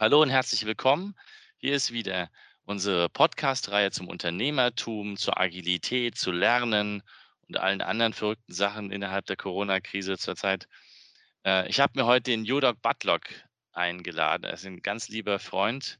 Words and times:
Hallo 0.00 0.22
und 0.22 0.30
herzlich 0.30 0.64
willkommen. 0.64 1.16
Hier 1.56 1.74
ist 1.74 1.92
wieder 1.92 2.30
unsere 2.66 3.08
Podcast-Reihe 3.08 3.90
zum 3.90 4.06
Unternehmertum, 4.06 5.16
zur 5.16 5.40
Agilität, 5.40 6.16
zu 6.16 6.30
Lernen 6.30 7.02
und 7.48 7.56
allen 7.56 7.80
anderen 7.80 8.12
verrückten 8.12 8.52
Sachen 8.52 8.92
innerhalb 8.92 9.26
der 9.26 9.34
Corona-Krise 9.34 10.16
zurzeit. 10.16 10.68
Äh, 11.44 11.68
ich 11.68 11.80
habe 11.80 11.94
mir 11.96 12.06
heute 12.06 12.30
den 12.30 12.44
Jodok 12.44 12.80
Butlock 12.80 13.22
eingeladen. 13.72 14.44
Er 14.44 14.52
ist 14.52 14.64
ein 14.64 14.82
ganz 14.82 15.08
lieber 15.08 15.40
Freund, 15.40 15.98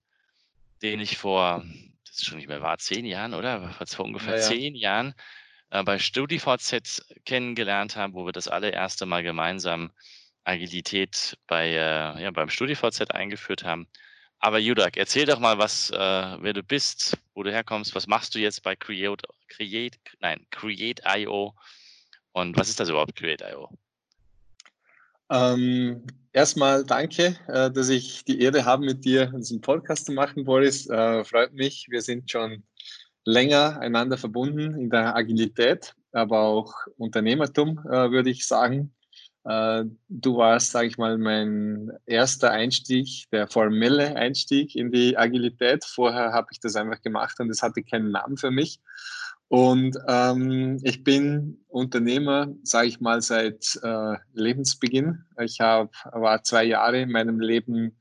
den 0.80 1.00
ich 1.00 1.18
vor, 1.18 1.64
das 2.06 2.18
ist 2.18 2.24
schon 2.24 2.38
nicht 2.38 2.46
mehr 2.46 2.62
wahr, 2.62 2.78
zehn 2.78 3.04
Jahren, 3.04 3.34
oder? 3.34 3.72
Vor 3.84 4.04
ungefähr 4.04 4.36
Ja, 4.36 4.40
ja. 4.40 4.46
zehn 4.46 4.76
Jahren 4.76 5.12
äh, 5.70 5.82
bei 5.82 5.98
StudiVZ 5.98 7.04
kennengelernt 7.24 7.96
haben, 7.96 8.14
wo 8.14 8.26
wir 8.26 8.32
das 8.32 8.46
allererste 8.46 9.06
Mal 9.06 9.24
gemeinsam 9.24 9.90
Agilität 10.48 11.36
bei, 11.46 11.68
äh, 11.68 12.22
ja, 12.22 12.30
beim 12.30 12.48
StudiVZ 12.48 13.10
eingeführt 13.10 13.64
haben. 13.64 13.86
Aber 14.40 14.58
Judak, 14.58 14.96
erzähl 14.96 15.26
doch 15.26 15.40
mal, 15.40 15.58
was, 15.58 15.90
äh, 15.90 15.96
wer 15.96 16.52
du 16.52 16.62
bist, 16.62 17.18
wo 17.34 17.42
du 17.42 17.52
herkommst, 17.52 17.94
was 17.94 18.06
machst 18.06 18.34
du 18.34 18.38
jetzt 18.38 18.62
bei 18.62 18.76
Create, 18.76 19.22
Create, 19.48 19.98
nein, 20.20 20.46
Create.io 20.50 21.54
und 22.32 22.56
was 22.56 22.68
ist 22.68 22.78
das 22.78 22.88
überhaupt, 22.88 23.16
Create.io? 23.16 23.68
Ähm, 25.30 26.06
erstmal 26.32 26.84
danke, 26.84 27.36
äh, 27.48 27.70
dass 27.70 27.88
ich 27.88 28.24
die 28.24 28.40
Ehre 28.40 28.64
habe, 28.64 28.84
mit 28.84 29.04
dir 29.04 29.26
diesen 29.26 29.60
Podcast 29.60 30.06
zu 30.06 30.12
machen, 30.12 30.44
Boris. 30.44 30.88
Äh, 30.88 31.24
freut 31.24 31.52
mich. 31.52 31.86
Wir 31.90 32.00
sind 32.00 32.30
schon 32.30 32.62
länger 33.24 33.78
einander 33.80 34.16
verbunden 34.16 34.74
in 34.78 34.88
der 34.88 35.14
Agilität, 35.14 35.94
aber 36.12 36.40
auch 36.40 36.72
Unternehmertum, 36.96 37.78
äh, 37.80 38.10
würde 38.10 38.30
ich 38.30 38.46
sagen. 38.46 38.94
Äh, 39.48 39.84
du 40.10 40.36
warst, 40.36 40.72
sage 40.72 40.88
ich 40.88 40.98
mal, 40.98 41.16
mein 41.16 41.90
erster 42.04 42.50
Einstieg, 42.50 43.24
der 43.32 43.48
formelle 43.48 44.14
Einstieg 44.14 44.76
in 44.76 44.92
die 44.92 45.16
Agilität. 45.16 45.86
Vorher 45.86 46.32
habe 46.32 46.48
ich 46.52 46.60
das 46.60 46.76
einfach 46.76 47.00
gemacht 47.00 47.40
und 47.40 47.48
es 47.48 47.62
hatte 47.62 47.82
keinen 47.82 48.10
Namen 48.10 48.36
für 48.36 48.50
mich. 48.50 48.78
Und 49.48 49.96
ähm, 50.06 50.78
ich 50.82 51.02
bin 51.02 51.64
Unternehmer, 51.68 52.48
sage 52.62 52.88
ich 52.88 53.00
mal, 53.00 53.22
seit 53.22 53.80
äh, 53.82 54.16
Lebensbeginn. 54.34 55.24
Ich 55.40 55.60
hab, 55.60 55.94
war 56.12 56.42
zwei 56.44 56.64
Jahre 56.64 57.00
in 57.00 57.10
meinem 57.10 57.40
Leben 57.40 57.98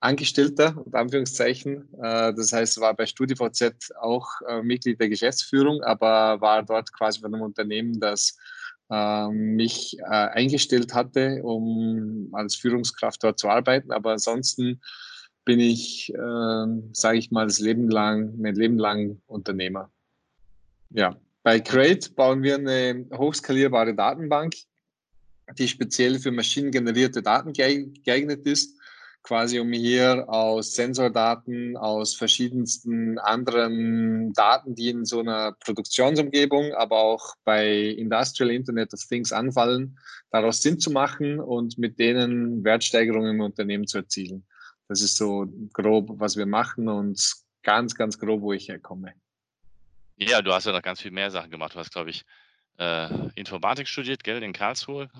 Angestellter, 0.00 0.76
unter 0.76 0.98
Anführungszeichen. 0.98 1.88
Äh, 2.02 2.34
das 2.34 2.52
heißt, 2.52 2.80
war 2.80 2.94
bei 2.94 3.06
StudiVZ 3.06 3.92
auch 4.00 4.26
äh, 4.48 4.60
Mitglied 4.62 4.98
der 4.98 5.08
Geschäftsführung, 5.08 5.82
aber 5.82 6.40
war 6.40 6.64
dort 6.64 6.92
quasi 6.92 7.20
von 7.20 7.32
einem 7.32 7.44
Unternehmen, 7.44 8.00
das 8.00 8.36
mich 9.30 9.98
äh, 10.00 10.04
eingestellt 10.04 10.94
hatte, 10.94 11.42
um 11.42 12.28
als 12.32 12.56
Führungskraft 12.56 13.22
dort 13.22 13.38
zu 13.38 13.48
arbeiten. 13.48 13.92
Aber 13.92 14.12
ansonsten 14.12 14.80
bin 15.44 15.60
ich, 15.60 16.12
äh, 16.12 16.66
sage 16.92 17.18
ich 17.18 17.30
mal, 17.30 17.46
das 17.46 17.60
Leben 17.60 17.88
lang, 17.88 18.36
mein 18.38 18.54
Leben 18.54 18.78
lang 18.78 19.20
Unternehmer. 19.26 19.90
Ja, 20.90 21.16
bei 21.42 21.60
Crate 21.60 22.10
bauen 22.10 22.42
wir 22.42 22.56
eine 22.56 23.06
hochskalierbare 23.14 23.94
Datenbank, 23.94 24.54
die 25.58 25.68
speziell 25.68 26.18
für 26.18 26.32
maschinengenerierte 26.32 27.22
Daten 27.22 27.52
geeignet 27.52 28.46
ist 28.46 28.79
quasi 29.22 29.60
um 29.60 29.72
hier 29.72 30.28
aus 30.28 30.74
Sensordaten, 30.74 31.76
aus 31.76 32.14
verschiedensten 32.14 33.18
anderen 33.18 34.32
Daten, 34.32 34.74
die 34.74 34.88
in 34.88 35.04
so 35.04 35.20
einer 35.20 35.52
Produktionsumgebung, 35.60 36.72
aber 36.74 36.98
auch 36.98 37.34
bei 37.44 37.68
Industrial 37.70 38.50
Internet 38.50 38.94
of 38.94 39.00
Things 39.06 39.32
anfallen, 39.32 39.98
daraus 40.30 40.62
Sinn 40.62 40.78
zu 40.78 40.90
machen 40.90 41.38
und 41.38 41.78
mit 41.78 41.98
denen 41.98 42.64
Wertsteigerungen 42.64 43.34
im 43.36 43.40
Unternehmen 43.40 43.86
zu 43.86 43.98
erzielen. 43.98 44.46
Das 44.88 45.02
ist 45.02 45.16
so 45.16 45.46
grob, 45.72 46.08
was 46.18 46.36
wir 46.36 46.46
machen 46.46 46.88
und 46.88 47.34
ganz, 47.62 47.94
ganz 47.94 48.18
grob, 48.18 48.40
wo 48.40 48.52
ich 48.52 48.68
herkomme. 48.68 49.14
Ja, 50.16 50.42
du 50.42 50.52
hast 50.52 50.66
ja 50.66 50.72
noch 50.72 50.82
ganz 50.82 51.00
viel 51.00 51.12
mehr 51.12 51.30
Sachen 51.30 51.50
gemacht. 51.50 51.74
Du 51.74 51.78
hast, 51.78 51.92
glaube 51.92 52.10
ich, 52.10 52.24
äh, 52.78 53.08
Informatik 53.34 53.88
studiert, 53.88 54.24
gell, 54.24 54.42
in 54.42 54.52
Karlsruhe, 54.52 55.10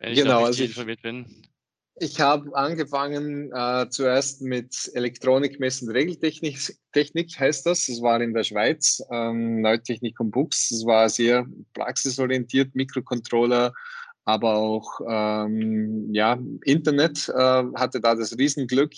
wenn 0.00 0.12
ich 0.12 0.18
genau, 0.18 0.44
also 0.44 0.62
ich, 0.62 0.70
informiert 0.70 1.02
bin. 1.02 1.46
Ich 1.96 2.20
habe 2.20 2.56
angefangen 2.56 3.52
äh, 3.52 3.88
zuerst 3.88 4.42
mit 4.42 4.90
Elektronik, 4.94 5.60
Messen, 5.60 5.88
Regeltechnik, 5.88 6.58
Technik 6.92 7.38
heißt 7.38 7.66
das. 7.66 7.86
Das 7.86 8.02
war 8.02 8.20
in 8.20 8.34
der 8.34 8.42
Schweiz, 8.42 9.00
ähm, 9.12 9.60
Neutechnik 9.60 10.18
und 10.18 10.32
Bux. 10.32 10.70
Das 10.70 10.84
war 10.84 11.08
sehr 11.08 11.46
praxisorientiert, 11.72 12.74
Mikrocontroller, 12.74 13.72
aber 14.24 14.56
auch 14.56 15.00
ähm, 15.08 16.12
ja, 16.12 16.36
Internet 16.64 17.28
äh, 17.28 17.62
hatte 17.76 18.00
da 18.00 18.16
das 18.16 18.36
Riesenglück, 18.36 18.92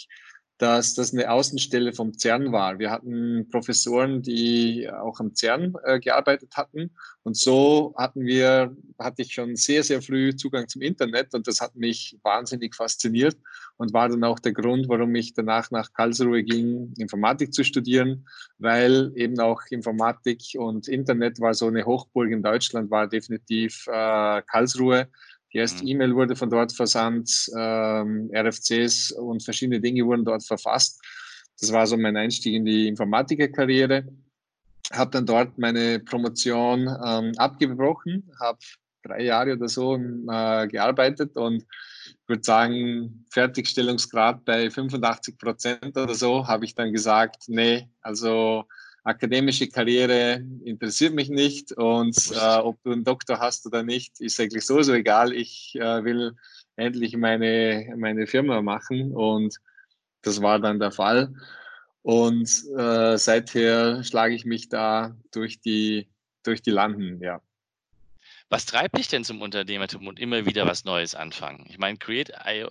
dass 0.59 0.94
das 0.94 1.12
eine 1.12 1.31
Außenstelle 1.31 1.93
vom 1.93 2.15
CERN 2.19 2.50
war. 2.50 2.78
Wir 2.78 2.91
hatten 2.91 3.49
Professoren, 3.50 4.22
die 4.22 4.89
auch 4.91 5.21
am 5.21 5.34
CERN 5.34 5.75
äh, 5.84 6.00
gearbeitet 6.00 6.56
hatten. 6.56 6.91
Und 7.25 7.37
so 7.37 7.94
hatten 7.99 8.25
wir, 8.25 8.75
hatte 8.99 9.22
ich 9.22 9.34
schon 9.34 9.56
sehr, 9.56 9.83
sehr 9.83 10.00
früh 10.00 10.34
Zugang 10.34 10.69
zum 10.69 10.81
Internet 10.81 11.34
und 11.34 11.47
das 11.47 11.61
hat 11.61 11.77
mich 11.77 12.17
wahnsinnig 12.22 12.75
fasziniert 12.75 13.37
und 13.77 13.93
war 13.93 14.09
dann 14.09 14.25
auch 14.25 14.39
der 14.39 14.53
Grund, 14.53 14.89
warum 14.89 15.15
ich 15.15 15.34
danach 15.34 15.71
nach 15.71 15.93
Karlsruhe 15.93 16.43
ging, 16.43 16.94
Informatik 16.97 17.53
zu 17.53 17.65
studieren, 17.65 18.27
weil 18.59 19.12
eben 19.17 19.38
auch 19.41 19.61
Informatik 19.71 20.41
und 20.56 20.88
Internet 20.88 21.41
war 21.41 21.53
so 21.53 21.67
eine 21.67 21.84
Hochburg 21.84 22.31
in 22.31 22.43
Deutschland, 22.43 22.91
war 22.91 23.09
definitiv 23.09 23.87
äh, 23.88 24.43
Karlsruhe. 24.43 25.09
Die 25.56 25.61
erste 25.61 25.84
mhm. 25.84 25.89
E-Mail 25.89 26.15
wurde 26.15 26.37
von 26.37 26.50
dort 26.50 26.71
versandt, 26.71 27.50
ähm, 27.56 28.31
RFCs 28.31 29.12
und 29.12 29.43
verschiedene 29.43 29.81
Dinge 29.81 30.05
wurden 30.05 30.22
dort 30.22 30.44
verfasst. 30.44 31.00
Das 31.59 31.72
war 31.72 31.87
so 31.87 31.97
mein 31.97 32.15
Einstieg 32.15 32.53
in 32.53 32.67
die 32.67 32.87
Informatikerkarriere. 32.87 34.06
Habe 34.93 35.11
dann 35.12 35.25
dort 35.25 35.56
meine 35.56 35.99
Promotion 36.00 36.94
ähm, 37.03 37.33
abgebrochen, 37.39 38.31
habe 38.39 38.59
drei 39.03 39.22
Jahre 39.22 39.55
oder 39.55 39.67
so 39.71 39.97
äh, 39.97 40.69
gearbeitet 40.69 41.39
und 41.39 41.65
würde 42.27 42.44
sagen, 42.44 43.25
Fertigstellungsgrad 43.31 44.44
bei 44.44 44.71
85 44.71 45.38
Prozent 45.38 45.97
oder 45.97 46.15
so, 46.15 46.47
habe 46.47 46.67
ich 46.67 46.75
dann 46.75 46.93
gesagt, 46.93 47.44
nee, 47.47 47.88
also 48.03 48.65
akademische 49.06 49.69
Karriere 49.69 50.44
interessiert 50.65 51.15
mich 51.15 51.28
nicht 51.28 51.72
und 51.72 52.17
äh, 52.33 52.56
ob 52.56 52.83
du 52.83 52.91
einen 52.91 53.05
Doktor 53.05 53.39
hast 53.39 53.65
oder 53.65 53.84
nicht, 53.84 54.21
ist 54.21 54.41
eigentlich 54.41 54.67
sowieso 54.67 54.94
egal. 54.94 55.33
Ich 55.33 55.77
äh, 55.77 56.05
will 56.05 56.34
endlich 56.75 57.17
meine, 57.17 57.94
meine 57.97 58.27
Firma 58.27 58.61
machen 58.62 59.12
und 59.12 59.56
das 60.22 60.43
war 60.43 60.59
dann 60.59 60.81
der 60.81 60.91
Fall. 60.91 61.33
Und 62.03 62.50
äh, 62.77 63.17
seither 63.17 64.03
schlage 64.03 64.34
ich 64.34 64.44
mich 64.44 64.69
da 64.69 65.17
durch 65.31 65.61
die, 65.61 66.09
durch 66.43 66.62
die 66.62 66.73
Landen, 66.73 67.21
ja. 67.23 67.41
Was 68.49 68.67
treibt 68.67 68.99
dich 68.99 69.09
denn 69.09 69.25
zum 69.25 69.41
Unternehmertum 69.41 70.06
und 70.09 70.19
immer 70.19 70.47
wieder 70.47 70.67
was 70.67 70.84
Neues 70.84 71.15
anfangen? 71.15 71.65
Ich 71.69 71.78
meine, 71.78 71.99
Create.io 71.99 72.71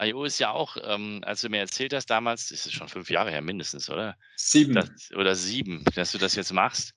I.O. 0.00 0.24
ist 0.24 0.38
ja 0.38 0.50
auch, 0.50 0.76
ähm, 0.82 1.20
als 1.24 1.42
du 1.42 1.48
mir 1.48 1.58
erzählt 1.58 1.92
hast 1.92 2.06
damals, 2.06 2.50
ist 2.50 2.66
es 2.66 2.72
schon 2.72 2.88
fünf 2.88 3.10
Jahre 3.10 3.30
her 3.30 3.42
mindestens, 3.42 3.88
oder? 3.88 4.16
Sieben. 4.36 4.74
Das, 4.74 5.12
oder 5.16 5.34
sieben, 5.34 5.84
dass 5.94 6.12
du 6.12 6.18
das 6.18 6.34
jetzt 6.34 6.52
machst. 6.52 6.94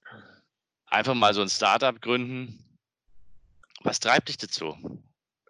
Einfach 0.87 1.13
mal 1.13 1.33
so 1.33 1.41
ein 1.41 1.49
Startup 1.49 1.99
gründen. 2.01 2.77
Was 3.83 3.99
treibt 3.99 4.29
dich 4.29 4.37
dazu? 4.37 4.75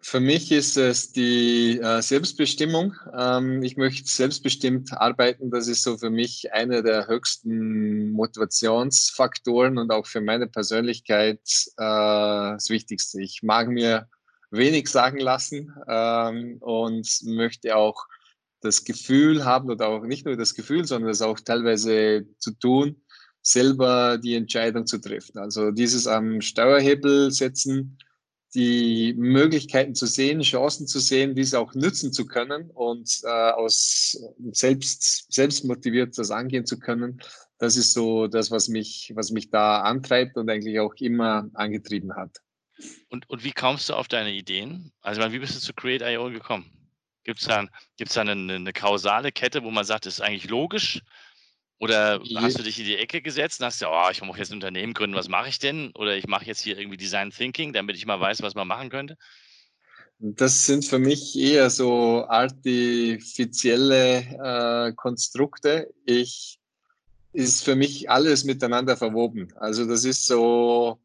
Für 0.02 0.20
mich 0.20 0.52
ist 0.52 0.76
es 0.76 1.12
die 1.12 1.80
äh, 1.80 2.00
Selbstbestimmung. 2.00 2.94
Ähm, 3.16 3.62
ich 3.62 3.76
möchte 3.76 4.08
selbstbestimmt 4.08 4.92
arbeiten. 4.92 5.50
Das 5.50 5.66
ist 5.66 5.82
so 5.82 5.98
für 5.98 6.10
mich 6.10 6.52
einer 6.52 6.82
der 6.82 7.08
höchsten 7.08 8.12
Motivationsfaktoren 8.12 9.78
und 9.78 9.90
auch 9.90 10.06
für 10.06 10.20
meine 10.20 10.46
Persönlichkeit 10.46 11.40
äh, 11.76 12.52
das 12.54 12.68
Wichtigste. 12.70 13.20
Ich 13.20 13.42
mag 13.42 13.68
mir 13.68 14.08
wenig 14.50 14.88
sagen 14.88 15.18
lassen 15.18 15.74
ähm, 15.88 16.58
und 16.60 17.08
möchte 17.24 17.76
auch 17.76 18.06
das 18.60 18.84
Gefühl 18.84 19.44
haben 19.44 19.70
oder 19.70 19.88
auch 19.88 20.04
nicht 20.04 20.26
nur 20.26 20.36
das 20.36 20.54
Gefühl, 20.54 20.86
sondern 20.86 21.10
es 21.10 21.22
auch 21.22 21.40
teilweise 21.40 22.26
zu 22.38 22.52
tun, 22.52 23.02
selber 23.42 24.18
die 24.18 24.34
Entscheidung 24.34 24.86
zu 24.86 24.98
treffen. 24.98 25.38
Also 25.38 25.70
dieses 25.70 26.06
am 26.06 26.40
Steuerhebel 26.40 27.30
setzen, 27.30 27.98
die 28.54 29.14
Möglichkeiten 29.16 29.94
zu 29.94 30.06
sehen, 30.06 30.40
Chancen 30.40 30.86
zu 30.86 30.98
sehen, 30.98 31.34
diese 31.34 31.60
auch 31.60 31.74
nützen 31.74 32.12
zu 32.12 32.26
können 32.26 32.70
und 32.70 33.20
äh, 33.24 33.28
aus 33.28 34.18
selbst, 34.52 35.32
selbst 35.32 35.64
motiviert 35.64 36.16
das 36.16 36.30
angehen 36.30 36.64
zu 36.64 36.78
können. 36.78 37.20
Das 37.58 37.76
ist 37.76 37.92
so 37.92 38.26
das, 38.26 38.50
was 38.50 38.68
mich, 38.68 39.12
was 39.14 39.30
mich 39.30 39.50
da 39.50 39.82
antreibt 39.82 40.36
und 40.36 40.48
eigentlich 40.48 40.80
auch 40.80 40.94
immer 40.94 41.48
angetrieben 41.54 42.16
hat. 42.16 42.40
Und, 43.08 43.28
und 43.30 43.44
wie 43.44 43.52
kommst 43.52 43.88
du 43.88 43.94
auf 43.94 44.08
deine 44.08 44.32
Ideen? 44.32 44.92
Also, 45.00 45.20
wie 45.32 45.38
bist 45.38 45.54
du 45.56 45.60
zu 45.60 45.72
Create.io 45.72 46.30
gekommen? 46.30 46.70
Gibt 47.24 47.40
es 47.40 47.46
da, 47.46 47.66
gibt's 47.96 48.14
da 48.14 48.20
eine, 48.20 48.32
eine, 48.32 48.72
kausale 48.72 49.32
Kette, 49.32 49.64
wo 49.64 49.70
man 49.70 49.84
sagt, 49.84 50.06
das 50.06 50.14
ist 50.14 50.20
eigentlich 50.20 50.48
logisch? 50.48 51.02
Oder 51.78 52.20
hast 52.36 52.58
du 52.58 52.62
dich 52.62 52.78
in 52.78 52.86
die 52.86 52.96
Ecke 52.96 53.20
gesetzt 53.20 53.60
und 53.60 53.66
hast 53.66 53.80
ja, 53.80 53.88
oh, 53.90 54.10
ich 54.10 54.22
muss 54.22 54.38
jetzt 54.38 54.50
ein 54.50 54.54
Unternehmen 54.54 54.94
gründen, 54.94 55.16
was 55.16 55.28
mache 55.28 55.48
ich 55.48 55.58
denn? 55.58 55.90
Oder 55.92 56.16
ich 56.16 56.26
mache 56.26 56.46
jetzt 56.46 56.60
hier 56.60 56.78
irgendwie 56.78 56.96
Design 56.96 57.30
Thinking, 57.30 57.72
damit 57.72 57.96
ich 57.96 58.06
mal 58.06 58.20
weiß, 58.20 58.40
was 58.42 58.54
man 58.54 58.68
machen 58.68 58.88
könnte? 58.88 59.18
Das 60.18 60.64
sind 60.64 60.86
für 60.86 60.98
mich 60.98 61.36
eher 61.36 61.68
so 61.68 62.24
artifizielle 62.28 64.18
äh, 64.88 64.92
Konstrukte. 64.94 65.92
Ich 66.06 66.58
ist 67.34 67.64
für 67.64 67.76
mich 67.76 68.08
alles 68.08 68.44
miteinander 68.44 68.96
verwoben. 68.96 69.52
Also 69.56 69.84
das 69.84 70.04
ist 70.04 70.24
so 70.24 70.98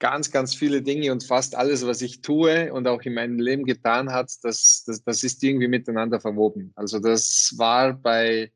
ganz, 0.00 0.30
ganz 0.30 0.54
viele 0.54 0.82
Dinge 0.82 1.12
und 1.12 1.22
fast 1.22 1.54
alles, 1.54 1.86
was 1.86 2.02
ich 2.02 2.22
tue 2.22 2.72
und 2.72 2.88
auch 2.88 3.02
in 3.02 3.14
meinem 3.14 3.38
Leben 3.38 3.64
getan 3.64 4.10
hat, 4.10 4.32
das, 4.42 4.82
das, 4.86 5.04
das 5.04 5.22
ist 5.22 5.44
irgendwie 5.44 5.68
miteinander 5.68 6.20
verwoben. 6.20 6.72
Also 6.74 6.98
das 6.98 7.54
war 7.56 7.92
bei, 7.92 8.50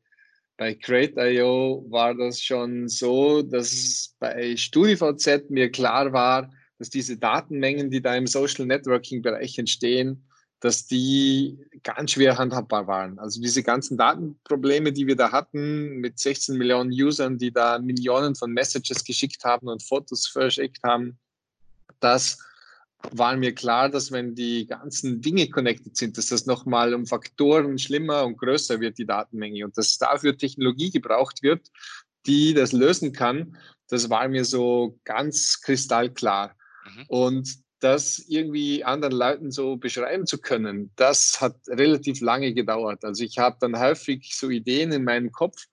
bei 0.57 0.73
Crate.io 0.73 1.85
war 1.89 2.15
das 2.15 2.41
schon 2.41 2.89
so, 2.89 3.43
dass 3.43 4.15
bei 4.19 4.57
StudiVZ 4.57 5.49
mir 5.49 5.71
klar 5.71 6.11
war, 6.11 6.51
dass 6.79 6.89
diese 6.89 7.17
Datenmengen, 7.17 7.89
die 7.89 8.01
da 8.01 8.15
im 8.15 8.27
Social 8.27 8.65
Networking 8.65 9.21
Bereich 9.21 9.57
entstehen, 9.57 10.27
dass 10.61 10.87
die 10.87 11.59
ganz 11.83 12.11
schwer 12.11 12.39
handhabbar 12.39 12.87
waren. 12.87 13.19
Also 13.19 13.39
diese 13.39 13.61
ganzen 13.61 13.97
Datenprobleme, 13.97 14.91
die 14.91 15.05
wir 15.05 15.15
da 15.15 15.31
hatten, 15.31 15.97
mit 15.97 16.17
16 16.17 16.57
Millionen 16.57 16.91
Usern, 16.91 17.37
die 17.37 17.51
da 17.51 17.77
Millionen 17.77 18.33
von 18.33 18.51
Messages 18.51 19.03
geschickt 19.03 19.43
haben 19.43 19.67
und 19.67 19.83
Fotos 19.83 20.27
verschickt 20.27 20.81
haben, 20.83 21.19
das 21.99 22.39
war 23.11 23.35
mir 23.37 23.53
klar, 23.53 23.89
dass 23.89 24.11
wenn 24.11 24.35
die 24.35 24.65
ganzen 24.65 25.21
Dinge 25.21 25.49
connected 25.49 25.95
sind, 25.95 26.17
dass 26.17 26.27
das 26.27 26.45
nochmal 26.45 26.93
um 26.93 27.05
Faktoren 27.05 27.77
schlimmer 27.77 28.25
und 28.25 28.37
größer 28.37 28.79
wird, 28.79 28.97
die 28.97 29.05
Datenmenge, 29.05 29.65
und 29.65 29.77
dass 29.77 29.97
dafür 29.97 30.37
Technologie 30.37 30.91
gebraucht 30.91 31.43
wird, 31.43 31.69
die 32.25 32.53
das 32.53 32.71
lösen 32.71 33.11
kann, 33.11 33.57
das 33.89 34.09
war 34.09 34.27
mir 34.27 34.45
so 34.45 34.99
ganz 35.03 35.61
kristallklar. 35.61 36.55
Mhm. 36.85 37.05
Und 37.07 37.65
das 37.79 38.19
irgendwie 38.27 38.83
anderen 38.83 39.13
Leuten 39.13 39.51
so 39.51 39.75
beschreiben 39.75 40.25
zu 40.25 40.39
können, 40.39 40.91
das 40.95 41.39
hat 41.39 41.55
relativ 41.67 42.21
lange 42.21 42.53
gedauert. 42.53 43.03
Also 43.03 43.23
ich 43.23 43.37
habe 43.37 43.57
dann 43.59 43.77
häufig 43.77 44.35
so 44.35 44.49
Ideen 44.49 44.91
in 44.91 45.03
meinem 45.03 45.31
Kopf, 45.31 45.65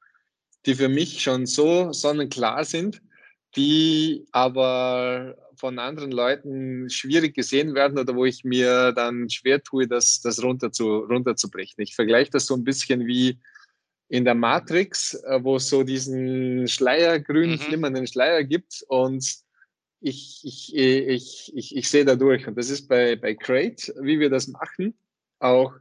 die 0.67 0.75
für 0.75 0.89
mich 0.89 1.23
schon 1.23 1.47
so 1.47 1.93
sonnenklar 1.93 2.65
sind, 2.65 3.01
die 3.57 4.27
aber 4.33 5.37
von 5.63 5.79
anderen 5.79 6.11
Leuten 6.11 6.91
schwierig 6.91 7.37
gesehen 7.37 7.73
werden 7.73 7.97
oder 7.97 8.17
wo 8.17 8.25
ich 8.25 8.43
mir 8.43 8.91
dann 8.91 9.31
schwer 9.31 9.63
tue, 9.63 9.87
das, 9.87 10.21
das 10.21 10.43
runter 10.43 10.73
zu, 10.73 10.99
runterzubrechen. 10.99 11.81
Ich 11.85 11.95
vergleiche 11.95 12.33
das 12.33 12.47
so 12.47 12.57
ein 12.57 12.65
bisschen 12.65 13.07
wie 13.07 13.39
in 14.09 14.25
der 14.25 14.35
Matrix, 14.35 15.15
äh, 15.15 15.39
wo 15.45 15.55
es 15.57 15.69
so 15.69 15.85
diesen 15.85 16.67
Schleier, 16.67 17.21
grün 17.21 17.53
mhm. 17.53 17.59
flimmernden 17.59 18.09
Schleier 18.09 18.43
gibt 18.43 18.85
und 18.89 19.25
ich, 20.01 20.41
ich, 20.43 20.75
ich, 20.75 21.53
ich, 21.55 21.77
ich 21.77 21.89
sehe 21.89 22.05
da 22.05 22.17
durch. 22.17 22.49
Und 22.49 22.59
das 22.59 22.69
ist 22.69 22.89
bei, 22.89 23.15
bei 23.15 23.37
Crate, 23.37 23.95
wie 24.01 24.19
wir 24.19 24.31
das 24.31 24.49
machen, 24.49 24.95
auch 25.39 25.75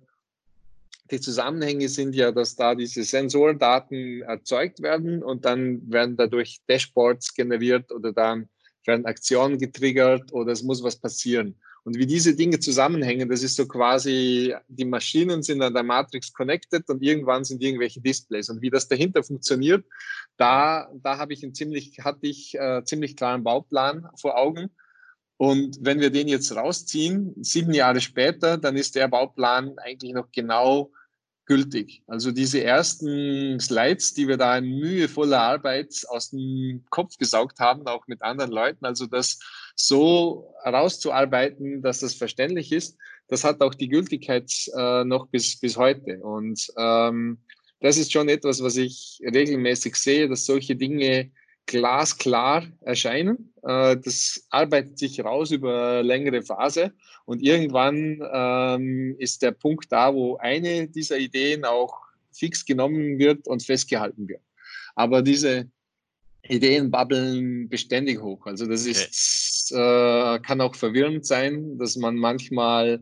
die 1.10 1.20
Zusammenhänge 1.20 1.90
sind 1.90 2.14
ja, 2.14 2.32
dass 2.32 2.56
da 2.56 2.76
diese 2.76 3.04
Sensordaten 3.04 4.22
erzeugt 4.22 4.84
werden 4.84 5.24
und 5.24 5.44
dann 5.44 5.92
werden 5.92 6.18
dadurch 6.18 6.62
Dashboards 6.70 7.34
generiert 7.34 7.92
oder 7.92 8.14
dann 8.14 8.48
werden 8.88 9.06
Aktionen 9.06 9.58
getriggert 9.58 10.32
oder 10.34 10.52
es 10.52 10.64
muss 10.64 10.84
was 10.84 10.96
passieren. 10.96 11.56
Und 11.84 11.98
wie 11.98 12.06
diese 12.06 12.36
Dinge 12.36 12.60
zusammenhängen, 12.60 13.28
das 13.28 13.42
ist 13.42 13.56
so 13.56 13.68
quasi, 13.68 14.54
die 14.68 14.86
Maschinen 14.86 15.42
sind 15.42 15.64
an 15.64 15.74
der 15.74 15.84
Matrix 15.84 16.32
connected 16.32 16.88
und 16.90 17.02
irgendwann 17.02 17.44
sind 17.44 17.62
irgendwelche 17.62 18.02
Displays. 18.02 18.50
Und 18.50 18.62
wie 18.62 18.70
das 18.70 18.88
dahinter 18.88 19.24
funktioniert, 19.24 19.84
da, 20.38 20.92
da 21.02 21.18
habe 21.18 21.34
ich 21.34 21.44
einen 21.44 21.56
ziemlich, 21.56 21.98
hatte 22.00 22.28
ich 22.28 22.54
äh, 22.54 22.84
ziemlich 22.86 23.16
klaren 23.16 23.44
Bauplan 23.44 24.08
vor 24.16 24.38
Augen. 24.38 24.70
Und 25.38 25.80
wenn 25.82 26.00
wir 26.00 26.12
den 26.12 26.28
jetzt 26.28 26.56
rausziehen, 26.56 27.34
sieben 27.44 27.74
Jahre 27.74 28.00
später, 28.00 28.60
dann 28.60 28.78
ist 28.78 28.96
der 28.96 29.08
Bauplan 29.08 29.80
eigentlich 29.80 30.14
noch 30.14 30.32
genau 30.32 30.92
gültig. 31.52 32.02
Also 32.08 32.32
diese 32.32 32.64
ersten 32.64 33.60
Slides, 33.60 34.14
die 34.14 34.30
wir 34.30 34.38
da 34.38 34.58
in 34.58 34.80
mühevoller 34.80 35.42
Arbeit 35.42 35.94
aus 36.08 36.30
dem 36.30 36.86
Kopf 36.90 37.18
gesaugt 37.18 37.60
haben, 37.60 37.88
auch 37.88 38.08
mit 38.08 38.22
anderen 38.22 38.52
Leuten, 38.52 38.86
also 38.86 39.06
das 39.06 39.38
so 39.76 40.56
herauszuarbeiten, 40.64 41.82
dass 41.82 42.00
das 42.00 42.14
verständlich 42.16 42.72
ist, 42.72 42.98
das 43.28 43.44
hat 43.44 43.60
auch 43.60 43.74
die 43.74 43.90
Gültigkeit 43.90 44.50
äh, 44.78 45.04
noch 45.04 45.28
bis, 45.28 45.60
bis 45.60 45.76
heute. 45.76 46.20
Und 46.20 46.72
ähm, 46.78 47.40
das 47.82 47.98
ist 47.98 48.14
schon 48.14 48.30
etwas, 48.30 48.64
was 48.64 48.78
ich 48.78 49.20
regelmäßig 49.22 49.98
sehe, 49.98 50.30
dass 50.30 50.46
solche 50.46 50.78
Dinge 50.78 51.32
glasklar 51.72 52.68
erscheinen. 52.82 53.54
Äh, 53.64 53.96
das 53.98 54.46
arbeitet 54.50 55.00
sich 55.00 55.24
raus 55.24 55.52
über 55.52 56.04
längere 56.04 56.42
Phase 56.42 56.92
und 57.26 57.42
irgendwann 57.42 58.22
ähm, 58.34 59.16
ist 59.18 59.42
der 59.42 59.52
Punkt 59.52 59.90
da, 59.90 60.14
wo 60.14 60.36
eine 60.38 60.90
dieser 60.90 61.18
Ideen 61.18 61.64
auch 61.64 61.94
fix 62.34 62.66
genommen 62.66 63.20
wird 63.20 63.48
und 63.48 63.64
festgehalten 63.64 64.28
wird. 64.28 64.42
Aber 64.96 65.22
diese 65.22 65.70
Ideen 66.44 66.92
babbeln 66.92 67.70
beständig 67.70 68.22
hoch. 68.22 68.46
Also 68.46 68.66
das 68.66 68.86
ist, 68.86 69.72
äh, 69.72 70.40
kann 70.40 70.60
auch 70.60 70.76
verwirrend 70.76 71.26
sein, 71.26 71.78
dass 71.78 71.96
man 71.96 72.18
manchmal 72.18 73.02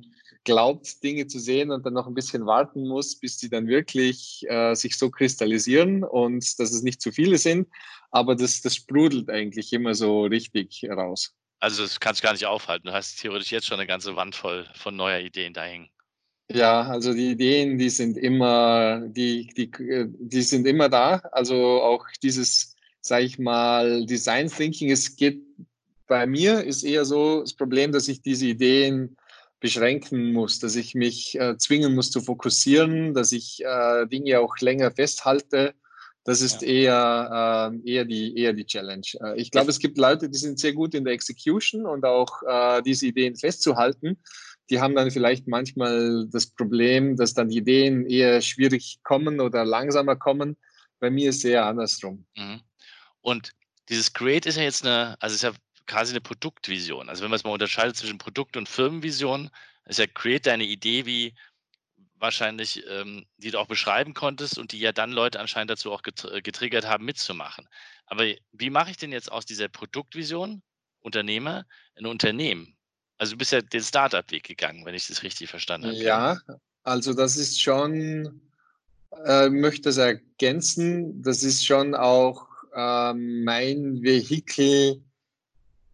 glaubt, 0.50 1.04
Dinge 1.04 1.28
zu 1.28 1.40
sehen 1.40 1.70
und 1.70 1.86
dann 1.86 1.94
noch 1.94 2.08
ein 2.08 2.16
bisschen 2.16 2.48
warten 2.48 2.88
muss, 2.88 3.20
bis 3.20 3.38
die 3.38 3.50
dann 3.50 3.68
wirklich 3.68 4.44
äh, 4.50 4.74
sich 4.74 4.98
so 4.98 5.12
kristallisieren 5.12 6.04
und 6.04 6.60
dass 6.60 6.72
es 6.72 6.82
nicht 6.82 7.02
zu 7.02 7.12
viele 7.12 7.38
sind. 7.38 7.68
Aber 8.10 8.36
das, 8.36 8.62
das 8.62 8.76
sprudelt 8.76 9.30
eigentlich 9.30 9.72
immer 9.74 9.94
so 9.94 10.24
richtig 10.24 10.84
raus. 10.90 11.36
Also 11.60 11.84
das 11.84 12.00
kannst 12.00 12.22
du 12.22 12.26
gar 12.26 12.34
nicht 12.34 12.48
aufhalten. 12.48 12.88
Du 12.88 12.94
hast 12.94 13.18
theoretisch 13.22 13.52
jetzt 13.52 13.68
schon 13.68 13.80
eine 13.80 13.86
ganze 13.86 14.16
Wand 14.16 14.36
voll 14.36 14.66
von 14.74 14.96
neuer 14.96 15.20
Ideen 15.20 15.54
da 15.54 15.64
hängen. 15.64 15.90
Ja, 16.52 16.82
also 16.82 17.14
die 17.14 17.30
Ideen, 17.30 17.78
die 17.78 17.92
sind 17.92 18.18
immer, 18.18 19.02
die, 19.02 19.54
die, 19.56 19.70
die 19.70 20.42
sind 20.42 20.66
immer 20.66 20.90
da. 20.90 21.18
Also 21.32 21.80
auch 21.84 22.08
dieses, 22.24 22.76
sage 23.02 23.26
ich 23.26 23.38
mal, 23.38 24.04
Design 24.08 24.48
Thinking, 24.48 24.90
es 24.90 25.16
geht 25.16 25.44
bei 26.08 26.26
mir 26.26 26.64
ist 26.64 26.82
eher 26.82 27.06
so 27.06 27.42
das 27.42 27.54
Problem, 27.54 27.92
dass 27.92 28.08
ich 28.08 28.24
diese 28.24 28.48
Ideen 28.48 29.16
beschränken 29.60 30.32
muss, 30.32 30.60
dass 30.60 30.76
ich 30.76 30.96
mich 30.96 31.40
äh, 31.40 31.58
zwingen 31.58 31.96
muss 31.96 32.12
zu 32.12 32.22
fokussieren, 32.22 33.14
dass 33.14 33.32
ich 33.32 33.64
äh, 33.64 34.06
Dinge 34.08 34.40
auch 34.40 34.58
länger 34.60 34.92
festhalte. 34.92 35.74
Das 36.24 36.42
ist 36.42 36.62
ja. 36.62 36.68
eher, 36.68 37.72
äh, 37.84 37.92
eher, 37.92 38.06
die, 38.06 38.38
eher 38.38 38.54
die 38.54 38.66
Challenge. 38.66 39.06
Äh, 39.22 39.40
ich 39.40 39.52
glaube, 39.52 39.70
es 39.70 39.80
gibt 39.80 39.98
Leute, 39.98 40.30
die 40.30 40.38
sind 40.38 40.60
sehr 40.60 40.74
gut 40.74 40.94
in 40.94 41.04
der 41.04 41.14
Execution 41.14 41.86
und 41.86 42.06
auch 42.06 42.42
äh, 42.48 42.82
diese 42.82 43.08
Ideen 43.08 43.36
festzuhalten. 43.36 44.22
Die 44.70 44.80
haben 44.80 44.96
dann 44.96 45.12
vielleicht 45.12 45.48
manchmal 45.48 46.28
das 46.30 46.48
Problem, 46.48 47.16
dass 47.16 47.34
dann 47.34 47.50
die 47.50 47.58
Ideen 47.58 48.06
eher 48.06 48.42
schwierig 48.42 49.00
kommen 49.04 49.40
oder 49.40 49.66
langsamer 49.66 50.16
kommen. 50.16 50.58
Bei 51.00 51.10
mir 51.10 51.32
ist 51.32 51.38
es 51.38 51.46
eher 51.46 51.66
andersrum. 51.66 52.26
Mhm. 52.36 52.62
Und 53.22 53.52
dieses 53.90 54.14
Create 54.14 54.46
ist 54.46 54.58
ja 54.58 54.64
jetzt 54.64 54.86
eine, 54.86 55.16
also 55.20 55.34
ist 55.34 55.42
ja 55.42 55.52
quasi 55.90 56.14
eine 56.14 56.22
Produktvision. 56.22 57.10
Also 57.10 57.24
wenn 57.24 57.32
man 57.32 57.38
es 57.38 57.44
mal 57.44 57.52
unterscheidet 57.52 57.98
zwischen 57.98 58.20
Produkt- 58.20 58.56
und 58.56 58.70
Firmenvision, 58.70 59.50
ist 59.86 60.00
ja 60.00 60.06
Create 60.06 60.48
eine 60.50 60.64
Idee, 60.64 61.06
wie 61.06 61.34
wahrscheinlich, 62.16 62.84
ähm, 62.88 63.26
die 63.38 63.52
du 63.52 63.60
auch 63.60 63.68
beschreiben 63.68 64.14
konntest 64.14 64.60
und 64.60 64.72
die 64.72 64.80
ja 64.80 64.92
dann 64.92 65.12
Leute 65.12 65.40
anscheinend 65.40 65.72
dazu 65.72 65.92
auch 65.92 66.02
äh, 66.06 66.42
getriggert 66.42 66.86
haben, 66.86 67.06
mitzumachen. 67.06 67.68
Aber 68.06 68.26
wie 68.52 68.70
mache 68.70 68.92
ich 68.92 68.98
denn 68.98 69.12
jetzt 69.12 69.32
aus 69.32 69.46
dieser 69.46 69.68
Produktvision, 69.68 70.62
Unternehmer, 71.00 71.66
ein 71.96 72.06
Unternehmen? 72.06 72.78
Also 73.18 73.34
du 73.34 73.38
bist 73.38 73.52
ja 73.52 73.62
den 73.62 73.82
Startup-Weg 73.82 74.44
gegangen, 74.44 74.86
wenn 74.86 74.96
ich 74.96 75.08
das 75.08 75.24
richtig 75.24 75.50
verstanden 75.50 75.88
habe. 75.88 75.98
Ja, 75.98 76.38
also 76.84 77.14
das 77.14 77.36
ist 77.36 77.60
schon, 77.60 78.42
äh, 79.26 79.50
möchte 79.50 79.84
das 79.84 79.98
ergänzen, 79.98 81.22
das 81.24 81.44
ist 81.44 81.66
schon 81.66 81.96
auch 81.96 82.48
äh, 82.76 83.14
mein 83.14 84.04
Vehikel, 84.04 85.02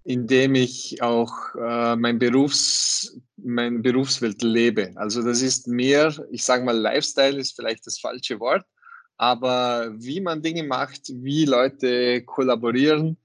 in 0.05 0.27
dem 0.27 0.53
ich 0.53 1.01
auch 1.01 1.55
äh, 1.55 1.95
mein, 1.95 2.19
Berufs, 2.19 3.19
mein 3.37 3.81
Berufswelt 3.81 4.43
lebe. 4.43 4.91
Also 4.95 5.23
das 5.23 5.41
ist 5.41 5.67
mehr, 5.67 6.15
ich 6.31 6.43
sage 6.43 6.63
mal, 6.63 6.77
Lifestyle 6.77 7.39
ist 7.39 7.55
vielleicht 7.55 7.87
das 7.87 7.99
falsche 7.99 8.39
Wort, 8.39 8.63
aber 9.17 9.91
wie 9.97 10.21
man 10.21 10.43
Dinge 10.43 10.63
macht, 10.63 11.09
wie 11.09 11.45
Leute 11.45 12.21
kollaborieren, 12.21 13.17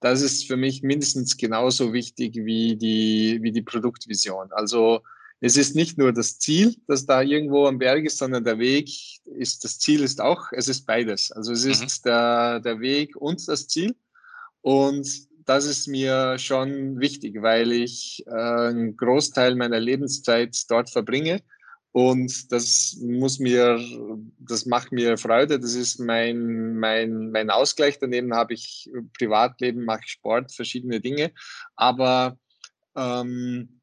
das 0.00 0.22
ist 0.22 0.46
für 0.46 0.56
mich 0.56 0.84
mindestens 0.84 1.36
genauso 1.36 1.92
wichtig 1.92 2.36
wie 2.36 2.76
die, 2.76 3.40
wie 3.42 3.50
die 3.50 3.62
Produktvision. 3.62 4.52
Also 4.52 5.00
es 5.40 5.56
ist 5.56 5.74
nicht 5.74 5.98
nur 5.98 6.12
das 6.12 6.38
Ziel, 6.38 6.76
das 6.86 7.04
da 7.04 7.20
irgendwo 7.20 7.66
am 7.66 7.78
Berg 7.78 8.04
ist, 8.04 8.18
sondern 8.18 8.44
der 8.44 8.60
Weg 8.60 8.88
ist, 9.24 9.64
das 9.64 9.80
Ziel 9.80 10.04
ist 10.04 10.20
auch, 10.20 10.52
es 10.52 10.68
ist 10.68 10.86
beides. 10.86 11.32
Also 11.32 11.50
es 11.50 11.64
ist 11.64 12.04
mhm. 12.04 12.08
der, 12.08 12.60
der 12.60 12.78
Weg 12.78 13.16
und 13.16 13.46
das 13.48 13.66
Ziel. 13.66 13.96
Und 14.60 15.27
das 15.48 15.64
ist 15.64 15.88
mir 15.88 16.38
schon 16.38 17.00
wichtig, 17.00 17.40
weil 17.40 17.72
ich 17.72 18.22
äh, 18.26 18.30
einen 18.30 18.96
Großteil 18.98 19.54
meiner 19.54 19.80
Lebenszeit 19.80 20.54
dort 20.68 20.90
verbringe. 20.90 21.40
Und 21.90 22.52
das 22.52 22.98
muss 23.00 23.38
mir, 23.38 23.80
das 24.38 24.66
macht 24.66 24.92
mir 24.92 25.16
Freude. 25.16 25.58
Das 25.58 25.74
ist 25.74 26.00
mein, 26.00 26.78
mein, 26.78 27.30
mein 27.30 27.48
Ausgleich. 27.48 27.98
Daneben 27.98 28.34
habe 28.34 28.52
ich 28.52 28.90
Privatleben, 29.16 29.86
mache 29.86 30.06
Sport, 30.06 30.52
verschiedene 30.52 31.00
Dinge. 31.00 31.32
Aber 31.74 32.36
ähm, 32.94 33.77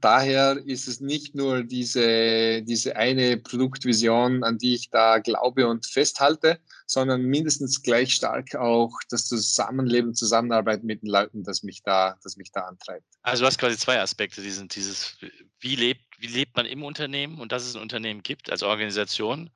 daher 0.00 0.56
ist 0.64 0.88
es 0.88 1.00
nicht 1.00 1.34
nur 1.34 1.62
diese, 1.64 2.62
diese 2.62 2.96
eine 2.96 3.36
Produktvision, 3.36 4.42
an 4.42 4.58
die 4.58 4.74
ich 4.74 4.90
da 4.90 5.18
glaube 5.18 5.68
und 5.68 5.86
festhalte, 5.86 6.58
sondern 6.86 7.22
mindestens 7.22 7.82
gleich 7.82 8.14
stark 8.14 8.54
auch 8.54 8.92
das 9.10 9.26
Zusammenleben, 9.26 10.14
Zusammenarbeit 10.14 10.82
mit 10.82 11.02
den 11.02 11.10
Leuten, 11.10 11.44
das 11.44 11.62
mich 11.62 11.82
da, 11.82 12.16
das 12.22 12.36
mich 12.36 12.50
da 12.52 12.62
antreibt. 12.62 13.06
Also 13.22 13.42
du 13.42 13.46
hast 13.46 13.58
quasi 13.58 13.76
zwei 13.76 14.00
Aspekte, 14.00 14.42
die 14.42 14.50
sind 14.50 14.74
dieses, 14.74 15.16
wie 15.60 15.76
lebt, 15.76 16.04
wie 16.18 16.26
lebt 16.26 16.56
man 16.56 16.66
im 16.66 16.82
Unternehmen 16.82 17.38
und 17.38 17.52
dass 17.52 17.64
es 17.64 17.74
ein 17.74 17.82
Unternehmen 17.82 18.22
gibt 18.22 18.50
als 18.50 18.62
Organisation 18.62 19.50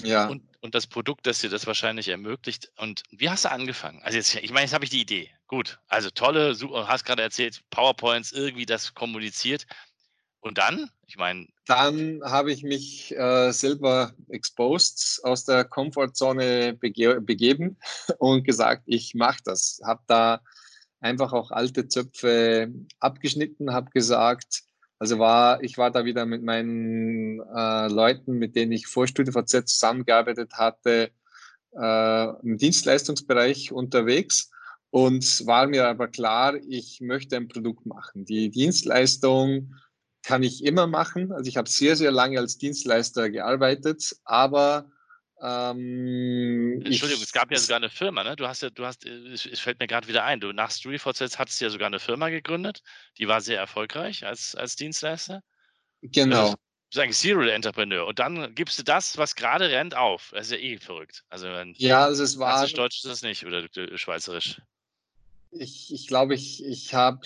ja. 0.00 0.28
Und, 0.28 0.42
und 0.60 0.74
das 0.74 0.86
Produkt, 0.86 1.26
das 1.26 1.40
dir 1.40 1.50
das 1.50 1.66
wahrscheinlich 1.66 2.08
ermöglicht. 2.08 2.70
Und 2.76 3.02
wie 3.10 3.30
hast 3.30 3.44
du 3.44 3.50
angefangen? 3.50 4.00
Also 4.02 4.16
jetzt, 4.18 4.34
ich 4.34 4.50
meine, 4.52 4.64
jetzt 4.64 4.74
habe 4.74 4.84
ich 4.84 4.90
die 4.90 5.00
Idee. 5.00 5.30
Gut, 5.46 5.80
also 5.88 6.10
tolle, 6.10 6.54
super, 6.54 6.88
hast 6.88 7.04
gerade 7.04 7.22
erzählt, 7.22 7.62
PowerPoints, 7.70 8.32
irgendwie 8.32 8.66
das 8.66 8.94
kommuniziert. 8.94 9.66
Und 10.40 10.58
dann? 10.58 10.90
Ich 11.06 11.16
meine. 11.16 11.46
Dann 11.66 12.20
habe 12.24 12.52
ich 12.52 12.64
mich 12.64 13.16
äh, 13.16 13.52
selber 13.52 14.12
exposed, 14.28 15.20
aus 15.24 15.44
der 15.44 15.64
Komfortzone 15.64 16.74
bege 16.74 17.20
begeben 17.20 17.76
und 18.18 18.42
gesagt, 18.44 18.82
ich 18.86 19.14
mache 19.14 19.40
das. 19.44 19.80
Habe 19.84 20.02
da 20.08 20.40
einfach 21.00 21.32
auch 21.32 21.50
alte 21.50 21.86
Zöpfe 21.86 22.72
abgeschnitten, 22.98 23.72
habe 23.72 23.90
gesagt, 23.90 24.64
also 25.02 25.18
war, 25.18 25.60
ich 25.64 25.78
war 25.78 25.90
da 25.90 26.04
wieder 26.04 26.26
mit 26.26 26.44
meinen 26.44 27.40
äh, 27.40 27.88
Leuten, 27.88 28.38
mit 28.38 28.54
denen 28.54 28.70
ich 28.70 28.86
vor 28.86 29.08
StudioVZ 29.08 29.66
zusammengearbeitet 29.66 30.52
hatte, 30.52 31.10
äh, 31.76 32.28
im 32.44 32.56
Dienstleistungsbereich 32.56 33.72
unterwegs 33.72 34.52
und 34.90 35.44
war 35.44 35.66
mir 35.66 35.88
aber 35.88 36.06
klar, 36.06 36.54
ich 36.68 37.00
möchte 37.00 37.36
ein 37.36 37.48
Produkt 37.48 37.84
machen. 37.84 38.24
Die 38.26 38.48
Dienstleistung 38.48 39.74
kann 40.22 40.44
ich 40.44 40.64
immer 40.64 40.86
machen. 40.86 41.32
Also 41.32 41.48
ich 41.48 41.56
habe 41.56 41.68
sehr, 41.68 41.96
sehr 41.96 42.12
lange 42.12 42.38
als 42.38 42.58
Dienstleister 42.58 43.28
gearbeitet, 43.28 44.14
aber 44.22 44.88
ähm, 45.42 46.80
Entschuldigung, 46.84 47.22
ich, 47.22 47.28
es 47.28 47.32
gab 47.32 47.50
ja 47.50 47.58
sogar 47.58 47.76
eine 47.76 47.90
Firma, 47.90 48.22
ne? 48.22 48.36
Du 48.36 48.46
hast 48.46 48.62
ja, 48.62 48.70
du 48.70 48.86
hast, 48.86 49.04
es, 49.04 49.44
es 49.44 49.58
fällt 49.58 49.80
mir 49.80 49.88
gerade 49.88 50.06
wieder 50.06 50.24
ein, 50.24 50.40
du 50.40 50.52
nach 50.52 50.70
StoryForces 50.70 51.38
hattest 51.38 51.60
ja 51.60 51.68
sogar 51.68 51.88
eine 51.88 51.98
Firma 51.98 52.28
gegründet, 52.28 52.82
die 53.18 53.26
war 53.26 53.40
sehr 53.40 53.58
erfolgreich 53.58 54.24
als, 54.24 54.54
als 54.54 54.76
Dienstleister. 54.76 55.42
Genau. 56.02 56.54
Du 56.92 57.00
eigentlich 57.00 57.18
Serial 57.18 57.48
Entrepreneur. 57.48 58.06
Und 58.06 58.18
dann 58.18 58.54
gibst 58.54 58.78
du 58.78 58.82
das, 58.82 59.16
was 59.16 59.34
gerade 59.34 59.70
rennt, 59.70 59.96
auf. 59.96 60.30
Das 60.32 60.46
ist 60.46 60.52
ja 60.52 60.58
eh 60.58 60.78
verrückt. 60.78 61.24
Also, 61.30 61.48
ja, 61.48 62.04
also 62.04 62.22
es 62.22 62.38
war. 62.38 62.66
Deutsch 62.66 62.98
ist 62.98 63.06
das 63.06 63.22
nicht 63.22 63.46
oder 63.46 63.66
Schweizerisch 63.96 64.60
ich, 65.52 65.92
ich 65.92 66.06
glaube, 66.06 66.34
ich, 66.34 66.64
ich 66.64 66.94
habe, 66.94 67.20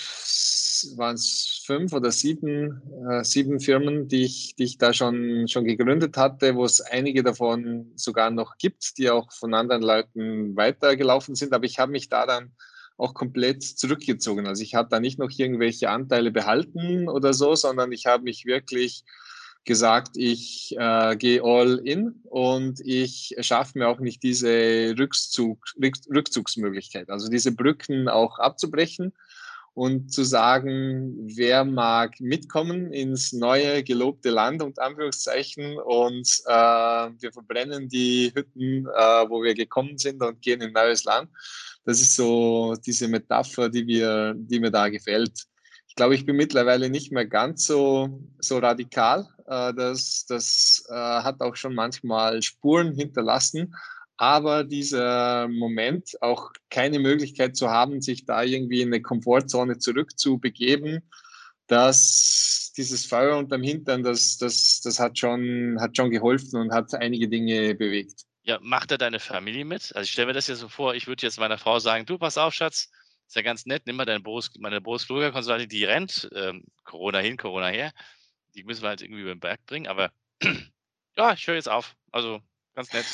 waren 0.96 1.14
es 1.14 1.62
fünf 1.64 1.92
oder 1.92 2.10
sieben, 2.10 2.82
äh, 3.10 3.24
sieben 3.24 3.60
Firmen, 3.60 4.08
die 4.08 4.24
ich, 4.24 4.54
die 4.56 4.64
ich 4.64 4.78
da 4.78 4.92
schon, 4.92 5.48
schon 5.48 5.64
gegründet 5.64 6.16
hatte, 6.16 6.54
wo 6.54 6.64
es 6.64 6.80
einige 6.80 7.22
davon 7.22 7.92
sogar 7.96 8.30
noch 8.30 8.58
gibt, 8.58 8.98
die 8.98 9.10
auch 9.10 9.32
von 9.32 9.54
anderen 9.54 9.82
Leuten 9.82 10.56
weitergelaufen 10.56 11.34
sind. 11.34 11.52
Aber 11.52 11.64
ich 11.64 11.78
habe 11.78 11.92
mich 11.92 12.08
da 12.08 12.26
dann 12.26 12.52
auch 12.98 13.14
komplett 13.14 13.62
zurückgezogen. 13.62 14.46
Also 14.46 14.62
ich 14.62 14.74
habe 14.74 14.88
da 14.90 15.00
nicht 15.00 15.18
noch 15.18 15.30
irgendwelche 15.30 15.90
Anteile 15.90 16.30
behalten 16.30 17.08
oder 17.08 17.34
so, 17.34 17.54
sondern 17.54 17.92
ich 17.92 18.06
habe 18.06 18.24
mich 18.24 18.46
wirklich 18.46 19.04
gesagt, 19.66 20.16
ich 20.16 20.74
äh, 20.78 21.16
gehe 21.16 21.42
all 21.42 21.78
in 21.84 22.22
und 22.24 22.80
ich 22.80 23.34
schaffe 23.40 23.78
mir 23.78 23.88
auch 23.88 24.00
nicht 24.00 24.22
diese 24.22 24.94
Rückzug, 24.98 25.58
Rückzugsmöglichkeit, 26.08 27.10
also 27.10 27.28
diese 27.28 27.52
Brücken 27.52 28.08
auch 28.08 28.38
abzubrechen 28.38 29.12
und 29.76 30.10
zu 30.10 30.24
sagen, 30.24 31.14
wer 31.36 31.62
mag 31.64 32.18
mitkommen 32.18 32.92
ins 32.94 33.34
neue 33.34 33.82
gelobte 33.82 34.30
Land 34.30 34.62
und 34.62 34.78
Anführungszeichen 34.78 35.76
und 35.76 36.26
äh, 36.46 37.10
wir 37.20 37.30
verbrennen 37.30 37.86
die 37.86 38.32
Hütten, 38.34 38.86
äh, 38.86 39.28
wo 39.28 39.42
wir 39.42 39.52
gekommen 39.52 39.98
sind 39.98 40.22
und 40.22 40.40
gehen 40.40 40.62
in 40.62 40.72
neues 40.72 41.04
Land. 41.04 41.28
Das 41.84 42.00
ist 42.00 42.16
so 42.16 42.74
diese 42.86 43.06
Metapher, 43.06 43.68
die 43.68 43.84
mir, 43.84 44.34
die 44.34 44.60
mir 44.60 44.70
da 44.70 44.88
gefällt. 44.88 45.44
Ich 45.88 45.94
glaube, 45.94 46.14
ich 46.14 46.24
bin 46.24 46.36
mittlerweile 46.36 46.88
nicht 46.88 47.12
mehr 47.12 47.26
ganz 47.26 47.66
so, 47.66 48.20
so 48.38 48.58
radikal, 48.58 49.28
äh, 49.46 49.74
das 49.74 50.26
das 50.26 50.84
äh, 50.88 50.94
hat 50.94 51.40
auch 51.40 51.56
schon 51.56 51.74
manchmal 51.74 52.42
Spuren 52.42 52.94
hinterlassen. 52.94 53.74
Aber 54.18 54.64
dieser 54.64 55.46
Moment, 55.48 56.16
auch 56.22 56.50
keine 56.70 56.98
Möglichkeit 56.98 57.54
zu 57.54 57.68
haben, 57.68 58.00
sich 58.00 58.24
da 58.24 58.42
irgendwie 58.42 58.80
in 58.80 58.88
eine 58.88 59.02
Komfortzone 59.02 59.78
zurückzubegeben, 59.78 61.02
dass 61.66 62.72
dieses 62.76 63.04
Feuer 63.04 63.36
unterm 63.36 63.62
Hintern, 63.62 64.02
das, 64.02 64.38
das, 64.38 64.80
das 64.82 64.98
hat, 64.98 65.18
schon, 65.18 65.76
hat 65.80 65.96
schon 65.96 66.10
geholfen 66.10 66.60
und 66.60 66.72
hat 66.72 66.94
einige 66.94 67.28
Dinge 67.28 67.74
bewegt. 67.74 68.22
Ja, 68.42 68.58
macht 68.62 68.90
er 68.90 68.98
deine 68.98 69.18
Familie 69.18 69.64
mit? 69.64 69.94
Also 69.94 70.04
ich 70.04 70.12
stelle 70.12 70.28
mir 70.28 70.32
das 70.32 70.46
ja 70.46 70.54
so 70.54 70.68
vor, 70.68 70.94
ich 70.94 71.06
würde 71.06 71.26
jetzt 71.26 71.38
meiner 71.38 71.58
Frau 71.58 71.78
sagen, 71.78 72.06
du 72.06 72.16
pass 72.16 72.38
auf, 72.38 72.54
Schatz, 72.54 72.90
ist 73.26 73.36
ja 73.36 73.42
ganz 73.42 73.66
nett, 73.66 73.82
nimm 73.86 73.96
mal 73.96 74.04
deine 74.04 74.20
Boris, 74.20 74.50
meine 74.58 74.80
Boris 74.80 75.06
Kluger 75.06 75.32
Konsultin, 75.32 75.68
die 75.68 75.84
rennt, 75.84 76.28
ähm, 76.34 76.64
Corona 76.84 77.18
hin, 77.18 77.36
Corona 77.36 77.66
her 77.66 77.92
die 78.56 78.64
müssen 78.64 78.82
wir 78.82 78.88
halt 78.88 79.02
irgendwie 79.02 79.22
über 79.22 79.34
den 79.34 79.40
Berg 79.40 79.64
bringen. 79.66 79.86
Aber 79.86 80.10
ja, 81.16 81.32
ich 81.32 81.46
höre 81.46 81.56
jetzt 81.56 81.68
auf. 81.68 81.94
Also 82.12 82.40
ganz 82.74 82.92
nett. 82.92 83.06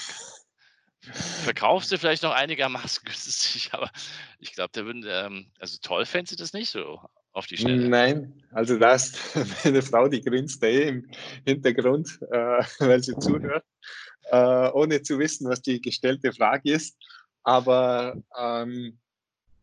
Verkaufst 1.45 1.91
du 1.91 1.99
vielleicht 1.99 2.23
noch 2.23 2.33
einigermaßen 2.33 3.03
günstig, 3.05 3.71
aber 3.73 3.91
ich 4.39 4.53
glaube, 4.53 4.71
der 4.73 4.85
würden, 4.87 5.05
ähm, 5.09 5.51
also 5.59 5.79
toll 5.83 6.07
fändest 6.07 6.33
du 6.33 6.43
das 6.43 6.53
nicht 6.53 6.71
so 6.71 7.01
auf 7.33 7.47
die 7.47 7.57
Schnelle. 7.57 7.89
Nein, 7.89 8.43
also 8.53 8.79
da 8.79 8.95
ist 8.95 9.19
meine 9.65 9.83
Frau, 9.83 10.07
die 10.07 10.21
grinst 10.21 10.63
eh 10.63 10.89
im 10.89 11.11
Hintergrund, 11.45 12.19
äh, 12.31 12.63
weil 12.79 13.03
sie 13.03 13.17
zuhört, 13.19 13.65
äh, 14.31 14.71
ohne 14.71 15.03
zu 15.03 15.19
wissen, 15.19 15.49
was 15.49 15.63
die 15.63 15.81
gestellte 15.81 16.33
Frage 16.33 16.73
ist. 16.73 16.97
Aber 17.43 18.23
ähm, 18.39 19.01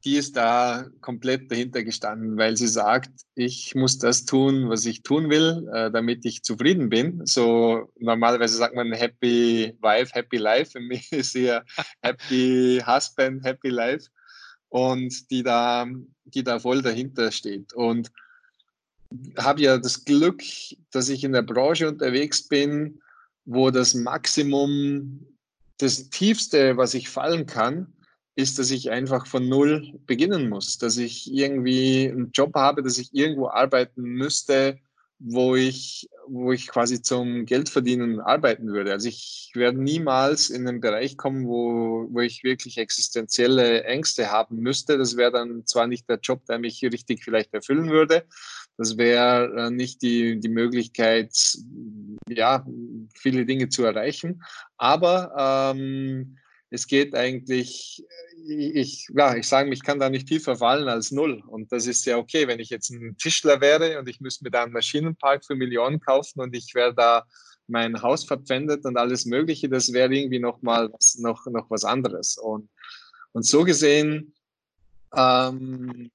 die 0.05 0.15
ist 0.15 0.37
da 0.37 0.85
komplett 1.01 1.51
dahinter 1.51 1.83
gestanden, 1.83 2.37
weil 2.37 2.55
sie 2.55 2.67
sagt, 2.67 3.11
ich 3.35 3.75
muss 3.75 3.97
das 3.97 4.25
tun, 4.25 4.69
was 4.69 4.85
ich 4.85 5.03
tun 5.03 5.29
will, 5.29 5.67
äh, 5.73 5.91
damit 5.91 6.23
ich 6.25 6.43
zufrieden 6.43 6.89
bin. 6.89 7.25
So 7.25 7.91
normalerweise 7.99 8.57
sagt 8.57 8.75
man 8.75 8.93
Happy 8.93 9.75
Wife, 9.81 10.13
Happy 10.13 10.37
Life. 10.37 10.71
Für 10.71 10.79
mich 10.79 11.11
ist 11.11 11.33
hier 11.33 11.65
Happy 12.01 12.81
Husband, 12.85 13.43
Happy 13.43 13.69
Life. 13.69 14.07
Und 14.69 15.29
die 15.31 15.43
da, 15.43 15.87
die 16.25 16.43
da 16.43 16.59
voll 16.59 16.81
dahinter 16.81 17.31
steht. 17.31 17.73
Und 17.73 18.11
habe 19.37 19.61
ja 19.61 19.77
das 19.77 20.05
Glück, 20.05 20.43
dass 20.91 21.09
ich 21.09 21.23
in 21.23 21.33
der 21.33 21.41
Branche 21.41 21.89
unterwegs 21.89 22.47
bin, 22.47 23.01
wo 23.45 23.71
das 23.71 23.95
Maximum, 23.95 25.25
das 25.79 26.09
Tiefste, 26.09 26.77
was 26.77 26.93
ich 26.93 27.09
fallen 27.09 27.47
kann, 27.47 27.91
ist, 28.35 28.59
dass 28.59 28.71
ich 28.71 28.91
einfach 28.91 29.27
von 29.27 29.49
Null 29.49 29.99
beginnen 30.05 30.49
muss, 30.49 30.77
dass 30.77 30.97
ich 30.97 31.31
irgendwie 31.33 32.09
einen 32.09 32.31
Job 32.31 32.55
habe, 32.55 32.83
dass 32.83 32.97
ich 32.97 33.13
irgendwo 33.13 33.49
arbeiten 33.49 34.01
müsste, 34.01 34.79
wo 35.19 35.55
ich, 35.55 36.09
wo 36.27 36.53
ich 36.53 36.67
quasi 36.67 37.01
zum 37.01 37.45
Geldverdienen 37.45 38.21
arbeiten 38.21 38.67
würde. 38.67 38.93
Also 38.93 39.09
ich 39.09 39.51
werde 39.53 39.81
niemals 39.81 40.49
in 40.49 40.65
einen 40.65 40.79
Bereich 40.79 41.17
kommen, 41.17 41.45
wo, 41.45 42.07
wo 42.09 42.21
ich 42.21 42.43
wirklich 42.43 42.77
existenzielle 42.77 43.83
Ängste 43.83 44.31
haben 44.31 44.57
müsste. 44.59 44.97
Das 44.97 45.17
wäre 45.17 45.31
dann 45.31 45.65
zwar 45.65 45.87
nicht 45.87 46.07
der 46.09 46.19
Job, 46.19 46.45
der 46.45 46.59
mich 46.59 46.81
richtig 46.81 47.23
vielleicht 47.23 47.53
erfüllen 47.53 47.89
würde. 47.89 48.23
Das 48.77 48.97
wäre 48.97 49.67
äh, 49.67 49.71
nicht 49.71 50.01
die, 50.01 50.39
die 50.39 50.47
Möglichkeit, 50.47 51.35
ja, 52.29 52.65
viele 53.13 53.45
Dinge 53.45 53.67
zu 53.67 53.83
erreichen. 53.83 54.41
Aber 54.77 55.73
ähm, 55.75 56.37
es 56.69 56.87
geht 56.87 57.15
eigentlich, 57.15 58.05
ich, 58.47 59.07
ja, 59.15 59.35
ich 59.35 59.47
sage, 59.47 59.71
ich 59.73 59.83
kann 59.83 59.99
da 59.99 60.09
nicht 60.09 60.27
tiefer 60.27 60.55
fallen 60.55 60.87
als 60.87 61.11
null. 61.11 61.43
Und 61.47 61.71
das 61.71 61.87
ist 61.87 62.05
ja 62.05 62.17
okay, 62.17 62.47
wenn 62.47 62.59
ich 62.59 62.69
jetzt 62.69 62.91
ein 62.91 63.17
Tischler 63.17 63.59
wäre 63.61 63.99
und 63.99 64.07
ich 64.07 64.21
müsste 64.21 64.43
mir 64.43 64.51
da 64.51 64.63
einen 64.63 64.73
Maschinenpark 64.73 65.45
für 65.45 65.55
Millionen 65.55 65.99
kaufen 65.99 66.41
und 66.41 66.55
ich 66.55 66.73
wäre 66.75 66.93
da 66.93 67.25
mein 67.67 68.01
Haus 68.01 68.25
verpfändet 68.25 68.85
und 68.85 68.97
alles 68.97 69.25
Mögliche, 69.25 69.69
das 69.69 69.93
wäre 69.93 70.13
irgendwie 70.13 70.39
noch 70.39 70.61
mal 70.61 70.91
was, 70.91 71.17
noch, 71.19 71.45
noch 71.47 71.69
was 71.69 71.83
anderes. 71.83 72.37
Und, 72.37 72.69
und 73.31 73.45
so 73.45 73.63
gesehen 73.63 74.33
ähm, 75.15 76.11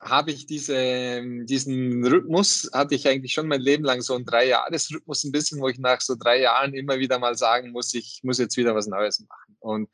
habe 0.00 0.30
ich 0.30 0.46
diese, 0.46 1.22
diesen 1.44 2.04
Rhythmus, 2.04 2.70
hatte 2.72 2.94
ich 2.94 3.08
eigentlich 3.08 3.32
schon 3.32 3.48
mein 3.48 3.60
Leben 3.60 3.84
lang 3.84 4.00
so 4.00 4.14
einen 4.14 4.24
Drei-Jahres-Rhythmus 4.24 5.24
ein 5.24 5.32
bisschen, 5.32 5.60
wo 5.60 5.68
ich 5.68 5.78
nach 5.78 6.00
so 6.00 6.14
drei 6.14 6.40
Jahren 6.40 6.74
immer 6.74 6.98
wieder 6.98 7.18
mal 7.18 7.36
sagen 7.36 7.72
muss, 7.72 7.92
ich 7.94 8.20
muss 8.22 8.38
jetzt 8.38 8.56
wieder 8.56 8.74
was 8.74 8.86
Neues 8.86 9.20
machen. 9.20 9.56
Und 9.58 9.88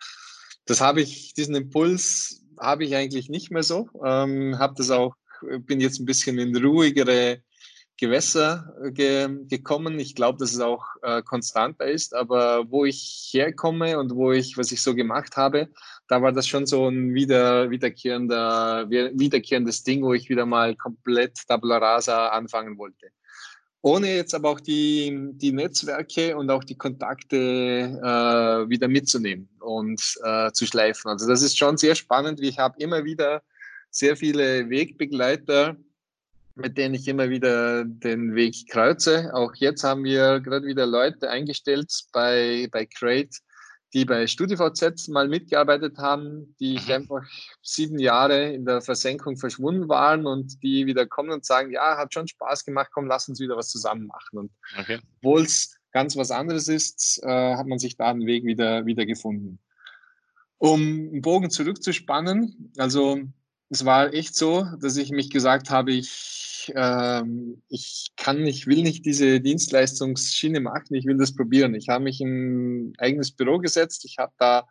das 0.66 0.80
habe 0.80 1.00
ich, 1.00 1.32
diesen 1.34 1.54
Impuls 1.54 2.42
habe 2.58 2.84
ich 2.84 2.94
eigentlich 2.94 3.28
nicht 3.28 3.50
mehr 3.50 3.62
so. 3.62 3.88
Ähm, 4.04 4.58
habe 4.58 4.74
das 4.76 4.90
auch, 4.90 5.14
bin 5.60 5.80
jetzt 5.80 6.00
ein 6.00 6.06
bisschen 6.06 6.38
in 6.38 6.54
ruhigere 6.56 7.42
Gewässer 7.96 8.74
ge 8.92 9.28
gekommen. 9.48 10.00
Ich 10.00 10.14
glaube, 10.14 10.38
dass 10.38 10.52
es 10.52 10.60
auch 10.60 10.84
äh, 11.02 11.22
konstanter 11.22 11.86
ist, 11.86 12.14
aber 12.14 12.70
wo 12.70 12.84
ich 12.84 13.30
herkomme 13.32 13.98
und 13.98 14.14
wo 14.14 14.32
ich, 14.32 14.58
was 14.58 14.72
ich 14.72 14.82
so 14.82 14.94
gemacht 14.94 15.36
habe, 15.36 15.68
da 16.08 16.20
war 16.20 16.32
das 16.32 16.48
schon 16.48 16.66
so 16.66 16.88
ein 16.88 17.14
wieder, 17.14 17.70
wiederkehrender, 17.70 18.90
wiederkehrendes 18.90 19.84
Ding, 19.84 20.02
wo 20.02 20.12
ich 20.12 20.28
wieder 20.28 20.44
mal 20.44 20.74
komplett 20.74 21.38
Tabula 21.46 21.78
Rasa 21.78 22.28
anfangen 22.28 22.78
wollte. 22.78 23.08
Ohne 23.80 24.16
jetzt 24.16 24.34
aber 24.34 24.48
auch 24.48 24.60
die, 24.60 25.14
die 25.32 25.52
Netzwerke 25.52 26.36
und 26.36 26.50
auch 26.50 26.64
die 26.64 26.76
Kontakte 26.76 27.36
äh, 27.36 28.68
wieder 28.68 28.88
mitzunehmen 28.88 29.50
und 29.60 30.00
äh, 30.24 30.50
zu 30.52 30.64
schleifen. 30.66 31.10
Also 31.10 31.28
das 31.28 31.42
ist 31.42 31.58
schon 31.58 31.76
sehr 31.76 31.94
spannend. 31.94 32.40
Ich 32.40 32.58
habe 32.58 32.76
immer 32.78 33.04
wieder 33.04 33.42
sehr 33.90 34.16
viele 34.16 34.70
Wegbegleiter, 34.70 35.76
mit 36.54 36.78
denen 36.78 36.94
ich 36.94 37.08
immer 37.08 37.30
wieder 37.30 37.84
den 37.84 38.34
Weg 38.34 38.68
kreuze. 38.68 39.34
Auch 39.34 39.54
jetzt 39.56 39.82
haben 39.82 40.04
wir 40.04 40.40
gerade 40.40 40.66
wieder 40.66 40.86
Leute 40.86 41.30
eingestellt 41.30 41.92
bei, 42.12 42.68
bei 42.70 42.86
Crate, 42.86 43.38
die 43.92 44.04
bei 44.04 44.26
StudiVZ 44.26 45.08
mal 45.08 45.28
mitgearbeitet 45.28 45.98
haben, 45.98 46.54
die 46.60 46.78
mhm. 46.78 46.92
einfach 46.92 47.22
sieben 47.62 47.98
Jahre 47.98 48.52
in 48.52 48.64
der 48.64 48.80
Versenkung 48.82 49.36
verschwunden 49.36 49.88
waren 49.88 50.26
und 50.26 50.62
die 50.62 50.86
wieder 50.86 51.06
kommen 51.06 51.30
und 51.30 51.44
sagen, 51.44 51.70
ja, 51.72 51.96
hat 51.96 52.12
schon 52.12 52.28
Spaß 52.28 52.64
gemacht, 52.64 52.90
komm, 52.92 53.06
lass 53.06 53.28
uns 53.28 53.40
wieder 53.40 53.56
was 53.56 53.68
zusammen 53.68 54.06
machen. 54.06 54.38
Und 54.38 54.50
okay. 54.78 54.98
obwohl 55.18 55.42
es 55.42 55.76
ganz 55.92 56.16
was 56.16 56.32
anderes 56.32 56.68
ist, 56.68 57.20
äh, 57.22 57.56
hat 57.56 57.66
man 57.66 57.78
sich 57.78 57.96
da 57.96 58.10
einen 58.10 58.26
Weg 58.26 58.44
wieder, 58.44 58.84
wieder 58.84 59.06
gefunden. 59.06 59.60
Um 60.58 60.80
einen 60.80 61.22
Bogen 61.22 61.50
zurückzuspannen, 61.50 62.72
also 62.78 63.20
es 63.74 63.84
war 63.84 64.14
echt 64.14 64.36
so, 64.36 64.66
dass 64.80 64.96
ich 64.96 65.10
mich 65.10 65.30
gesagt 65.30 65.68
habe, 65.68 65.92
ich, 65.92 66.72
ähm, 66.76 67.60
ich 67.68 68.12
kann, 68.16 68.46
ich 68.46 68.68
will 68.68 68.82
nicht 68.82 69.04
diese 69.04 69.40
Dienstleistungsschiene 69.40 70.60
machen, 70.60 70.94
ich 70.94 71.06
will 71.06 71.16
das 71.16 71.34
probieren. 71.34 71.74
Ich 71.74 71.88
habe 71.88 72.04
mich 72.04 72.20
in 72.20 72.90
ein 72.90 72.92
eigenes 72.98 73.32
Büro 73.32 73.58
gesetzt, 73.58 74.04
ich 74.04 74.18
habe 74.18 74.32
da, 74.38 74.64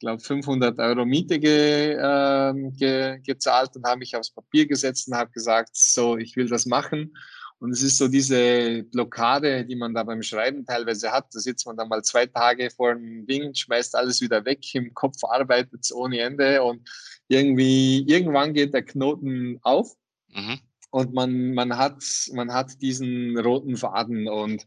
glaube, 0.00 0.20
500 0.20 0.76
Euro 0.80 1.04
Miete 1.04 1.38
ge, 1.38 1.92
äh, 1.92 2.52
ge, 2.72 3.20
gezahlt 3.20 3.76
und 3.76 3.86
habe 3.86 4.00
mich 4.00 4.16
aufs 4.16 4.32
Papier 4.32 4.66
gesetzt 4.66 5.06
und 5.06 5.14
habe 5.14 5.30
gesagt, 5.30 5.76
so, 5.76 6.16
ich 6.16 6.34
will 6.34 6.48
das 6.48 6.66
machen. 6.66 7.14
Und 7.62 7.70
es 7.70 7.80
ist 7.80 7.96
so 7.96 8.08
diese 8.08 8.82
Blockade, 8.90 9.64
die 9.64 9.76
man 9.76 9.94
da 9.94 10.02
beim 10.02 10.20
Schreiben 10.24 10.66
teilweise 10.66 11.12
hat. 11.12 11.32
Da 11.32 11.38
sitzt 11.38 11.64
man 11.64 11.76
dann 11.76 11.88
mal 11.88 12.02
zwei 12.02 12.26
Tage 12.26 12.70
vor 12.70 12.92
dem 12.92 13.24
Ding, 13.24 13.54
schmeißt 13.54 13.94
alles 13.94 14.20
wieder 14.20 14.44
weg, 14.44 14.74
im 14.74 14.92
Kopf 14.94 15.22
arbeitet 15.22 15.78
es 15.80 15.94
ohne 15.94 16.18
Ende 16.18 16.60
und 16.64 16.80
irgendwie, 17.28 18.02
irgendwann 18.08 18.52
geht 18.52 18.74
der 18.74 18.82
Knoten 18.82 19.60
auf. 19.62 19.92
Mhm. 20.30 20.58
Und 20.90 21.14
man, 21.14 21.54
man, 21.54 21.78
hat, 21.78 22.02
man 22.32 22.52
hat 22.52 22.82
diesen 22.82 23.38
roten 23.38 23.76
Faden 23.76 24.26
und 24.26 24.66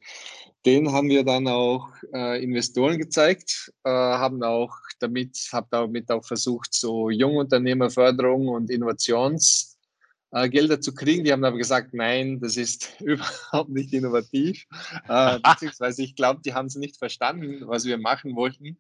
den 0.66 0.94
haben 0.94 1.10
wir 1.10 1.26
dann 1.26 1.50
auch 1.50 1.90
äh, 2.14 2.42
Investoren 2.42 2.98
gezeigt, 2.98 3.74
äh, 3.84 3.90
haben 3.90 4.42
auch 4.42 4.74
damit, 5.00 5.50
habe 5.52 5.68
damit 5.70 6.10
auch 6.12 6.24
versucht, 6.24 6.74
so 6.74 7.10
Jungunternehmerförderung 7.10 8.48
und 8.48 8.70
Innovations- 8.70 9.75
äh, 10.36 10.50
Gelder 10.50 10.82
zu 10.82 10.94
kriegen. 10.94 11.24
Die 11.24 11.32
haben 11.32 11.46
aber 11.46 11.58
gesagt, 11.58 11.94
nein, 11.94 12.40
das 12.42 12.58
ist 12.58 12.94
überhaupt 13.00 13.70
nicht 13.70 13.94
innovativ. 13.94 14.66
Äh, 15.08 15.40
beziehungsweise 15.44 16.04
ich 16.04 16.16
glaube, 16.16 16.42
die 16.44 16.54
haben 16.54 16.68
es 16.68 16.76
nicht 16.76 16.98
verstanden, 16.98 17.62
was 17.68 17.86
wir 17.86 17.98
machen 17.98 18.36
wollten. 18.36 18.78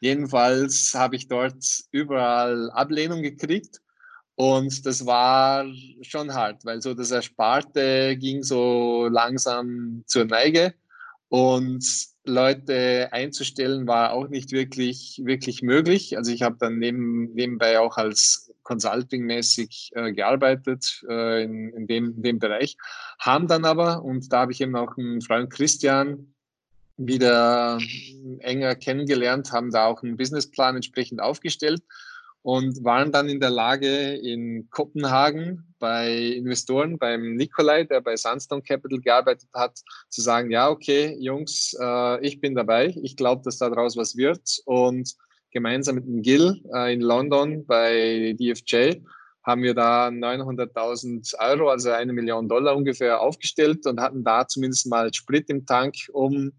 Jedenfalls 0.00 0.94
habe 0.94 1.16
ich 1.16 1.28
dort 1.28 1.62
überall 1.90 2.70
Ablehnung 2.70 3.22
gekriegt. 3.22 3.80
Und 4.36 4.84
das 4.84 5.06
war 5.06 5.64
schon 6.02 6.34
hart, 6.34 6.64
weil 6.64 6.82
so 6.82 6.92
das 6.92 7.12
Ersparte 7.12 8.16
ging 8.16 8.42
so 8.42 9.06
langsam 9.08 10.02
zur 10.06 10.24
Neige. 10.24 10.74
Und 11.28 11.84
Leute 12.24 13.12
einzustellen 13.12 13.86
war 13.86 14.12
auch 14.12 14.28
nicht 14.28 14.52
wirklich, 14.52 15.20
wirklich 15.24 15.62
möglich. 15.62 16.16
Also 16.16 16.32
ich 16.32 16.42
habe 16.42 16.56
dann 16.58 16.78
neben, 16.78 17.32
nebenbei 17.34 17.78
auch 17.78 17.96
als 17.98 18.52
Consulting-mäßig 18.62 19.92
äh, 19.94 20.12
gearbeitet 20.12 21.04
äh, 21.08 21.44
in, 21.44 21.68
in, 21.70 21.86
dem, 21.86 22.14
in 22.16 22.22
dem 22.22 22.38
Bereich, 22.38 22.76
haben 23.18 23.46
dann 23.46 23.64
aber, 23.66 24.02
und 24.02 24.32
da 24.32 24.40
habe 24.40 24.52
ich 24.52 24.60
eben 24.60 24.74
auch 24.74 24.96
einen 24.96 25.20
Freund 25.20 25.50
Christian 25.50 26.34
wieder 26.96 27.78
enger 28.38 28.74
kennengelernt, 28.76 29.52
haben 29.52 29.70
da 29.70 29.86
auch 29.86 30.02
einen 30.02 30.16
Businessplan 30.16 30.76
entsprechend 30.76 31.20
aufgestellt 31.20 31.82
und 32.44 32.84
waren 32.84 33.10
dann 33.10 33.30
in 33.30 33.40
der 33.40 33.48
Lage, 33.48 34.12
in 34.16 34.68
Kopenhagen 34.68 35.74
bei 35.78 36.14
Investoren, 36.14 36.98
beim 36.98 37.36
Nikolai, 37.36 37.84
der 37.84 38.02
bei 38.02 38.16
Sandstone 38.16 38.60
Capital 38.60 39.00
gearbeitet 39.00 39.48
hat, 39.54 39.80
zu 40.10 40.20
sagen, 40.20 40.50
ja, 40.50 40.68
okay, 40.68 41.16
Jungs, 41.18 41.74
äh, 41.80 42.20
ich 42.20 42.42
bin 42.42 42.54
dabei, 42.54 42.94
ich 43.02 43.16
glaube, 43.16 43.40
dass 43.44 43.56
daraus 43.56 43.96
was 43.96 44.18
wird 44.18 44.60
und 44.66 45.14
gemeinsam 45.52 45.94
mit 45.94 46.04
dem 46.04 46.20
Gil 46.20 46.62
äh, 46.74 46.92
in 46.92 47.00
London 47.00 47.64
bei 47.64 48.36
DFJ 48.38 49.00
haben 49.42 49.62
wir 49.62 49.72
da 49.72 50.08
900.000 50.08 51.38
Euro, 51.38 51.70
also 51.70 51.92
eine 51.92 52.12
Million 52.12 52.46
Dollar 52.46 52.76
ungefähr 52.76 53.22
aufgestellt 53.22 53.86
und 53.86 54.00
hatten 54.00 54.22
da 54.22 54.46
zumindest 54.46 54.86
mal 54.86 55.12
Sprit 55.14 55.48
im 55.48 55.64
Tank, 55.64 55.94
um 56.12 56.52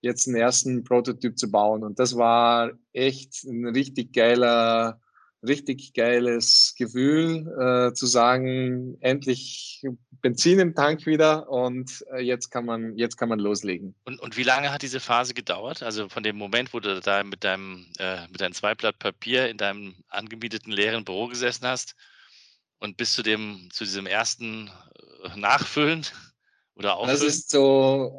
jetzt 0.00 0.28
einen 0.28 0.36
ersten 0.36 0.84
Prototyp 0.84 1.36
zu 1.36 1.50
bauen. 1.50 1.82
Und 1.82 1.98
das 1.98 2.16
war 2.16 2.70
echt 2.92 3.42
ein 3.44 3.66
richtig 3.66 4.12
geiler, 4.12 5.00
richtig 5.46 5.92
geiles 5.94 6.74
Gefühl, 6.76 7.46
äh, 7.58 7.94
zu 7.94 8.06
sagen, 8.06 8.96
endlich 9.00 9.82
Benzin 10.20 10.58
im 10.58 10.74
Tank 10.74 11.06
wieder 11.06 11.48
und 11.48 12.04
äh, 12.12 12.20
jetzt 12.20 12.50
kann 12.50 12.64
man, 12.64 12.96
jetzt 12.96 13.16
kann 13.16 13.28
man 13.28 13.38
loslegen. 13.38 13.94
Und, 14.04 14.20
und 14.20 14.36
wie 14.36 14.42
lange 14.42 14.72
hat 14.72 14.82
diese 14.82 15.00
Phase 15.00 15.34
gedauert? 15.34 15.82
Also 15.82 16.08
von 16.08 16.22
dem 16.22 16.36
Moment, 16.36 16.72
wo 16.72 16.80
du 16.80 17.00
da 17.00 17.22
mit 17.22 17.44
deinem, 17.44 17.86
äh, 17.98 18.26
mit 18.28 18.40
deinem 18.40 18.54
Zweiblatt 18.54 18.98
Papier 18.98 19.48
in 19.48 19.58
deinem 19.58 19.94
angemieteten 20.08 20.72
leeren 20.72 21.04
Büro 21.04 21.28
gesessen 21.28 21.66
hast 21.66 21.94
und 22.78 22.96
bis 22.96 23.12
zu 23.12 23.22
dem, 23.22 23.68
zu 23.72 23.84
diesem 23.84 24.06
ersten 24.06 24.70
äh, 25.24 25.38
Nachfüllen 25.38 26.06
oder 26.74 26.96
Auffüllen? 26.96 27.18
Das 27.20 27.26
ist 27.26 27.50
so, 27.50 28.18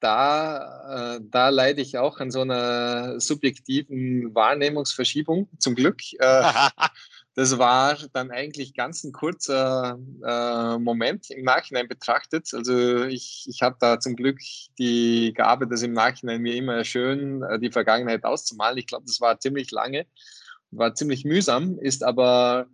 da, 0.00 1.16
äh, 1.16 1.20
da 1.22 1.48
leide 1.48 1.80
ich 1.80 1.98
auch 1.98 2.20
an 2.20 2.30
so 2.30 2.42
einer 2.42 3.20
subjektiven 3.20 4.34
Wahrnehmungsverschiebung, 4.34 5.48
zum 5.58 5.74
Glück. 5.74 6.00
Äh, 6.18 6.42
das 7.34 7.58
war 7.58 7.96
dann 8.12 8.30
eigentlich 8.30 8.74
ganz 8.74 9.04
ein 9.04 9.12
kurzer 9.12 9.98
äh, 10.24 10.78
Moment 10.78 11.30
im 11.30 11.44
Nachhinein 11.44 11.88
betrachtet. 11.88 12.52
Also 12.52 13.04
ich, 13.04 13.46
ich 13.48 13.62
habe 13.62 13.76
da 13.80 13.98
zum 14.00 14.16
Glück 14.16 14.38
die 14.78 15.32
Gabe, 15.34 15.66
das 15.66 15.82
im 15.82 15.92
Nachhinein 15.92 16.42
mir 16.42 16.54
immer 16.54 16.84
schön 16.84 17.42
äh, 17.42 17.58
die 17.58 17.70
Vergangenheit 17.70 18.24
auszumalen. 18.24 18.78
Ich 18.78 18.86
glaube, 18.86 19.04
das 19.06 19.20
war 19.20 19.40
ziemlich 19.40 19.70
lange, 19.70 20.06
war 20.70 20.94
ziemlich 20.94 21.24
mühsam, 21.24 21.78
ist 21.78 22.04
aber 22.04 22.66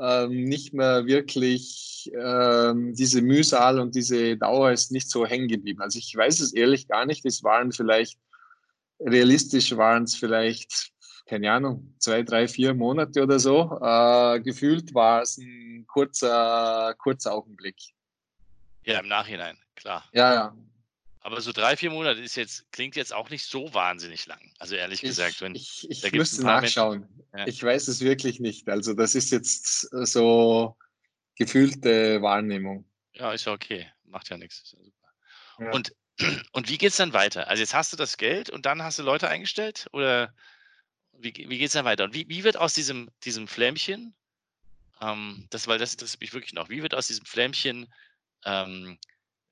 ähm, 0.00 0.44
nicht 0.44 0.74
mehr 0.74 1.06
wirklich 1.06 2.10
ähm, 2.14 2.94
diese 2.94 3.22
Mühsal 3.22 3.80
und 3.80 3.94
diese 3.94 4.36
Dauer 4.36 4.72
ist 4.72 4.92
nicht 4.92 5.10
so 5.10 5.26
hängen 5.26 5.48
geblieben. 5.48 5.80
Also 5.80 5.98
ich 5.98 6.14
weiß 6.14 6.40
es 6.40 6.52
ehrlich 6.52 6.88
gar 6.88 7.06
nicht. 7.06 7.24
Es 7.24 7.42
waren 7.42 7.72
vielleicht, 7.72 8.18
realistisch 9.00 9.76
waren 9.76 10.04
es 10.04 10.14
vielleicht, 10.14 10.92
keine 11.26 11.52
Ahnung, 11.52 11.94
zwei, 11.98 12.22
drei, 12.22 12.48
vier 12.48 12.74
Monate 12.74 13.22
oder 13.22 13.38
so. 13.38 13.78
Äh, 13.82 14.40
gefühlt 14.40 14.94
war 14.94 15.22
es 15.22 15.38
ein 15.38 15.84
kurzer, 15.86 16.94
kurzer 16.98 17.32
Augenblick. 17.32 17.76
Ja, 18.84 19.00
im 19.00 19.08
Nachhinein, 19.08 19.56
klar. 19.74 20.04
Ja, 20.12 20.34
ja. 20.34 20.56
Aber 21.26 21.40
so 21.40 21.50
drei, 21.50 21.76
vier 21.76 21.90
Monate 21.90 22.20
ist 22.20 22.36
jetzt, 22.36 22.70
klingt 22.70 22.94
jetzt 22.94 23.12
auch 23.12 23.30
nicht 23.30 23.44
so 23.46 23.74
wahnsinnig 23.74 24.26
lang. 24.26 24.38
Also 24.60 24.76
ehrlich 24.76 25.02
ich, 25.02 25.08
gesagt, 25.08 25.40
wenn 25.40 25.56
ich, 25.56 25.90
ich 25.90 26.12
müsste 26.12 26.44
nachschauen. 26.44 27.08
Ja. 27.36 27.48
Ich 27.48 27.60
weiß 27.60 27.88
es 27.88 28.00
wirklich 28.00 28.38
nicht. 28.38 28.68
Also 28.68 28.94
das 28.94 29.16
ist 29.16 29.32
jetzt 29.32 29.88
so 29.90 30.76
gefühlte 31.34 32.22
Wahrnehmung. 32.22 32.88
Ja, 33.12 33.32
ist 33.32 33.46
ja 33.46 33.52
okay. 33.54 33.90
Macht 34.04 34.28
ja 34.30 34.38
nichts. 34.38 34.76
Ja 34.78 35.64
ja. 35.66 35.72
Und, 35.72 35.96
und 36.52 36.68
wie 36.68 36.78
geht 36.78 36.90
es 36.90 36.96
dann 36.96 37.12
weiter? 37.12 37.48
Also 37.48 37.60
jetzt 37.60 37.74
hast 37.74 37.92
du 37.92 37.96
das 37.96 38.18
Geld 38.18 38.48
und 38.48 38.64
dann 38.64 38.84
hast 38.84 39.00
du 39.00 39.02
Leute 39.02 39.28
eingestellt? 39.28 39.88
Oder 39.92 40.32
wie, 41.10 41.34
wie 41.34 41.58
geht 41.58 41.66
es 41.66 41.72
dann 41.72 41.84
weiter? 41.84 42.04
Und 42.04 42.14
wie, 42.14 42.28
wie 42.28 42.44
wird 42.44 42.56
aus 42.56 42.72
diesem, 42.72 43.10
diesem 43.24 43.48
Flämmchen, 43.48 44.14
ähm, 45.00 45.48
das, 45.50 45.66
weil 45.66 45.80
das 45.80 45.90
interessiert 45.90 46.20
mich 46.20 46.34
wirklich 46.34 46.52
noch, 46.52 46.68
wie 46.68 46.84
wird 46.84 46.94
aus 46.94 47.08
diesem 47.08 47.26
Flämmchen 47.26 47.92
ähm, 48.44 48.96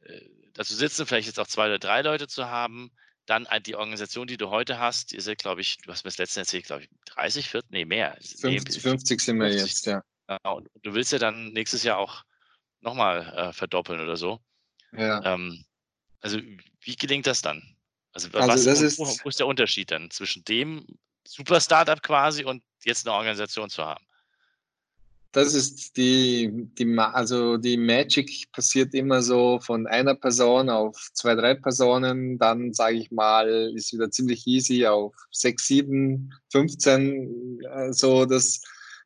äh, 0.03 0.21
dazu 0.55 0.75
sitzen, 0.75 1.07
vielleicht 1.07 1.27
jetzt 1.27 1.39
auch 1.39 1.47
zwei 1.47 1.67
oder 1.67 1.79
drei 1.79 2.03
Leute 2.03 2.27
zu 2.27 2.47
haben, 2.47 2.91
dann 3.27 3.47
die 3.67 3.75
Organisation, 3.75 4.27
die 4.27 4.37
du 4.37 4.51
heute 4.51 4.79
hast, 4.79 5.13
ihr 5.13 5.23
seid, 5.23 5.39
glaube 5.39 5.61
ich, 5.61 5.79
du 5.79 5.91
hast 5.91 6.05
mir 6.05 6.11
das 6.11 6.19
letzte 6.19 6.41
erzählt, 6.41 6.67
glaube 6.67 6.83
ich, 6.83 6.91
30, 7.07 7.49
40, 7.49 7.71
nee, 7.71 7.85
mehr. 7.85 8.17
50, 8.41 8.83
50 8.83 9.21
sind 9.21 9.39
wir 9.39 9.49
50. 9.49 9.71
jetzt, 9.71 9.87
ja. 9.87 10.03
Genau, 10.27 10.57
und 10.57 10.69
du 10.83 10.95
willst 10.95 11.13
ja 11.13 11.19
dann 11.19 11.53
nächstes 11.53 11.83
Jahr 11.83 11.99
auch 11.99 12.23
nochmal 12.81 13.33
äh, 13.37 13.53
verdoppeln 13.53 14.01
oder 14.01 14.17
so. 14.17 14.41
Ja. 14.93 15.35
Ähm, 15.35 15.65
also, 16.21 16.39
wie 16.81 16.97
gelingt 16.97 17.27
das 17.27 17.43
dann? 17.43 17.77
Also, 18.13 18.29
also 18.33 18.71
was, 18.71 18.81
ist, 18.81 18.99
wo, 18.99 19.29
ist 19.29 19.41
der 19.41 19.47
Unterschied 19.47 19.91
dann 19.91 20.11
zwischen 20.11 20.45
dem 20.45 20.87
Super 21.27 21.61
Startup 21.61 22.01
quasi 22.03 22.45
und 22.45 22.63
jetzt 22.85 23.07
eine 23.07 23.17
Organisation 23.17 23.69
zu 23.71 23.85
haben? 23.85 24.05
Das 25.35 25.53
ist 25.53 25.97
die, 25.97 26.69
die, 26.79 26.97
also 26.97 27.57
die 27.57 27.77
Magic 27.77 28.53
passiert 28.53 28.95
immer 28.95 29.21
so 29.21 29.59
von 29.59 29.89
einer 29.89 30.15
Person 30.15 30.71
auf 30.71 30.97
zwei, 31.13 31.35
drei 31.35 31.55
Personen. 31.55 32.39
Dann 32.39 32.73
sage 32.73 32.99
ich 32.99 33.11
mal, 33.11 33.49
ist 33.75 33.93
wieder 33.93 34.13
ziemlich 34.13 34.47
easy 34.47 34.87
auf 34.87 35.13
sechs, 35.33 35.67
sieben, 35.67 36.33
15. 36.53 37.61
So, 37.91 38.25
das, 38.27 38.63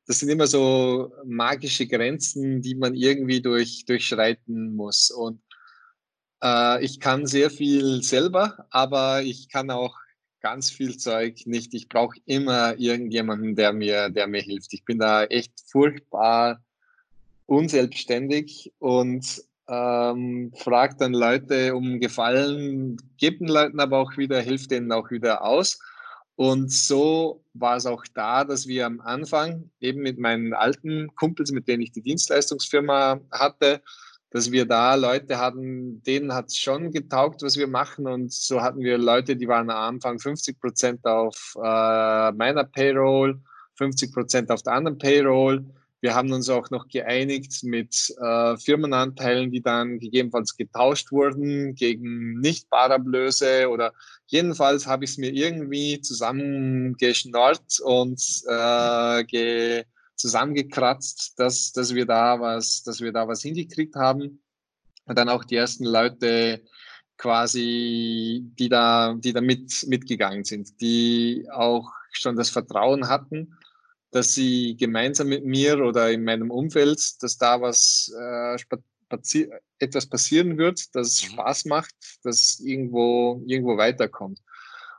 das 0.07 0.19
sind 0.19 0.29
immer 0.29 0.47
so 0.47 1.11
magische 1.25 1.87
Grenzen, 1.87 2.61
die 2.61 2.75
man 2.75 2.95
irgendwie 2.95 3.41
durch, 3.41 3.87
durchschreiten 3.87 4.77
muss. 4.77 5.11
Und 5.11 5.41
äh, 6.43 6.85
ich 6.85 7.01
kann 7.01 7.27
sehr 7.27 7.49
viel 7.49 8.03
selber, 8.03 8.67
aber 8.69 9.23
ich 9.23 9.49
kann 9.49 9.71
auch 9.71 9.97
ganz 10.41 10.71
viel 10.71 10.97
Zeug 10.97 11.47
nicht. 11.47 11.75
Ich 11.75 11.89
brauche 11.89 12.19
immer 12.27 12.79
irgendjemanden, 12.79 13.57
der 13.57 13.73
mir, 13.73 14.09
der 14.11 14.27
mir 14.27 14.43
hilft. 14.43 14.73
Ich 14.73 14.85
bin 14.85 14.99
da 14.99 15.25
echt 15.25 15.53
furchtbar 15.67 16.63
unselbstständig 17.47 18.73
und 18.79 19.43
ähm, 19.69 20.53
frage 20.57 20.97
dann 20.99 21.13
Leute 21.13 21.75
um 21.75 22.01
Gefallen, 22.01 22.97
gebe 23.19 23.39
den 23.39 23.49
Leuten 23.49 23.81
aber 23.81 23.99
auch 23.99 24.17
wieder, 24.17 24.41
hilft 24.41 24.71
denen 24.71 24.93
auch 24.93 25.11
wieder 25.11 25.45
aus. 25.45 25.79
Und 26.37 26.71
so 26.71 27.43
war 27.53 27.77
es 27.77 27.87
auch 27.87 28.05
da, 28.15 28.45
dass 28.45 28.67
wir 28.67 28.87
am 28.87 29.01
Anfang 29.01 29.71
eben 29.81 30.03
mit 30.03 30.19
meinen 30.19 30.55
alten 30.55 31.15
Kumpels, 31.17 31.51
mit 31.51 31.67
denen 31.67 31.83
ich 31.83 31.93
die 31.93 32.03
Dienstleistungsfirma 32.03 33.21
hatte, 33.33 33.83
dass 34.31 34.53
wir 34.53 34.67
da 34.67 34.95
Leute 34.95 35.39
hatten, 35.39 36.03
denen 36.03 36.35
hat 36.35 36.47
es 36.49 36.59
schon 36.59 36.91
getaugt, 36.91 37.43
was 37.43 37.57
wir 37.57 37.67
machen. 37.67 38.07
Und 38.07 38.33
so 38.33 38.61
hatten 38.61 38.81
wir 38.81 38.99
Leute, 38.99 39.37
die 39.37 39.49
waren 39.49 39.71
am 39.71 39.95
Anfang 39.95 40.19
50 40.19 40.61
Prozent 40.61 41.05
auf 41.07 41.55
äh, 41.57 42.33
meiner 42.33 42.65
Payroll, 42.65 43.41
50 43.77 44.13
Prozent 44.13 44.51
auf 44.51 44.63
der 44.63 44.75
anderen 44.75 44.99
Payroll. 44.99 45.65
Wir 46.01 46.15
haben 46.15 46.31
uns 46.33 46.49
auch 46.49 46.71
noch 46.71 46.87
geeinigt 46.89 47.65
mit 47.65 48.15
äh, 48.21 48.57
Firmenanteilen, 48.57 49.51
die 49.51 49.63
dann 49.63 49.99
gegebenenfalls 49.99 50.57
getauscht 50.57 51.11
wurden 51.11 51.75
gegen 51.75 52.39
Nicht-Barablöse 52.39 53.69
oder 53.69 53.93
jedenfalls 54.27 54.87
habe 54.87 55.05
ich 55.05 55.13
es 55.13 55.19
mir 55.19 55.33
irgendwie 55.33 56.01
zusammengeschnort 56.01 57.81
und 57.83 58.23
äh, 58.49 59.25
ge 59.25 59.85
zusammengekratzt, 60.19 61.39
dass, 61.39 61.73
dass 61.73 61.95
wir 61.95 62.05
da 62.05 62.41
was, 62.41 62.83
dass 62.83 63.01
wir 63.01 63.13
da 63.13 63.27
was 63.27 63.43
hingekriegt 63.43 63.95
haben. 63.95 64.43
Und 65.07 65.17
dann 65.17 65.29
auch 65.29 65.45
die 65.45 65.57
ersten 65.57 65.85
Leute 65.85 66.63
quasi, 67.17 68.43
die 68.59 68.69
da, 68.69 69.15
die 69.15 69.33
da 69.33 69.41
mit, 69.41 69.87
mitgegangen 69.89 70.45
sind, 70.45 70.81
die 70.81 71.47
auch 71.51 71.91
schon 72.13 72.37
das 72.37 72.51
Vertrauen 72.51 73.09
hatten, 73.09 73.55
dass 74.11 74.35
sie 74.35 74.77
gemeinsam 74.77 75.29
mit 75.29 75.45
mir 75.45 75.79
oder 75.79 76.11
in 76.11 76.25
meinem 76.25 76.51
Umfeld, 76.51 77.23
dass 77.23 77.39
da 77.39 77.61
was 77.61 78.13
äh, 78.19 78.57
passi 79.09 79.51
etwas 79.79 80.07
passieren 80.07 80.59
wird, 80.59 80.95
dass 80.95 81.09
es 81.09 81.23
mhm. 81.23 81.33
Spaß 81.33 81.65
macht, 81.67 81.95
dass 82.23 82.61
irgendwo 82.61 83.43
irgendwo 83.47 83.77
weiterkommt. 83.77 84.41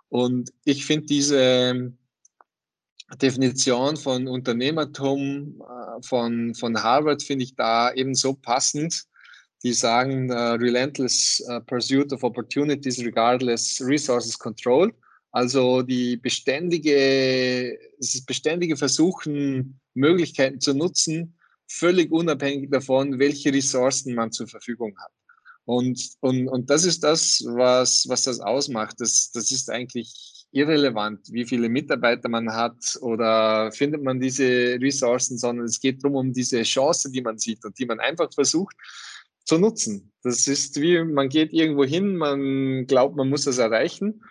Und 0.10 0.52
ich 0.64 0.86
finde 0.86 1.06
diese 1.06 1.94
Definition 3.18 3.98
von 3.98 4.28
Unternehmertum 4.28 5.62
äh, 5.62 6.02
von, 6.02 6.54
von 6.56 6.82
Harvard 6.82 7.24
finde 7.24 7.46
ich 7.46 7.56
da 7.56 7.92
eben 7.94 8.16
so 8.16 8.34
passend. 8.34 9.06
Die 9.64 9.74
sagen, 9.74 10.32
uh, 10.32 10.54
relentless 10.54 11.44
uh, 11.50 11.60
pursuit 11.60 12.14
of 12.14 12.24
opportunities 12.24 13.04
regardless 13.04 13.82
resources 13.82 14.40
control. 14.40 14.94
Also 15.32 15.82
die 15.82 16.16
beständige, 16.16 17.78
das 18.00 18.22
beständige 18.26 18.78
Versuchen, 18.78 19.80
Möglichkeiten 19.94 20.62
zu 20.62 20.74
nutzen, 20.74 21.38
völlig 21.68 22.10
unabhängig 22.12 22.70
davon, 22.72 23.20
welche 23.20 23.54
Ressourcen 23.54 24.16
man 24.16 24.32
zur 24.32 24.48
Verfügung 24.48 24.98
hat. 24.98 25.12
Und, 25.66 26.02
und, 26.22 26.48
und 26.48 26.70
das 26.70 26.84
ist 26.84 27.04
das, 27.04 27.44
was, 27.46 28.06
was 28.08 28.24
das 28.24 28.40
ausmacht. 28.40 28.96
Das, 29.00 29.30
das 29.32 29.52
ist 29.52 29.70
eigentlich 29.70 30.39
irrelevant, 30.52 31.32
wie 31.32 31.46
viele 31.46 31.70
Mitarbeiter 31.70 32.30
man 32.30 32.52
hat 32.52 32.98
oder 33.02 33.72
findet 33.72 34.04
man 34.04 34.20
diese 34.20 34.78
Ressourcen, 34.82 35.38
sondern 35.38 35.66
es 35.66 35.80
geht 35.80 36.04
darum, 36.04 36.16
um 36.16 36.34
diese 36.34 36.64
Chance, 36.64 37.12
die 37.12 37.22
man 37.22 37.38
sieht 37.38 37.64
und 37.66 37.78
die 37.78 37.86
man 37.86 38.00
einfach 38.00 38.34
versucht 38.34 38.76
zu 39.44 39.58
nutzen. 39.58 40.12
Das 40.24 40.48
ist 40.48 40.80
wie, 40.82 41.04
man 41.04 41.30
geht 41.30 41.54
irgendwo 41.54 41.84
hin, 41.84 42.16
man 42.16 42.86
glaubt, 42.88 43.16
man 43.16 43.30
muss 43.30 43.46
das 43.46 43.58
erreichen. 43.58 44.24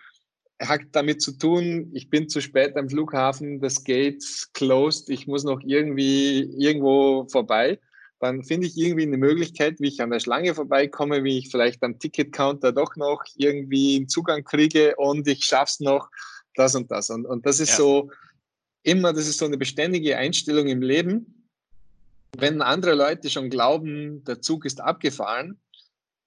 Hat 0.61 0.81
damit 0.91 1.21
zu 1.21 1.37
tun, 1.37 1.89
ich 1.93 2.09
bin 2.09 2.27
zu 2.27 2.41
spät 2.41 2.75
am 2.75 2.89
Flughafen, 2.89 3.61
das 3.61 3.83
Gate 3.85 4.23
closed, 4.53 5.09
ich 5.09 5.25
muss 5.25 5.45
noch 5.45 5.61
irgendwie 5.63 6.41
irgendwo 6.57 7.27
vorbei 7.29 7.79
dann 8.19 8.43
finde 8.43 8.67
ich 8.67 8.77
irgendwie 8.77 9.03
eine 9.03 9.17
Möglichkeit, 9.17 9.79
wie 9.79 9.87
ich 9.87 10.01
an 10.01 10.11
der 10.11 10.19
Schlange 10.19 10.53
vorbeikomme, 10.53 11.23
wie 11.23 11.37
ich 11.37 11.49
vielleicht 11.49 11.81
am 11.83 11.99
Ticketcounter 11.99 12.71
doch 12.73 12.95
noch 12.95 13.23
irgendwie 13.35 13.95
einen 13.95 14.09
Zugang 14.09 14.43
kriege 14.43 14.95
und 14.97 15.27
ich 15.27 15.45
schaffe 15.45 15.71
es 15.71 15.79
noch, 15.79 16.09
das 16.55 16.75
und 16.75 16.91
das. 16.91 17.09
Und, 17.09 17.25
und 17.25 17.45
das 17.45 17.59
ist 17.59 17.71
ja. 17.71 17.77
so 17.77 18.11
immer, 18.83 19.13
das 19.13 19.27
ist 19.27 19.39
so 19.39 19.45
eine 19.45 19.57
beständige 19.57 20.17
Einstellung 20.17 20.67
im 20.67 20.81
Leben. 20.81 21.47
Wenn 22.37 22.61
andere 22.61 22.93
Leute 22.93 23.29
schon 23.29 23.49
glauben, 23.49 24.23
der 24.25 24.41
Zug 24.41 24.65
ist 24.65 24.81
abgefahren, 24.81 25.59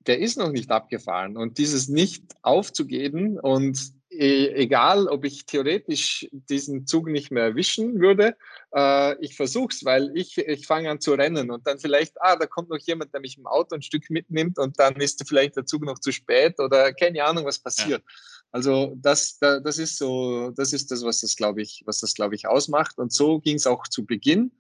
der 0.07 0.19
ist 0.19 0.39
noch 0.39 0.51
nicht 0.51 0.71
abgefahren. 0.71 1.37
Und 1.37 1.59
dieses 1.59 1.89
nicht 1.89 2.25
aufzugeben 2.43 3.39
und 3.39 3.93
egal, 4.23 5.09
ob 5.09 5.25
ich 5.25 5.47
theoretisch 5.47 6.29
diesen 6.33 6.87
Zug 6.87 7.09
nicht 7.09 7.31
mehr 7.31 7.45
erwischen 7.45 8.01
würde, 8.01 8.37
äh, 8.75 9.17
ich 9.25 9.37
versuche 9.37 9.69
es, 9.71 9.85
weil 9.85 10.11
ich, 10.15 10.39
ich 10.39 10.67
fange 10.67 10.91
an 10.91 11.01
zu 11.01 11.13
rennen 11.15 11.51
und 11.51 11.67
dann 11.67 11.79
vielleicht, 11.79 12.21
ah, 12.21 12.37
da 12.37 12.47
kommt 12.47 12.71
noch 12.71 12.79
jemand, 12.79 13.13
der 13.13 13.21
mich 13.21 13.39
im 13.39 13.47
Auto 13.47 13.75
ein 13.75 13.83
Stück 13.83 14.11
mitnimmt 14.11 14.59
und 14.59 14.79
dann 14.79 14.97
ist 14.97 15.23
vielleicht 15.27 15.57
der 15.57 15.67
Zug 15.67 15.85
noch 15.85 15.99
zu 15.99 16.13
spät 16.13 16.59
oder 16.61 16.93
keine 16.93 17.25
Ahnung, 17.25 17.45
was 17.45 17.59
passiert. 17.59 18.03
Ja. 18.03 18.13
Also 18.53 18.95
das, 18.97 19.39
das 19.39 19.79
ist 19.79 19.97
so, 19.97 20.51
das 20.51 20.73
ist 20.73 20.91
das, 20.91 21.03
was 21.03 21.23
das, 21.23 21.37
glaube 21.37 21.63
ich, 21.63 21.83
was 21.87 22.01
das, 22.01 22.15
glaube 22.15 22.35
ich, 22.35 22.47
ausmacht. 22.47 22.99
Und 22.99 23.13
so 23.13 23.41
ging 23.41 23.57
es 23.57 23.67
auch 23.67 23.89
zu 23.89 24.05
Beginn. 24.05 24.53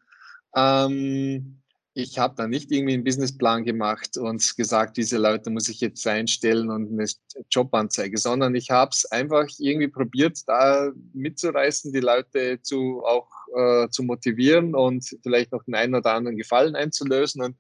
Ähm, 0.57 1.62
ich 1.95 2.19
habe 2.19 2.35
da 2.37 2.47
nicht 2.47 2.71
irgendwie 2.71 2.95
einen 2.95 3.05
Businessplan 3.05 3.65
gemacht 3.65 4.17
und 4.17 4.57
gesagt, 4.57 4.97
diese 4.97 5.19
Leute 5.19 5.51
muss 5.51 5.69
ich 5.69 5.81
jetzt 5.81 6.07
einstellen 6.07 6.71
und 6.71 6.91
eine 6.93 7.07
Jobanzeige, 7.51 8.17
sondern 8.17 8.55
ich 8.55 8.71
habe 8.71 8.91
es 8.93 9.05
einfach 9.07 9.47
irgendwie 9.59 9.89
probiert, 9.89 10.39
da 10.47 10.91
mitzureißen, 11.13 11.93
die 11.93 12.01
Leute 12.01 12.61
zu 12.63 13.03
auch 13.05 13.29
äh, 13.55 13.89
zu 13.91 14.03
motivieren 14.05 14.75
und 14.75 15.05
vielleicht 15.23 15.53
noch 15.53 15.65
den 15.65 15.75
einen 15.75 15.95
oder 15.95 16.15
anderen 16.15 16.39
Gefallen 16.39 16.77
einzulösen 16.77 17.43
und 17.43 17.57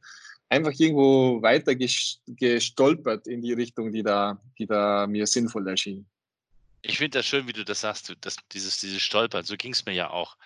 einfach 0.49 0.73
irgendwo 0.79 1.42
weiter 1.42 1.75
gestolpert 1.75 3.27
in 3.27 3.42
die 3.42 3.53
Richtung, 3.53 3.92
die 3.92 4.03
da, 4.03 4.40
die 4.59 4.66
da 4.66 5.07
mir 5.07 5.27
sinnvoll 5.27 5.68
erschien. 5.68 6.07
Ich 6.81 6.99
finde 6.99 7.18
das 7.18 7.27
schön, 7.27 7.47
wie 7.47 7.53
du 7.53 7.64
das 7.64 7.83
sagst, 7.83 8.14
das, 8.23 8.37
dieses, 8.53 8.79
dieses 8.81 9.03
Stolpern. 9.03 9.45
So 9.45 9.57
ging 9.57 9.73
es 9.73 9.85
mir 9.87 9.92
ja 9.92 10.11
auch. 10.11 10.37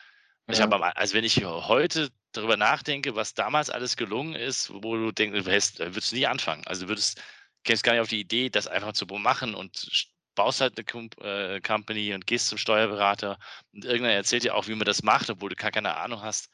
Ich 0.49 0.59
ja. 0.59 0.64
habe, 0.64 0.96
also 0.96 1.14
wenn 1.14 1.25
ich 1.25 1.44
heute 1.44 2.11
darüber 2.37 2.57
nachdenke, 2.57 3.14
was 3.14 3.35
damals 3.35 3.70
alles 3.70 3.96
gelungen 3.96 4.35
ist, 4.35 4.70
wo 4.72 4.96
du 4.96 5.12
denkst, 5.12 5.44
du 5.44 5.51
hättest, 5.51 5.81
äh, 5.81 5.94
würdest 5.94 6.12
nie 6.12 6.27
anfangen. 6.27 6.66
Also 6.66 6.83
du 6.83 6.88
würdest, 6.88 7.20
kämst 7.64 7.83
gar 7.83 7.92
nicht 7.92 8.03
auf 8.03 8.09
die 8.09 8.20
Idee, 8.20 8.49
das 8.49 8.66
einfach 8.66 8.92
zu 8.92 9.07
machen 9.07 9.55
und 9.55 10.14
baust 10.35 10.61
halt 10.61 10.79
eine 10.79 11.09
äh, 11.22 11.61
Company 11.61 12.14
und 12.14 12.27
gehst 12.27 12.49
zum 12.49 12.59
Steuerberater 12.59 13.38
und 13.72 13.85
irgendeiner 13.85 14.14
erzählt 14.14 14.44
dir 14.44 14.55
auch, 14.55 14.68
wie 14.68 14.75
man 14.75 14.85
das 14.85 15.03
macht, 15.03 15.31
obwohl 15.31 15.49
du 15.49 15.57
gar 15.57 15.72
keine 15.72 15.96
Ahnung 15.96 16.22
hast. 16.22 16.51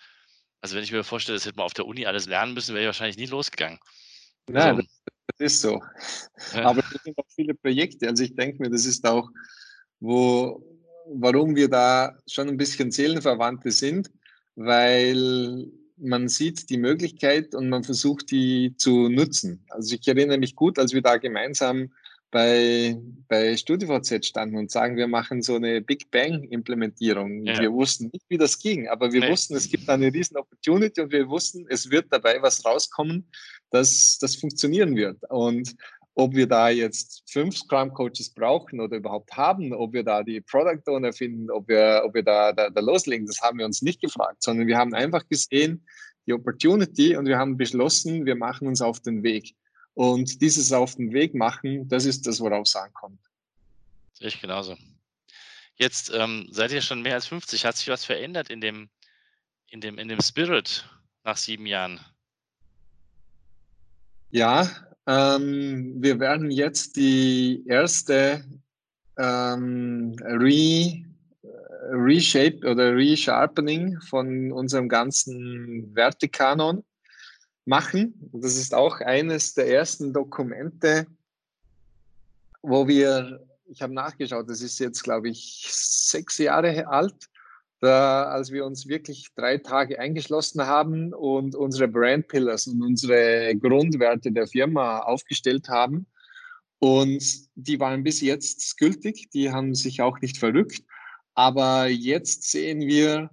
Also 0.63 0.77
wenn 0.77 0.85
ich 0.85 0.93
mir 0.93 1.05
vorstelle, 1.05 1.37
das 1.37 1.45
hätte 1.45 1.57
man 1.57 1.67
auf 1.67 1.75
der 1.75 1.87
Uni 1.87 2.07
alles 2.07 2.27
lernen 2.27 2.55
müssen, 2.55 2.75
wäre 2.75 2.85
ich 2.85 2.87
wahrscheinlich 2.87 3.19
nie 3.19 3.27
losgegangen. 3.27 3.79
Ja, 4.49 4.67
also, 4.67 4.83
das, 4.83 5.01
das, 5.27 5.53
ist 5.53 5.61
so. 5.61 5.83
Ja. 6.55 6.67
Aber 6.67 6.81
es 6.81 7.03
sind 7.03 7.19
auch 7.19 7.27
viele 7.35 7.55
Projekte. 7.55 8.09
Also 8.09 8.23
ich 8.23 8.35
denke 8.35 8.63
mir, 8.63 8.71
das 8.71 8.87
ist 8.87 9.05
auch, 9.07 9.29
wo, 10.01 10.65
warum 11.07 11.57
wir 11.57 11.69
da 11.69 12.17
schon 12.29 12.49
ein 12.49 12.57
bisschen 12.57 12.91
Seelenverwandte 12.91 13.71
sind, 13.71 14.11
weil 14.57 15.67
man 15.97 16.29
sieht 16.29 16.69
die 16.71 16.79
Möglichkeit 16.79 17.55
und 17.55 17.69
man 17.69 17.85
versucht, 17.85 18.31
die 18.31 18.75
zu 18.77 19.09
nutzen. 19.09 19.65
Also 19.69 19.95
ich 19.95 20.07
erinnere 20.07 20.39
mich 20.39 20.57
gut, 20.57 20.79
als 20.79 20.93
wir 20.93 21.03
da 21.03 21.17
gemeinsam 21.17 21.93
bei, 22.33 22.97
bei 23.29 23.57
StudiVZ 23.57 24.27
standen 24.27 24.57
und 24.57 24.71
sagen, 24.71 24.97
wir 24.97 25.07
machen 25.07 25.43
so 25.43 25.55
eine 25.57 25.83
Big 25.83 26.11
Bang-Implementierung. 26.11 27.45
Ja. 27.45 27.61
Wir 27.61 27.73
wussten 27.73 28.09
nicht, 28.11 28.25
wie 28.29 28.39
das 28.39 28.59
ging, 28.59 28.89
aber 28.89 29.13
wir 29.13 29.21
nee. 29.21 29.31
wussten, 29.31 29.55
es 29.55 29.69
gibt 29.69 29.89
eine 29.89 30.13
riesen 30.13 30.39
Opportunity 30.39 31.03
und 31.03 31.13
wir 31.13 31.29
wussten, 31.29 31.67
es 31.69 31.91
wird 31.91 32.07
dabei 32.11 32.41
was 32.41 32.65
rauskommen, 32.65 33.29
dass 33.71 34.19
das 34.19 34.35
funktionieren 34.35 34.97
wird. 34.97 35.19
Und 35.29 35.77
ob 36.15 36.35
wir 36.35 36.47
da 36.47 36.69
jetzt 36.69 37.23
fünf 37.31 37.57
Scrum 37.57 37.93
Coaches 37.95 38.31
brauchen 38.35 38.81
oder 38.81 38.97
überhaupt 38.97 39.33
haben, 39.37 39.73
ob 39.73 39.93
wir 39.93 40.05
da 40.05 40.23
die 40.23 40.41
Product 40.41 40.83
Owner 40.87 41.13
finden, 41.13 41.51
ob 41.51 41.69
wir, 41.69 42.03
ob 42.05 42.15
wir 42.15 42.23
da, 42.23 42.53
da, 42.53 42.69
da 42.69 42.81
loslegen, 42.81 43.27
das 43.27 43.41
haben 43.41 43.59
wir 43.59 43.67
uns 43.67 43.83
nicht 43.83 44.01
gefragt, 44.01 44.43
sondern 44.43 44.67
wir 44.67 44.77
haben 44.77 44.95
einfach 44.95 45.27
gesehen, 45.29 45.87
die 46.27 46.35
Opportunity 46.35 47.17
und 47.17 47.27
wir 47.27 47.39
haben 47.39 47.57
beschlossen, 47.57 48.27
wir 48.27 48.37
machen 48.37 48.69
uns 48.69 48.83
auf 48.83 49.01
den 49.01 49.23
Weg. 49.23 49.55
Und 49.95 50.41
dieses 50.41 50.73
auf 50.73 50.95
den 50.95 51.13
Weg 51.13 51.35
machen, 51.35 51.89
das 51.89 52.05
ist 52.05 52.27
das, 52.27 52.41
worauf 52.41 52.67
es 52.67 52.77
ankommt. 52.77 53.21
Sehe 54.15 54.29
ich 54.29 54.41
genauso. 54.41 54.77
Jetzt 55.77 56.13
ähm, 56.15 56.47
seid 56.51 56.73
ihr 56.73 56.83
schon 56.83 57.03
mehr 57.03 57.15
als 57.15 57.27
50. 57.27 57.65
Hat 57.65 57.77
sich 57.77 57.89
was 57.89 58.05
verändert 58.05 58.51
in 58.51 58.61
dem, 58.61 58.89
in 59.67 59.81
dem, 59.81 59.99
in 59.99 60.09
dem 60.09 60.21
Spirit 60.21 60.89
nach 61.25 61.37
sieben 61.37 61.67
Jahren? 61.67 62.01
Ja, 64.31 64.71
ähm, 65.07 65.95
wir 65.99 66.21
werden 66.21 66.51
jetzt 66.51 66.97
die 66.97 67.65
erste 67.67 68.45
ähm, 69.19 70.15
Re, 70.21 71.03
Reshape 71.91 72.61
oder 72.69 72.95
Resharpening 72.95 74.01
von 74.01 74.53
unserem 74.53 74.89
ganzen 74.89 75.95
Wertekanon 75.95 76.85
machen. 77.65 78.15
Das 78.33 78.57
ist 78.57 78.75
auch 78.75 79.01
eines 79.01 79.55
der 79.55 79.69
ersten 79.69 80.13
Dokumente, 80.13 81.07
wo 82.63 82.87
wir, 82.87 83.45
ich 83.67 83.83
habe 83.83 83.95
nachgeschaut, 83.95 84.49
das 84.49 84.61
ist 84.61 84.79
jetzt, 84.79 85.03
glaube 85.03 85.31
ich, 85.31 85.67
sechs 85.69 86.39
Jahre 86.39 86.87
alt, 86.87 87.29
da, 87.83 88.25
als 88.25 88.53
wir 88.53 88.65
uns 88.65 88.87
wirklich 88.87 89.27
drei 89.35 89.59
Tage 89.59 89.99
eingeschlossen 89.99 90.65
haben 90.65 91.13
und 91.13 91.57
unsere 91.57 91.89
Brand 91.89 92.29
Pillars 92.29 92.69
und 92.69 92.81
unsere 92.81 93.57
Grundwerte 93.57 94.31
der 94.31 94.47
Firma 94.47 95.01
aufgestellt 95.01 95.69
haben. 95.69 96.07
Und 96.79 97.23
die 97.57 97.81
waren 97.81 98.05
bis 98.05 98.21
jetzt 98.21 98.79
gültig, 98.79 99.31
die 99.31 99.51
haben 99.51 99.75
sich 99.75 100.01
auch 100.01 100.21
nicht 100.21 100.39
verrückt. 100.39 100.83
Aber 101.35 101.89
jetzt 101.89 102.51
sehen 102.51 102.83
wir, 102.83 103.31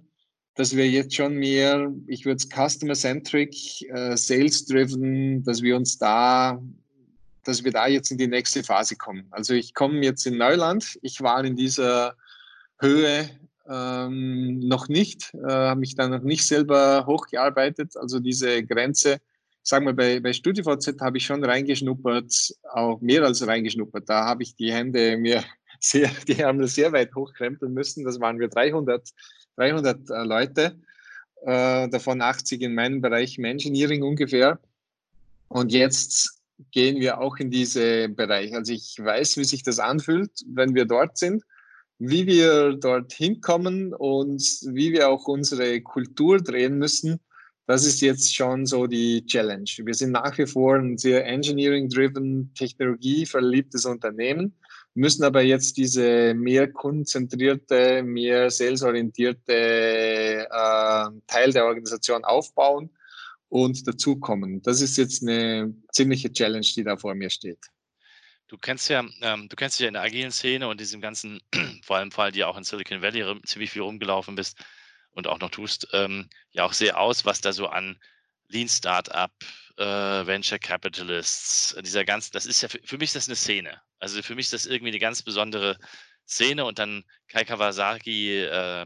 dass 0.56 0.74
wir 0.74 0.88
jetzt 0.90 1.14
schon 1.14 1.36
mehr, 1.36 1.92
ich 2.08 2.24
würde 2.24 2.38
es 2.38 2.48
customer-centric, 2.48 3.88
äh, 3.88 4.16
sales-driven, 4.16 5.44
dass 5.44 5.62
wir 5.62 5.76
uns 5.76 5.96
da, 5.96 6.60
dass 7.44 7.62
wir 7.62 7.70
da 7.70 7.86
jetzt 7.86 8.10
in 8.10 8.18
die 8.18 8.26
nächste 8.26 8.64
Phase 8.64 8.96
kommen. 8.96 9.26
Also 9.30 9.54
ich 9.54 9.74
komme 9.74 10.04
jetzt 10.04 10.26
in 10.26 10.38
Neuland. 10.38 10.98
Ich 11.02 11.20
war 11.20 11.44
in 11.44 11.54
dieser 11.54 12.16
Höhe 12.80 13.30
ähm, 13.70 14.58
noch 14.60 14.88
nicht, 14.88 15.32
äh, 15.34 15.46
habe 15.46 15.80
mich 15.80 15.94
da 15.94 16.08
noch 16.08 16.22
nicht 16.22 16.44
selber 16.44 17.06
hochgearbeitet. 17.06 17.96
Also 17.96 18.18
diese 18.18 18.64
Grenze, 18.64 19.20
sagen 19.62 19.86
wir 19.86 19.92
bei, 19.92 20.20
bei 20.20 20.32
StudiVZ 20.32 21.00
habe 21.00 21.18
ich 21.18 21.26
schon 21.26 21.44
reingeschnuppert, 21.44 22.54
auch 22.72 23.00
mehr 23.00 23.22
als 23.22 23.46
reingeschnuppert. 23.46 24.08
Da 24.08 24.24
habe 24.24 24.42
ich 24.42 24.56
die 24.56 24.72
Hände 24.72 25.16
mir 25.16 25.44
sehr, 25.80 26.10
die 26.26 26.40
Ärmel 26.40 26.66
sehr 26.66 26.92
weit 26.92 27.14
hochkrempeln 27.14 27.72
müssen. 27.72 28.04
Das 28.04 28.18
waren 28.20 28.40
wir 28.40 28.48
300, 28.48 29.08
300 29.56 30.10
äh, 30.10 30.24
Leute, 30.24 30.80
äh, 31.42 31.88
davon 31.88 32.22
80 32.22 32.62
in 32.62 32.74
meinem 32.74 33.00
Bereich 33.00 33.38
Engineering 33.38 34.02
ungefähr. 34.02 34.58
Und 35.48 35.72
jetzt 35.72 36.40
gehen 36.72 37.00
wir 37.00 37.20
auch 37.20 37.36
in 37.36 37.50
diese 37.50 38.08
Bereich. 38.08 38.54
Also 38.54 38.72
ich 38.72 38.96
weiß, 38.98 39.36
wie 39.36 39.44
sich 39.44 39.62
das 39.62 39.78
anfühlt, 39.78 40.30
wenn 40.46 40.74
wir 40.74 40.84
dort 40.84 41.16
sind 41.16 41.44
wie 42.00 42.26
wir 42.26 42.72
dorthin 42.76 43.42
kommen 43.42 43.92
und 43.92 44.42
wie 44.62 44.90
wir 44.92 45.10
auch 45.10 45.28
unsere 45.28 45.82
Kultur 45.82 46.38
drehen 46.38 46.78
müssen, 46.78 47.20
das 47.66 47.86
ist 47.86 48.00
jetzt 48.00 48.34
schon 48.34 48.66
so 48.66 48.86
die 48.86 49.24
Challenge. 49.26 49.70
Wir 49.84 49.94
sind 49.94 50.12
nach 50.12 50.36
wie 50.38 50.46
vor 50.46 50.76
ein 50.76 50.96
sehr 50.96 51.24
engineering-driven, 51.26 52.52
technologieverliebtes 52.54 53.84
Unternehmen, 53.84 54.56
müssen 54.94 55.24
aber 55.24 55.42
jetzt 55.42 55.76
diese 55.76 56.34
mehr 56.34 56.72
kundenzentrierte, 56.72 58.02
mehr 58.02 58.50
salesorientierte 58.50 59.52
äh, 59.52 61.10
Teil 61.26 61.52
der 61.52 61.66
Organisation 61.66 62.24
aufbauen 62.24 62.90
und 63.50 63.86
dazukommen. 63.86 64.62
Das 64.62 64.80
ist 64.80 64.96
jetzt 64.96 65.22
eine 65.22 65.74
ziemliche 65.92 66.32
Challenge, 66.32 66.66
die 66.74 66.82
da 66.82 66.96
vor 66.96 67.14
mir 67.14 67.28
steht. 67.28 67.58
Du 68.50 68.58
kennst 68.58 68.88
ja, 68.88 69.04
ähm, 69.20 69.48
du 69.48 69.54
kennst 69.54 69.78
ja 69.78 69.86
in 69.86 69.94
der 69.94 70.02
agilen 70.02 70.32
Szene 70.32 70.66
und 70.66 70.80
diesem 70.80 71.00
ganzen, 71.00 71.40
vor 71.84 71.98
allem 71.98 72.10
Fall, 72.10 72.32
die 72.32 72.42
auch 72.42 72.56
in 72.56 72.64
Silicon 72.64 73.00
Valley 73.00 73.24
ziemlich 73.44 73.70
viel 73.70 73.82
rumgelaufen 73.82 74.34
bist 74.34 74.58
und 75.12 75.28
auch 75.28 75.38
noch 75.38 75.50
tust, 75.50 75.86
ähm, 75.92 76.28
ja 76.50 76.64
auch 76.64 76.72
sehr 76.72 76.98
aus, 76.98 77.24
was 77.24 77.40
da 77.40 77.52
so 77.52 77.68
an 77.68 77.96
Lean 78.48 78.68
Startup, 78.68 79.30
äh, 79.76 79.84
Venture 79.84 80.58
Capitalists, 80.58 81.74
äh, 81.74 81.82
dieser 81.84 82.04
ganzen, 82.04 82.32
das 82.32 82.44
ist 82.44 82.60
ja 82.60 82.68
für, 82.68 82.80
für, 82.82 82.98
mich 82.98 83.10
ist 83.10 83.14
das 83.14 83.28
eine 83.28 83.36
Szene. 83.36 83.80
Also 84.00 84.20
für 84.20 84.34
mich 84.34 84.46
ist 84.46 84.52
das 84.52 84.66
irgendwie 84.66 84.90
eine 84.90 84.98
ganz 84.98 85.22
besondere 85.22 85.78
Szene 86.26 86.64
und 86.64 86.80
dann 86.80 87.04
Kai 87.28 87.44
Kawasaki, 87.44 88.46
äh, 88.46 88.84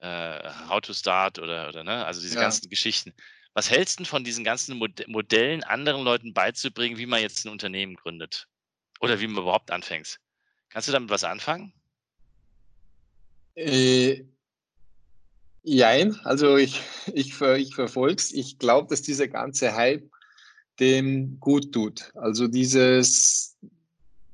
äh, 0.00 0.50
How 0.68 0.80
to 0.80 0.92
Start 0.92 1.38
oder, 1.38 1.68
oder 1.68 1.84
ne, 1.84 2.04
also 2.04 2.20
diese 2.20 2.34
ja. 2.34 2.40
ganzen 2.40 2.68
Geschichten. 2.68 3.14
Was 3.54 3.70
hältst 3.70 4.00
du 4.00 4.04
von 4.04 4.24
diesen 4.24 4.42
ganzen 4.42 4.76
Mod 4.78 5.06
Modellen, 5.06 5.62
anderen 5.62 6.02
Leuten 6.02 6.34
beizubringen, 6.34 6.98
wie 6.98 7.06
man 7.06 7.20
jetzt 7.20 7.46
ein 7.46 7.50
Unternehmen 7.50 7.94
gründet? 7.94 8.48
Oder 9.00 9.20
wie 9.20 9.26
man 9.26 9.42
überhaupt 9.42 9.70
anfängst. 9.70 10.18
Kannst 10.68 10.88
du 10.88 10.92
damit 10.92 11.10
was 11.10 11.24
anfangen? 11.24 11.72
Äh, 13.54 14.24
jein, 15.62 16.14
also 16.24 16.56
ich, 16.56 16.80
ich, 17.14 17.40
ich 17.40 17.74
verfolge 17.74 18.16
es. 18.16 18.32
Ich 18.32 18.58
glaube, 18.58 18.88
dass 18.88 19.02
dieser 19.02 19.28
ganze 19.28 19.74
Hype 19.74 20.10
dem 20.78 21.40
gut 21.40 21.72
tut. 21.72 22.12
Also 22.14 22.46
dieses, 22.48 23.56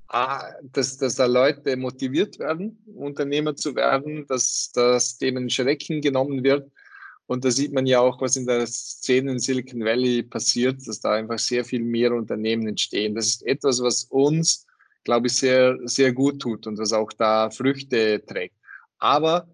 ah, 0.08 0.52
dass, 0.72 0.98
dass 0.98 1.14
da 1.14 1.26
Leute 1.26 1.76
motiviert 1.76 2.38
werden, 2.38 2.78
Unternehmer 2.94 3.54
zu 3.56 3.74
werden, 3.74 4.26
dass, 4.26 4.72
dass 4.72 5.18
denen 5.18 5.48
Schrecken 5.50 6.00
genommen 6.00 6.42
wird. 6.42 6.70
Und 7.32 7.46
da 7.46 7.50
sieht 7.50 7.72
man 7.72 7.86
ja 7.86 7.98
auch, 7.98 8.20
was 8.20 8.36
in 8.36 8.44
der 8.44 8.66
Szene 8.66 9.32
in 9.32 9.38
Silicon 9.38 9.82
Valley 9.82 10.22
passiert, 10.22 10.86
dass 10.86 11.00
da 11.00 11.12
einfach 11.12 11.38
sehr 11.38 11.64
viel 11.64 11.82
mehr 11.82 12.12
Unternehmen 12.12 12.68
entstehen. 12.68 13.14
Das 13.14 13.26
ist 13.26 13.46
etwas, 13.46 13.80
was 13.80 14.04
uns, 14.04 14.66
glaube 15.04 15.28
ich, 15.28 15.32
sehr, 15.32 15.78
sehr 15.84 16.12
gut 16.12 16.42
tut 16.42 16.66
und 16.66 16.76
was 16.76 16.92
auch 16.92 17.10
da 17.10 17.48
Früchte 17.48 18.22
trägt. 18.26 18.54
Aber 18.98 19.48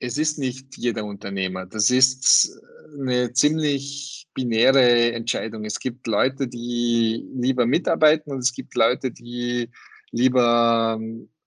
es 0.00 0.18
ist 0.18 0.40
nicht 0.40 0.76
jeder 0.76 1.04
Unternehmer. 1.04 1.64
Das 1.64 1.92
ist 1.92 2.60
eine 2.98 3.32
ziemlich 3.32 4.26
binäre 4.34 5.12
Entscheidung. 5.12 5.64
Es 5.64 5.78
gibt 5.78 6.08
Leute, 6.08 6.48
die 6.48 7.24
lieber 7.36 7.66
mitarbeiten 7.66 8.32
und 8.32 8.40
es 8.40 8.52
gibt 8.52 8.74
Leute, 8.74 9.12
die 9.12 9.70
lieber 10.10 10.98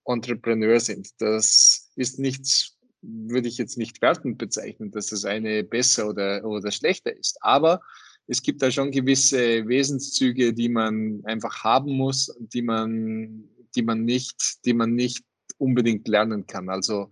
Entrepreneur 0.05 0.79
sind. 0.79 1.09
Das 1.19 1.91
ist 1.97 2.17
nichts 2.17 2.74
würde 3.07 3.47
ich 3.47 3.57
jetzt 3.57 3.77
nicht 3.77 4.01
wertend 4.01 4.37
bezeichnen, 4.37 4.91
dass 4.91 5.07
das 5.07 5.25
eine 5.25 5.63
besser 5.63 6.09
oder, 6.09 6.43
oder 6.45 6.71
schlechter 6.71 7.15
ist. 7.15 7.37
Aber 7.41 7.81
es 8.27 8.41
gibt 8.41 8.61
da 8.61 8.71
schon 8.71 8.91
gewisse 8.91 9.67
Wesenszüge, 9.67 10.53
die 10.53 10.69
man 10.69 11.21
einfach 11.25 11.63
haben 11.63 11.93
muss, 11.93 12.35
die 12.39 12.61
man, 12.61 13.43
die 13.75 13.83
man 13.83 14.03
nicht, 14.03 14.65
die 14.65 14.73
man 14.73 14.93
nicht 14.95 15.23
unbedingt 15.57 16.07
lernen 16.07 16.47
kann. 16.47 16.69
Also 16.69 17.09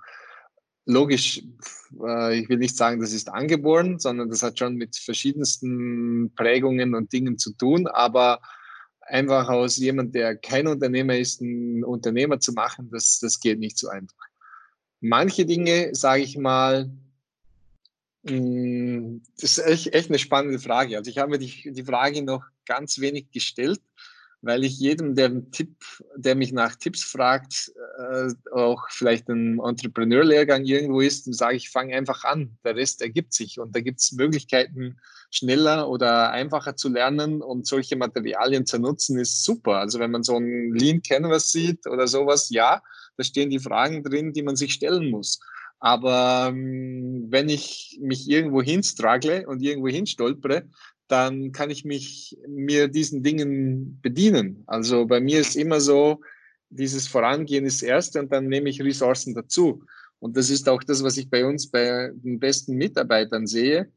logisch, 0.86 1.44
äh, 2.02 2.40
ich 2.40 2.50
will 2.50 2.58
nicht 2.58 2.76
sagen, 2.76 3.00
das 3.00 3.14
ist 3.14 3.30
angeboren, 3.30 4.00
sondern 4.00 4.30
das 4.30 4.44
hat 4.44 4.60
schon 4.60 4.76
mit 4.76 4.96
verschiedensten 4.98 6.34
Prägungen 6.36 6.96
und 6.96 7.14
Dingen 7.14 7.38
zu 7.38 7.54
tun. 7.54 7.88
Aber 7.88 8.42
einfach 9.02 9.50
aus 9.50 9.78
jemand, 9.78 10.16
der 10.16 10.36
kein 10.36 10.68
Unternehmer 10.68 11.18
ist, 11.18 11.42
einen 11.42 11.84
Unternehmer 11.84 12.40
zu 12.40 12.54
machen, 12.54 12.90
das, 12.92 13.20
das 13.20 13.40
geht 13.40 13.60
nicht 13.60 13.78
so 13.78 13.88
einfach. 13.90 14.33
Manche 15.06 15.46
Dinge, 15.46 15.94
sage 15.94 16.24
ich 16.24 16.38
mal, 16.38 16.90
mm, 18.24 19.18
das 19.38 19.58
ist 19.58 19.68
echt, 19.68 19.94
echt 19.94 20.08
eine 20.08 20.18
spannende 20.18 20.60
Frage. 20.60 20.96
Also 20.96 21.12
ich 21.12 21.18
habe 21.18 21.32
mir 21.32 21.40
die, 21.40 21.74
die 21.74 21.84
Frage 21.84 22.24
noch 22.24 22.46
ganz 22.66 23.00
wenig 23.00 23.30
gestellt, 23.30 23.82
weil 24.42 24.64
ich 24.64 24.80
jedem, 24.80 25.14
der 25.14 25.52
Tipp, 25.52 25.76
der 26.16 26.36
mich 26.36 26.54
nach 26.54 26.78
Tipps 26.78 27.04
fragt, 27.04 27.74
äh, 28.00 28.30
auch 28.54 28.88
vielleicht 28.92 29.28
ein 29.28 29.60
Entrepreneur-Lehrgang 29.60 30.64
irgendwo 30.64 31.02
ist, 31.02 31.28
dann 31.28 31.34
sage 31.34 31.58
ich, 31.58 31.70
fange 31.70 31.94
einfach 31.98 32.24
an. 32.24 32.58
Der 32.64 32.78
Rest 32.78 33.02
ergibt 33.02 33.34
sich 33.34 33.60
und 33.60 33.76
da 33.76 33.82
gibt 33.82 34.00
es 34.00 34.14
Möglichkeiten, 34.14 35.02
schneller 35.32 35.90
oder 35.90 36.32
einfacher 36.32 36.78
zu 36.78 36.88
lernen 36.88 37.42
und 37.42 37.68
solche 37.68 37.98
Materialien 37.98 38.66
zu 38.66 38.80
nutzen, 38.80 39.20
ist 39.20 39.44
super. 39.44 39.80
Also 39.80 40.00
wenn 40.00 40.12
man 40.12 40.24
so 40.24 40.38
ein 40.38 40.74
Lean 40.74 41.02
Canvas 41.02 41.52
sieht 41.52 41.88
oder 41.88 42.08
sowas, 42.08 42.50
ja, 42.52 42.82
da 43.18 43.24
stehen 43.24 43.50
die 43.50 43.60
Fragen 43.60 44.04
drin, 44.04 44.34
die 44.34 44.44
man 44.44 44.56
sich 44.56 44.74
stellen 44.74 45.10
muss. 45.10 45.40
Aber 45.80 46.48
ähm, 46.50 47.26
wenn 47.30 47.50
ich 47.50 48.00
mich 48.02 48.30
irgendwo 48.30 48.62
hinstruggle 48.62 49.46
und 49.48 49.62
irgendwo 49.62 49.90
hinstolpere, 49.90 50.64
dann 51.08 51.52
kann 51.52 51.70
ich 51.70 51.84
mich 51.84 52.38
mir 52.48 52.88
diesen 52.88 53.22
Dingen 53.22 54.00
bedienen. 54.02 54.64
Also 54.66 55.06
bei 55.06 55.20
mir 55.20 55.42
ist 55.42 55.56
immer 55.56 55.82
so, 55.82 56.22
dieses 56.70 57.08
Vorangehen 57.08 57.66
ist 57.66 57.82
das 57.82 57.88
Erste 57.88 58.20
und 58.20 58.32
dann 58.32 58.48
nehme 58.48 58.70
ich 58.70 58.82
Ressourcen 58.82 59.36
dazu. 59.36 59.84
Und 60.20 60.38
das 60.38 60.50
ist 60.50 60.70
auch 60.70 60.82
das, 60.84 61.04
was 61.04 61.18
ich 61.18 61.30
bei 61.30 61.46
uns 61.46 61.70
bei 61.70 62.12
den 62.14 62.40
besten 62.40 62.76
Mitarbeitern 62.76 63.46
sehe. 63.46 63.92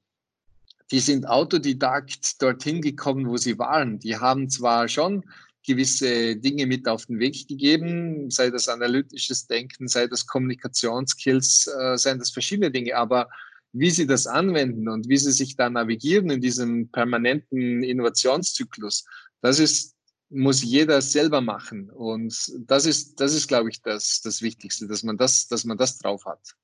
Die 0.91 0.99
sind 0.99 1.27
autodidakt 1.29 2.43
dorthin 2.43 2.81
gekommen, 2.81 3.29
wo 3.29 3.37
sie 3.37 3.59
waren. 3.59 3.99
Die 4.01 4.17
haben 4.17 4.51
zwar 4.51 4.89
schon 4.89 5.25
gewisse 5.67 6.37
Dinge 6.37 6.67
mit 6.67 6.89
auf 6.89 7.07
den 7.07 7.19
Weg 7.19 7.49
gegeben, 7.49 8.31
sei 8.31 8.51
das 8.51 8.69
analytisches 8.69 9.47
Denken, 9.47 9.89
sei 9.89 10.07
das 10.07 10.27
Kommunikationsskills, 10.27 11.67
äh, 11.67 11.99
seien 11.99 12.19
das 12.19 12.31
verschiedene 12.31 12.71
Dinge, 12.71 12.97
aber 12.97 13.29
wie 13.73 13.91
sie 13.91 14.07
das 14.07 14.27
anwenden 14.27 14.89
und 14.89 15.09
wie 15.09 15.19
sie 15.19 15.33
sich 15.33 15.57
da 15.57 15.69
navigieren 15.69 16.31
in 16.31 16.41
diesem 16.41 16.89
permanenten 16.89 17.83
Innovationszyklus, 17.83 19.05
das 19.43 19.59
ist, 19.59 19.95
muss 20.31 20.63
jeder 20.63 21.03
selber 21.03 21.41
machen. 21.41 21.91
Und 21.91 22.53
das 22.59 22.87
ist, 22.87 23.21
das 23.21 23.35
ist, 23.35 23.49
glaube 23.49 23.69
ich, 23.69 23.83
das, 23.83 24.23
das 24.23 24.41
Wichtigste, 24.41 24.87
dass 24.87 25.03
man 25.03 25.19
das, 25.19 25.47
dass 25.49 25.65
man 25.65 25.77
das 25.77 25.99
drauf 25.99 26.25
hat. 26.25 26.57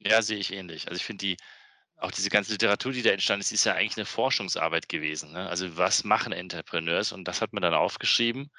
Ja, 0.00 0.20
sehe 0.22 0.38
ich 0.38 0.52
ähnlich. 0.52 0.88
Also 0.88 0.96
ich 0.96 1.04
finde 1.04 1.26
die, 1.26 1.36
auch 2.00 2.10
diese 2.10 2.30
ganze 2.30 2.52
Literatur, 2.52 2.92
die 2.92 3.02
da 3.02 3.10
entstanden 3.10 3.42
ist, 3.42 3.52
ist 3.52 3.64
ja 3.64 3.74
eigentlich 3.74 3.96
eine 3.96 4.06
Forschungsarbeit 4.06 4.88
gewesen. 4.88 5.32
Ne? 5.32 5.48
Also 5.48 5.76
was 5.76 6.04
machen 6.04 6.32
Entrepreneurs? 6.32 7.12
Und 7.12 7.24
das 7.24 7.40
hat 7.40 7.52
man 7.52 7.62
dann 7.62 7.74
aufgeschrieben. 7.74 8.50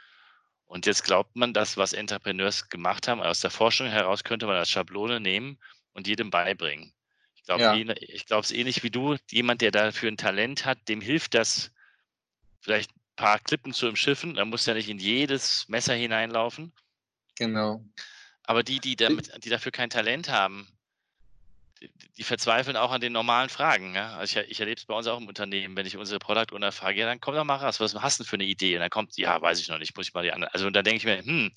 Und 0.65 0.85
jetzt 0.85 1.03
glaubt 1.03 1.35
man, 1.35 1.53
dass 1.53 1.75
was 1.75 1.93
Entrepreneurs 1.93 2.69
gemacht 2.69 3.07
haben, 3.07 3.21
aus 3.21 3.41
der 3.41 3.51
Forschung 3.51 3.87
heraus 3.87 4.23
könnte 4.23 4.45
man 4.45 4.55
als 4.55 4.69
Schablone 4.69 5.19
nehmen 5.19 5.57
und 5.93 6.07
jedem 6.07 6.29
beibringen. 6.29 6.93
Ich 7.35 7.43
glaube 7.43 7.61
ja. 7.61 7.93
ich 7.99 8.25
glaube 8.25 8.43
es 8.43 8.51
ähnlich 8.51 8.83
wie 8.83 8.91
du. 8.91 9.17
Jemand, 9.29 9.61
der 9.61 9.71
dafür 9.71 10.09
ein 10.09 10.17
Talent 10.17 10.65
hat, 10.65 10.77
dem 10.87 11.01
hilft 11.01 11.33
das, 11.33 11.71
vielleicht 12.61 12.91
ein 12.91 13.15
paar 13.15 13.39
Klippen 13.39 13.73
zu 13.73 13.87
umschiffen. 13.89 14.35
Da 14.35 14.45
muss 14.45 14.65
ja 14.65 14.73
nicht 14.73 14.87
in 14.87 14.99
jedes 14.99 15.67
Messer 15.67 15.93
hineinlaufen. 15.93 16.71
Genau. 17.35 17.83
Aber 18.43 18.63
die, 18.63 18.79
die, 18.79 18.95
damit, 18.95 19.43
die 19.43 19.49
dafür 19.49 19.71
kein 19.71 19.89
Talent 19.89 20.29
haben, 20.29 20.67
die, 22.17 22.23
verzweifeln 22.23 22.77
auch 22.77 22.91
an 22.91 23.01
den 23.01 23.13
normalen 23.13 23.49
Fragen. 23.49 23.95
Ja? 23.95 24.15
Also 24.17 24.39
ich, 24.39 24.51
ich 24.51 24.59
erlebe 24.59 24.79
es 24.79 24.85
bei 24.85 24.93
uns 24.93 25.07
auch 25.07 25.19
im 25.19 25.27
Unternehmen, 25.27 25.75
wenn 25.75 25.85
ich 25.85 25.97
unsere 25.97 26.19
Product 26.19 26.53
Owner 26.55 26.71
frage, 26.71 26.99
ja, 26.99 27.05
dann 27.05 27.19
komm 27.19 27.35
doch 27.35 27.43
mal 27.43 27.55
raus, 27.55 27.79
was 27.79 27.95
hast 27.95 28.19
du 28.19 28.23
denn 28.23 28.29
für 28.29 28.35
eine 28.35 28.45
Idee? 28.45 28.75
Und 28.75 28.81
dann 28.81 28.89
kommt, 28.89 29.17
ja, 29.17 29.41
weiß 29.41 29.59
ich 29.59 29.67
noch 29.67 29.79
nicht, 29.79 29.95
muss 29.95 30.07
ich 30.07 30.13
mal 30.13 30.23
die 30.23 30.31
andere. 30.31 30.53
Also 30.53 30.67
und 30.67 30.73
dann 30.73 30.83
denke 30.83 30.97
ich 30.97 31.05
mir, 31.05 31.23
hm, 31.23 31.51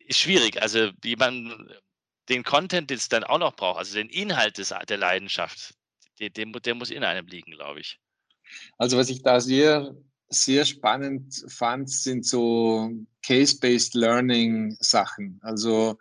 ist 0.00 0.18
schwierig. 0.18 0.60
Also 0.60 0.90
jemand, 1.04 1.54
den 2.28 2.42
Content, 2.42 2.90
den 2.90 2.96
es 2.96 3.08
dann 3.08 3.24
auch 3.24 3.38
noch 3.38 3.54
braucht, 3.54 3.78
also 3.78 3.94
den 3.94 4.08
Inhalt 4.08 4.58
des, 4.58 4.74
der 4.88 4.96
Leidenschaft, 4.96 5.74
der, 6.18 6.30
der, 6.30 6.46
der 6.46 6.74
muss 6.74 6.90
in 6.90 7.04
einem 7.04 7.26
liegen, 7.26 7.52
glaube 7.52 7.80
ich. 7.80 8.00
Also 8.78 8.96
was 8.96 9.08
ich 9.08 9.22
da 9.22 9.40
sehr, 9.40 9.94
sehr 10.28 10.64
spannend 10.64 11.44
fand, 11.48 11.90
sind 11.90 12.26
so 12.26 12.90
Case-Based 13.22 13.94
Learning 13.94 14.76
Sachen. 14.80 15.38
Also 15.42 15.98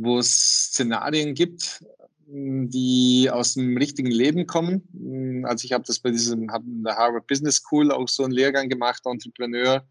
wo 0.00 0.18
es 0.18 0.70
Szenarien 0.72 1.34
gibt, 1.34 1.84
die 2.26 3.28
aus 3.30 3.54
dem 3.54 3.76
richtigen 3.76 4.10
Leben 4.10 4.46
kommen. 4.46 5.44
Also 5.46 5.64
ich 5.64 5.72
habe 5.72 5.84
das 5.86 5.98
bei 5.98 6.10
diesem, 6.10 6.50
habe 6.50 6.64
in 6.64 6.84
der 6.84 6.96
Harvard 6.96 7.26
Business 7.26 7.56
School 7.56 7.90
auch 7.90 8.08
so 8.08 8.24
einen 8.24 8.32
Lehrgang 8.32 8.68
gemacht, 8.68 9.02
Entrepreneur 9.04 9.84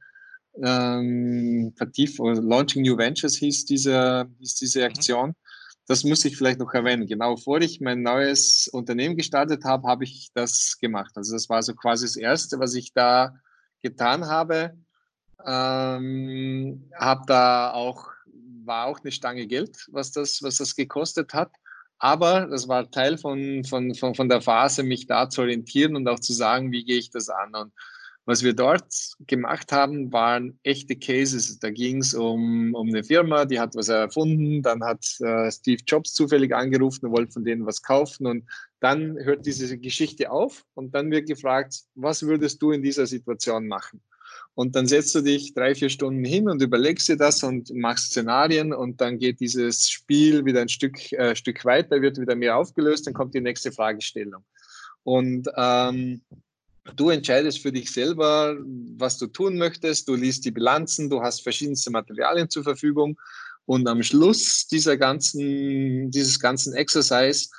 ähm, 0.63 1.73
vertieft, 1.75 2.17
Launching 2.19 2.83
New 2.83 2.97
Ventures 2.97 3.37
hieß 3.37 3.65
diese, 3.65 4.29
hieß 4.39 4.55
diese 4.55 4.79
mhm. 4.79 4.85
Aktion. 4.85 5.35
Das 5.87 6.03
muss 6.03 6.23
ich 6.25 6.37
vielleicht 6.37 6.59
noch 6.59 6.73
erwähnen. 6.73 7.07
Genau 7.07 7.35
vor 7.35 7.61
ich 7.61 7.81
mein 7.81 8.03
neues 8.03 8.67
Unternehmen 8.67 9.17
gestartet 9.17 9.63
habe, 9.63 9.87
habe 9.87 10.03
ich 10.03 10.29
das 10.33 10.77
gemacht. 10.79 11.11
Also 11.15 11.33
das 11.33 11.49
war 11.49 11.63
so 11.63 11.73
quasi 11.73 12.05
das 12.05 12.15
Erste, 12.15 12.59
was 12.59 12.75
ich 12.75 12.93
da 12.93 13.35
getan 13.81 14.27
habe. 14.27 14.77
Ähm, 15.45 16.89
habe 16.95 17.23
da 17.25 17.71
auch 17.71 18.11
war 18.69 18.85
auch 18.85 19.01
eine 19.01 19.11
Stange 19.11 19.47
Geld, 19.47 19.85
was 19.91 20.13
das, 20.13 20.41
was 20.41 20.57
das 20.57 20.75
gekostet 20.75 21.33
hat. 21.33 21.51
Aber 21.97 22.47
das 22.47 22.69
war 22.69 22.89
Teil 22.89 23.17
von, 23.17 23.65
von, 23.65 23.93
von, 23.93 24.15
von 24.15 24.29
der 24.29 24.39
Phase, 24.41 24.83
mich 24.83 25.07
da 25.07 25.29
zu 25.29 25.41
orientieren 25.41 25.97
und 25.97 26.07
auch 26.07 26.21
zu 26.21 26.31
sagen, 26.31 26.71
wie 26.71 26.85
gehe 26.85 26.97
ich 26.97 27.09
das 27.09 27.27
an. 27.27 27.53
Und 27.53 27.73
was 28.25 28.43
wir 28.43 28.53
dort 28.53 28.93
gemacht 29.27 29.71
haben, 29.71 30.13
waren 30.13 30.59
echte 30.63 30.95
Cases. 30.95 31.59
Da 31.59 31.71
ging 31.71 31.97
es 31.97 32.13
um, 32.13 32.73
um 32.75 32.87
eine 32.87 33.03
Firma, 33.03 33.45
die 33.45 33.59
hat 33.59 33.75
was 33.75 33.89
erfunden, 33.89 34.61
dann 34.61 34.83
hat 34.83 35.03
äh, 35.19 35.51
Steve 35.51 35.81
Jobs 35.85 36.13
zufällig 36.13 36.53
angerufen 36.53 37.07
und 37.07 37.11
wollte 37.11 37.33
von 37.33 37.43
denen 37.43 37.65
was 37.65 37.81
kaufen 37.81 38.27
und 38.27 38.45
dann 38.79 39.17
hört 39.17 39.45
diese 39.45 39.77
Geschichte 39.77 40.31
auf 40.31 40.63
und 40.75 40.93
dann 40.93 41.11
wird 41.11 41.27
gefragt, 41.27 41.81
was 41.95 42.23
würdest 42.23 42.61
du 42.61 42.71
in 42.71 42.83
dieser 42.83 43.07
Situation 43.07 43.67
machen? 43.67 43.99
Und 44.55 44.75
dann 44.75 44.87
setzt 44.87 45.15
du 45.15 45.21
dich 45.21 45.53
drei, 45.53 45.73
vier 45.73 45.89
Stunden 45.89 46.25
hin 46.25 46.49
und 46.49 46.61
überlegst 46.61 47.07
dir 47.07 47.15
das 47.15 47.43
und 47.43 47.73
machst 47.73 48.07
Szenarien 48.07 48.73
und 48.73 48.99
dann 48.99 49.17
geht 49.17 49.39
dieses 49.39 49.89
Spiel 49.89 50.43
wieder 50.43 50.61
ein 50.61 50.69
Stück, 50.69 51.11
äh, 51.13 51.35
Stück 51.35 51.63
weiter, 51.63 52.01
wird 52.01 52.19
wieder 52.19 52.35
mehr 52.35 52.57
aufgelöst, 52.57 53.07
dann 53.07 53.13
kommt 53.13 53.33
die 53.33 53.41
nächste 53.41 53.71
Fragestellung. 53.71 54.43
Und 55.03 55.47
ähm, 55.55 56.21
du 56.95 57.09
entscheidest 57.09 57.61
für 57.61 57.71
dich 57.71 57.91
selber, 57.91 58.57
was 58.97 59.17
du 59.17 59.27
tun 59.27 59.57
möchtest. 59.57 60.07
Du 60.07 60.15
liest 60.15 60.45
die 60.45 60.51
Bilanzen, 60.51 61.09
du 61.09 61.21
hast 61.21 61.41
verschiedenste 61.41 61.91
Materialien 61.91 62.49
zur 62.49 62.63
Verfügung. 62.63 63.17
Und 63.65 63.87
am 63.87 64.03
Schluss 64.03 64.67
dieser 64.67 64.97
ganzen, 64.97 66.11
dieses 66.11 66.39
ganzen 66.39 66.73
Exercise 66.73 67.49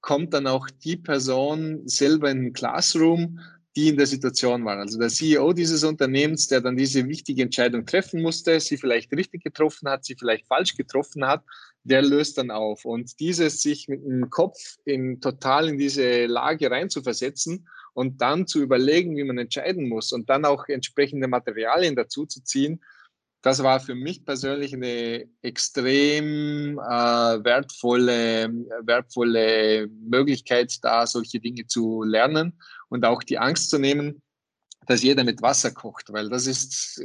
kommt 0.00 0.34
dann 0.34 0.46
auch 0.46 0.68
die 0.68 0.96
Person 0.96 1.86
selber 1.86 2.30
in 2.30 2.42
den 2.42 2.52
Classroom, 2.52 3.38
die 3.76 3.88
in 3.88 3.96
der 3.96 4.06
Situation 4.06 4.64
waren. 4.64 4.80
Also 4.80 4.98
der 4.98 5.08
CEO 5.08 5.52
dieses 5.52 5.84
Unternehmens, 5.84 6.48
der 6.48 6.60
dann 6.60 6.76
diese 6.76 7.06
wichtige 7.06 7.42
Entscheidung 7.42 7.86
treffen 7.86 8.20
musste, 8.20 8.58
sie 8.58 8.76
vielleicht 8.76 9.12
richtig 9.12 9.44
getroffen 9.44 9.88
hat, 9.88 10.04
sie 10.04 10.16
vielleicht 10.16 10.46
falsch 10.46 10.74
getroffen 10.74 11.24
hat, 11.24 11.44
der 11.84 12.02
löst 12.02 12.38
dann 12.38 12.50
auf. 12.50 12.84
Und 12.84 13.20
dieses 13.20 13.62
sich 13.62 13.88
mit 13.88 14.04
dem 14.04 14.28
Kopf 14.28 14.58
in, 14.84 15.20
total 15.20 15.68
in 15.68 15.78
diese 15.78 16.26
Lage 16.26 16.70
reinzuversetzen 16.70 17.68
und 17.94 18.20
dann 18.20 18.46
zu 18.46 18.60
überlegen, 18.60 19.16
wie 19.16 19.24
man 19.24 19.38
entscheiden 19.38 19.88
muss 19.88 20.12
und 20.12 20.28
dann 20.28 20.44
auch 20.44 20.66
entsprechende 20.68 21.28
Materialien 21.28 21.94
dazu 21.94 22.26
zu 22.26 22.42
ziehen, 22.42 22.82
das 23.42 23.62
war 23.62 23.80
für 23.80 23.94
mich 23.94 24.26
persönlich 24.26 24.74
eine 24.74 25.26
extrem 25.40 26.78
äh, 26.78 27.44
wertvolle, 27.44 28.50
wertvolle 28.82 29.88
Möglichkeit, 29.88 30.76
da 30.82 31.06
solche 31.06 31.40
Dinge 31.40 31.66
zu 31.66 32.02
lernen 32.02 32.58
und 32.90 33.04
auch 33.04 33.22
die 33.22 33.38
Angst 33.38 33.70
zu 33.70 33.78
nehmen, 33.78 34.20
dass 34.86 35.02
jeder 35.02 35.24
mit 35.24 35.40
Wasser 35.40 35.70
kocht, 35.70 36.12
weil 36.12 36.28
das 36.28 36.46
ist 36.46 37.02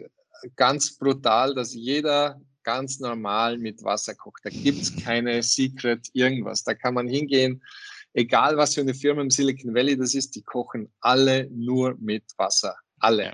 ganz 0.56 0.98
brutal, 0.98 1.56
dass 1.56 1.74
jeder 1.74 2.41
ganz 2.63 3.00
normal 3.00 3.58
mit 3.58 3.84
Wasser 3.84 4.15
kocht. 4.15 4.43
Da 4.43 4.50
gibt 4.50 4.82
es 4.82 5.04
keine 5.04 5.41
Secret 5.43 6.08
irgendwas. 6.13 6.63
Da 6.63 6.74
kann 6.74 6.95
man 6.95 7.08
hingehen, 7.08 7.63
egal 8.13 8.58
was 8.58 8.74
für 8.74 8.82
eine 8.82 8.95
Firma 8.95 9.21
im 9.21 9.30
Silicon 9.30 9.74
Valley 9.74 9.95
das 9.95 10.15
ist, 10.15 10.36
die 10.36 10.41
kochen 10.41 10.91
alle 11.00 11.48
nur 11.52 11.95
mit 12.00 12.24
Wasser. 12.38 12.76
Alle. 13.00 13.34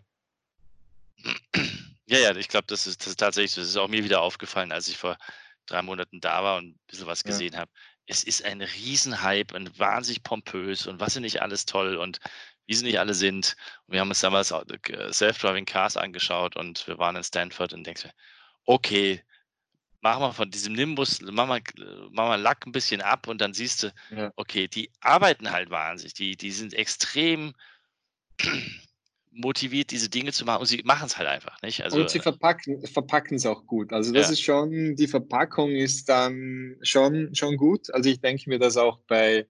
Ja, 2.07 2.19
ja, 2.19 2.35
ich 2.35 2.49
glaube, 2.49 2.65
das 2.67 2.87
ist, 2.87 3.01
das 3.01 3.07
ist 3.07 3.19
tatsächlich 3.19 3.51
so. 3.51 3.61
Das 3.61 3.69
ist 3.69 3.77
auch 3.77 3.87
mir 3.87 4.03
wieder 4.03 4.21
aufgefallen, 4.21 4.73
als 4.73 4.89
ich 4.89 4.97
vor 4.97 5.17
drei 5.65 5.81
Monaten 5.81 6.19
da 6.19 6.43
war 6.43 6.57
und 6.57 6.71
ein 6.71 6.79
bisschen 6.87 7.07
was 7.07 7.23
gesehen 7.23 7.53
ja. 7.53 7.59
habe 7.59 7.71
es 8.11 8.25
ist 8.25 8.43
ein 8.43 8.61
Riesenhype 8.61 9.55
und 9.55 9.79
wahnsinnig 9.79 10.21
pompös 10.23 10.85
und 10.85 10.99
was 10.99 11.13
sie 11.13 11.21
nicht 11.21 11.41
alles 11.41 11.65
toll 11.65 11.95
und 11.95 12.19
wie 12.67 12.73
sie 12.73 12.83
nicht 12.83 12.99
alle 12.99 13.13
sind. 13.13 13.55
Und 13.87 13.93
wir 13.93 14.01
haben 14.01 14.09
uns 14.09 14.19
damals 14.19 14.51
äh, 14.51 15.13
Self-Driving 15.13 15.65
Cars 15.65 15.95
angeschaut 15.95 16.57
und 16.57 16.85
wir 16.87 16.97
waren 16.99 17.15
in 17.15 17.23
Stanford 17.23 17.71
und 17.71 17.87
denkst, 17.87 18.09
okay, 18.65 19.23
machen 20.01 20.23
wir 20.23 20.33
von 20.33 20.51
diesem 20.51 20.73
Nimbus, 20.73 21.21
machen 21.21 21.49
wir, 21.49 22.09
machen 22.11 22.31
wir 22.31 22.37
Lack 22.37 22.65
ein 22.65 22.73
bisschen 22.73 23.01
ab 23.01 23.29
und 23.29 23.39
dann 23.39 23.53
siehst 23.53 23.83
du, 23.83 23.93
ja. 24.09 24.33
okay, 24.35 24.67
die 24.67 24.91
arbeiten 24.99 25.49
halt 25.49 25.69
wahnsinnig, 25.69 26.13
die, 26.13 26.35
die 26.35 26.51
sind 26.51 26.73
extrem 26.73 27.53
motiviert, 29.31 29.91
diese 29.91 30.09
Dinge 30.09 30.31
zu 30.33 30.45
machen 30.45 30.61
und 30.61 30.65
sie 30.65 30.81
machen 30.83 31.05
es 31.05 31.17
halt 31.17 31.27
einfach 31.27 31.61
nicht. 31.61 31.81
Also, 31.83 31.99
und 32.01 32.09
sie 32.09 32.19
verpacken 32.19 32.85
verpacken 32.85 33.35
es 33.35 33.45
auch 33.45 33.65
gut. 33.65 33.93
Also 33.93 34.11
das 34.13 34.27
ja. 34.27 34.33
ist 34.33 34.41
schon, 34.41 34.95
die 34.95 35.07
Verpackung 35.07 35.71
ist 35.71 36.09
dann 36.09 36.75
schon, 36.81 37.33
schon 37.33 37.55
gut. 37.57 37.93
Also 37.93 38.09
ich 38.09 38.19
denke 38.19 38.49
mir 38.49 38.59
das 38.59 38.77
auch 38.77 38.99
bei 39.07 39.47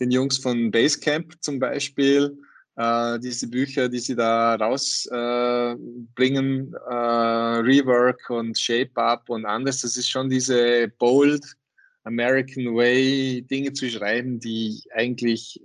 den 0.00 0.10
Jungs 0.10 0.38
von 0.38 0.70
Basecamp 0.70 1.34
zum 1.40 1.58
Beispiel, 1.58 2.38
äh, 2.76 3.18
diese 3.18 3.48
Bücher, 3.48 3.88
die 3.88 3.98
sie 3.98 4.14
da 4.14 4.54
rausbringen, 4.54 5.76
äh, 6.72 6.94
äh, 6.94 7.58
Rework 7.60 8.30
und 8.30 8.58
Shape 8.58 8.96
Up 8.96 9.28
und 9.28 9.44
anderes, 9.44 9.82
das 9.82 9.96
ist 9.96 10.08
schon 10.08 10.30
diese 10.30 10.88
bold 10.98 11.44
American 12.04 12.74
Way 12.74 13.42
Dinge 13.42 13.72
zu 13.72 13.90
schreiben, 13.90 14.40
die 14.40 14.82
eigentlich 14.94 15.60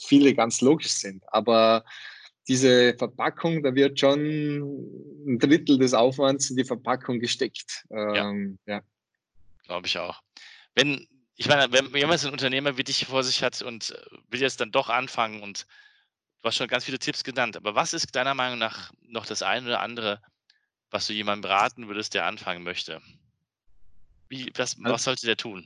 viele 0.00 0.34
ganz 0.34 0.60
logisch 0.60 0.92
sind. 0.92 1.22
Aber 1.28 1.84
diese 2.48 2.94
Verpackung, 2.96 3.62
da 3.62 3.74
wird 3.74 3.98
schon 3.98 4.20
ein 5.26 5.38
Drittel 5.38 5.78
des 5.78 5.94
Aufwands 5.94 6.50
in 6.50 6.56
die 6.56 6.64
Verpackung 6.64 7.18
gesteckt. 7.20 7.84
Ähm, 7.90 8.58
ja. 8.66 8.76
ja. 8.76 8.82
Glaube 9.64 9.86
ich 9.86 9.98
auch. 9.98 10.20
Wenn, 10.74 11.06
ich 11.36 11.48
meine, 11.48 11.72
wenn 11.72 11.94
jemand 11.94 12.24
ein 12.24 12.32
Unternehmer 12.32 12.76
wie 12.76 12.84
dich 12.84 13.06
vor 13.06 13.22
sich 13.22 13.42
hat 13.42 13.62
und 13.62 13.90
äh, 13.90 14.16
will 14.30 14.40
jetzt 14.40 14.60
dann 14.60 14.72
doch 14.72 14.90
anfangen 14.90 15.42
und 15.42 15.66
du 16.42 16.48
hast 16.48 16.56
schon 16.56 16.68
ganz 16.68 16.84
viele 16.84 16.98
Tipps 16.98 17.24
genannt, 17.24 17.56
aber 17.56 17.74
was 17.74 17.94
ist 17.94 18.14
deiner 18.14 18.34
Meinung 18.34 18.58
nach 18.58 18.92
noch 19.02 19.24
das 19.24 19.42
eine 19.42 19.66
oder 19.66 19.80
andere, 19.80 20.20
was 20.90 21.06
du 21.06 21.14
jemandem 21.14 21.42
beraten 21.42 21.88
würdest, 21.88 22.12
der 22.12 22.26
anfangen 22.26 22.62
möchte? 22.62 23.00
Wie, 24.28 24.52
was, 24.54 24.76
was 24.80 25.04
sollte 25.04 25.26
der 25.26 25.36
tun? 25.36 25.64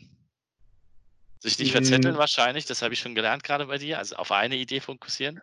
Sich 1.40 1.58
nicht 1.58 1.72
verzetteln 1.72 2.14
hm. 2.14 2.18
wahrscheinlich, 2.18 2.66
das 2.66 2.82
habe 2.82 2.94
ich 2.94 3.00
schon 3.00 3.14
gelernt 3.14 3.44
gerade 3.44 3.66
bei 3.66 3.78
dir, 3.78 3.98
also 3.98 4.16
auf 4.16 4.32
eine 4.32 4.56
Idee 4.56 4.80
fokussieren. 4.80 5.40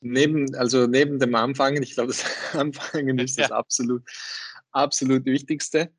Neben, 0.00 0.54
also 0.54 0.86
neben 0.86 1.18
dem 1.18 1.34
Anfangen, 1.34 1.82
ich 1.82 1.94
glaube, 1.94 2.08
das 2.08 2.24
Anfangen 2.54 3.18
ist 3.18 3.38
das 3.38 3.52
absolut, 3.52 4.02
absolut 4.72 5.26
Wichtigste. 5.26 5.90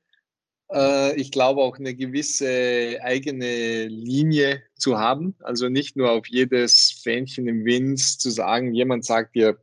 Äh, 0.72 1.16
ich 1.20 1.32
glaube 1.32 1.62
auch 1.62 1.78
eine 1.78 1.96
gewisse 1.96 3.00
eigene 3.04 3.88
Linie 3.88 4.64
zu 4.76 4.98
haben. 4.98 5.36
Also 5.42 5.70
nicht 5.70 5.96
nur 5.96 6.12
auf 6.12 6.28
jedes 6.28 7.00
Fähnchen 7.04 7.48
im 7.48 7.66
Wind 7.66 8.00
zu 8.00 8.30
sagen, 8.30 8.74
jemand 8.74 9.06
sagt 9.06 9.36
dir 9.36 9.60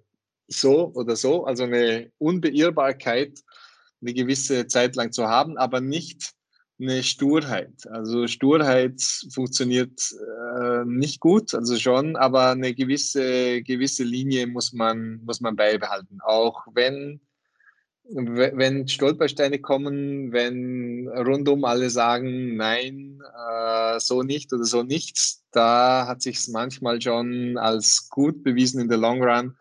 so 0.46 0.92
oder 0.94 1.16
so. 1.16 1.44
Also 1.44 1.64
eine 1.64 2.12
Unbeirrbarkeit 2.18 3.40
eine 4.00 4.14
gewisse 4.14 4.66
Zeit 4.66 4.96
lang 4.96 5.12
zu 5.12 5.26
haben, 5.26 5.56
aber 5.56 5.80
nicht 5.80 6.32
eine 6.80 7.02
Sturheit. 7.02 7.86
Also 7.90 8.26
Sturheit 8.26 9.02
funktioniert 9.32 10.00
äh, 10.60 10.84
nicht 10.84 11.20
gut, 11.20 11.54
also 11.54 11.76
schon, 11.76 12.16
aber 12.16 12.50
eine 12.50 12.74
gewisse, 12.74 13.62
gewisse 13.62 14.04
Linie 14.04 14.46
muss 14.46 14.72
man, 14.72 15.20
muss 15.24 15.40
man 15.40 15.56
beibehalten. 15.56 16.18
Auch 16.22 16.66
wenn, 16.72 17.20
wenn 18.04 18.86
Stolpersteine 18.86 19.58
kommen, 19.58 20.32
wenn 20.32 21.08
rundum 21.08 21.64
alle 21.64 21.90
sagen, 21.90 22.56
nein, 22.56 23.20
äh, 23.50 23.98
so 23.98 24.22
nicht 24.22 24.52
oder 24.52 24.64
so 24.64 24.82
nichts, 24.82 25.44
da 25.50 26.06
hat 26.06 26.22
sich 26.22 26.46
manchmal 26.48 27.02
schon 27.02 27.58
als 27.58 28.08
gut 28.08 28.44
bewiesen 28.44 28.80
in 28.80 28.88
der 28.88 28.98
Long 28.98 29.22
Run, 29.22 29.56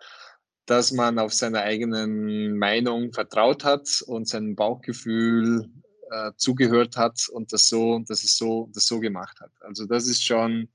dass 0.68 0.92
man 0.92 1.18
auf 1.18 1.34
seine 1.34 1.62
eigenen 1.62 2.58
Meinung 2.58 3.12
vertraut 3.12 3.64
hat 3.64 4.04
und 4.06 4.28
sein 4.28 4.56
Bauchgefühl 4.56 5.72
äh, 6.12 6.32
zugehört 6.38 6.98
hat 6.98 7.28
und 7.30 7.52
das 7.54 7.68
so, 7.68 8.00
das 8.08 8.24
ist 8.24 8.38
so, 8.38 8.70
das 8.74 8.86
so 8.86 9.00
gemacht 9.00 9.40
hat. 9.40 9.52
Also 9.62 9.86
das 9.86 10.08
ist 10.08 10.24
schon, 10.24 10.70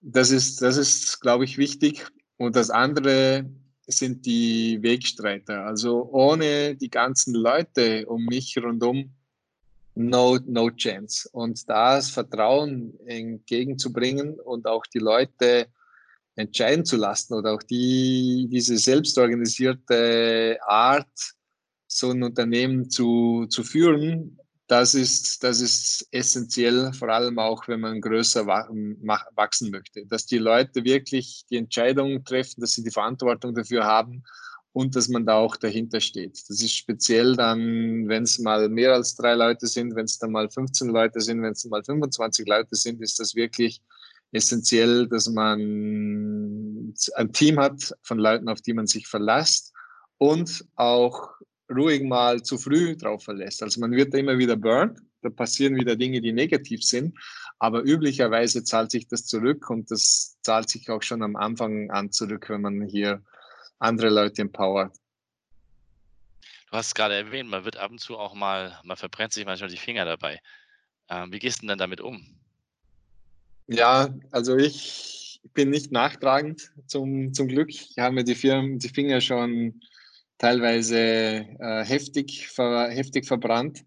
das 0.00 0.30
ist, 0.30 0.62
das 0.62 0.76
ist, 0.76 1.20
glaube 1.20 1.44
ich, 1.44 1.58
wichtig. 1.58 2.06
Und 2.36 2.56
das 2.56 2.70
andere 2.70 3.50
sind 3.86 4.26
die 4.26 4.82
Wegstreiter. 4.82 5.64
Also 5.64 6.08
ohne 6.12 6.76
die 6.76 6.90
ganzen 6.90 7.34
Leute 7.34 8.06
um 8.06 8.24
mich 8.26 8.56
rundum, 8.58 9.12
no, 9.94 10.38
no 10.46 10.70
chance. 10.70 11.28
Und 11.32 11.68
das 11.68 12.10
Vertrauen 12.10 12.98
entgegenzubringen 13.06 14.38
und 14.40 14.66
auch 14.66 14.86
die 14.86 15.00
Leute 15.00 15.66
entscheiden 16.36 16.84
zu 16.84 16.96
lassen 16.96 17.34
oder 17.34 17.54
auch 17.54 17.62
die, 17.62 18.46
diese 18.50 18.78
selbstorganisierte 18.78 20.58
Art, 20.66 21.34
so 21.98 22.10
ein 22.10 22.22
Unternehmen 22.22 22.90
zu, 22.90 23.46
zu 23.48 23.62
führen, 23.64 24.38
das 24.68 24.94
ist, 24.94 25.42
das 25.42 25.62
ist 25.62 26.06
essentiell, 26.10 26.92
vor 26.92 27.08
allem 27.08 27.38
auch, 27.38 27.66
wenn 27.68 27.80
man 27.80 28.02
größer 28.02 28.46
wachsen 28.46 29.70
möchte. 29.70 30.04
Dass 30.06 30.26
die 30.26 30.36
Leute 30.36 30.84
wirklich 30.84 31.44
die 31.50 31.56
Entscheidungen 31.56 32.22
treffen, 32.22 32.60
dass 32.60 32.72
sie 32.72 32.84
die 32.84 32.90
Verantwortung 32.90 33.54
dafür 33.54 33.84
haben 33.84 34.24
und 34.72 34.94
dass 34.94 35.08
man 35.08 35.24
da 35.24 35.36
auch 35.36 35.56
dahinter 35.56 36.00
steht. 36.00 36.38
Das 36.48 36.60
ist 36.60 36.74
speziell 36.74 37.34
dann, 37.34 38.08
wenn 38.08 38.24
es 38.24 38.38
mal 38.38 38.68
mehr 38.68 38.92
als 38.92 39.16
drei 39.16 39.34
Leute 39.34 39.66
sind, 39.66 39.94
wenn 39.96 40.04
es 40.04 40.18
dann 40.18 40.32
mal 40.32 40.50
15 40.50 40.88
Leute 40.88 41.22
sind, 41.22 41.40
wenn 41.40 41.52
es 41.52 41.64
mal 41.64 41.82
25 41.82 42.46
Leute 42.46 42.76
sind, 42.76 43.00
ist 43.00 43.18
das 43.18 43.34
wirklich 43.34 43.80
essentiell, 44.32 45.08
dass 45.08 45.30
man 45.30 46.94
ein 47.16 47.32
Team 47.32 47.58
hat 47.58 47.94
von 48.02 48.18
Leuten, 48.18 48.50
auf 48.50 48.60
die 48.60 48.74
man 48.74 48.86
sich 48.86 49.08
verlässt 49.08 49.72
und 50.18 50.66
auch 50.76 51.30
ruhig 51.70 52.02
mal 52.02 52.42
zu 52.42 52.58
früh 52.58 52.96
drauf 52.96 53.24
verlässt. 53.24 53.62
Also 53.62 53.80
man 53.80 53.92
wird 53.92 54.14
immer 54.14 54.38
wieder 54.38 54.56
burnt, 54.56 55.00
da 55.22 55.30
passieren 55.30 55.76
wieder 55.76 55.96
Dinge, 55.96 56.20
die 56.20 56.32
negativ 56.32 56.82
sind, 56.82 57.16
aber 57.58 57.82
üblicherweise 57.82 58.64
zahlt 58.64 58.90
sich 58.90 59.08
das 59.08 59.26
zurück 59.26 59.68
und 59.70 59.90
das 59.90 60.38
zahlt 60.42 60.68
sich 60.68 60.88
auch 60.90 61.02
schon 61.02 61.22
am 61.22 61.36
Anfang 61.36 61.90
an 61.90 62.12
zurück, 62.12 62.48
wenn 62.48 62.60
man 62.60 62.82
hier 62.82 63.22
andere 63.78 64.08
Leute 64.08 64.42
empowert. 64.42 64.96
Du 66.70 66.76
hast 66.76 66.88
es 66.88 66.94
gerade 66.94 67.14
erwähnt, 67.14 67.48
man 67.48 67.64
wird 67.64 67.76
ab 67.76 67.90
und 67.90 67.98
zu 67.98 68.18
auch 68.18 68.34
mal, 68.34 68.78
man 68.84 68.96
verbrennt 68.96 69.32
sich 69.32 69.46
manchmal 69.46 69.70
die 69.70 69.78
Finger 69.78 70.04
dabei. 70.04 70.40
Ähm, 71.08 71.32
wie 71.32 71.38
gehst 71.38 71.58
du 71.58 71.60
denn 71.62 71.68
dann 71.68 71.78
damit 71.78 72.00
um? 72.00 72.38
Ja, 73.66 74.14
also 74.30 74.56
ich 74.56 75.40
bin 75.54 75.70
nicht 75.70 75.92
nachtragend 75.92 76.72
zum, 76.86 77.32
zum 77.32 77.48
Glück. 77.48 77.70
Ich 77.70 77.98
habe 77.98 78.14
mir 78.14 78.24
die, 78.24 78.34
Firmen, 78.34 78.78
die 78.78 78.88
Finger 78.88 79.20
schon 79.20 79.80
teilweise 80.38 80.98
äh, 80.98 81.84
heftig, 81.84 82.48
ver, 82.48 82.88
heftig 82.90 83.26
verbrannt. 83.26 83.84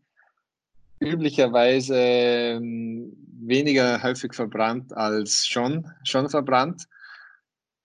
Üblicherweise 1.00 1.96
äh, 1.96 2.60
weniger 2.62 4.04
häufig 4.04 4.34
verbrannt 4.34 4.96
als 4.96 5.48
schon, 5.48 5.90
schon 6.04 6.30
verbrannt. 6.30 6.88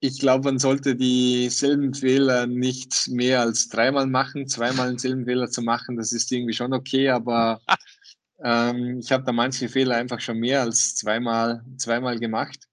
Ich 0.00 0.20
glaube, 0.20 0.44
man 0.44 0.58
sollte 0.58 0.94
dieselben 0.94 1.94
Fehler 1.94 2.46
nicht 2.46 3.08
mehr 3.08 3.40
als 3.40 3.68
dreimal 3.68 4.06
machen. 4.06 4.46
Zweimal 4.46 4.88
denselben 4.88 5.24
Fehler 5.24 5.48
zu 5.48 5.62
machen, 5.62 5.96
das 5.96 6.12
ist 6.12 6.30
irgendwie 6.30 6.52
schon 6.52 6.74
okay, 6.74 7.08
aber 7.08 7.60
ähm, 8.44 8.98
ich 8.98 9.10
habe 9.10 9.24
da 9.24 9.32
manche 9.32 9.68
Fehler 9.68 9.96
einfach 9.96 10.20
schon 10.20 10.38
mehr 10.38 10.60
als 10.60 10.96
zweimal, 10.96 11.64
zweimal 11.78 12.18
gemacht 12.18 12.68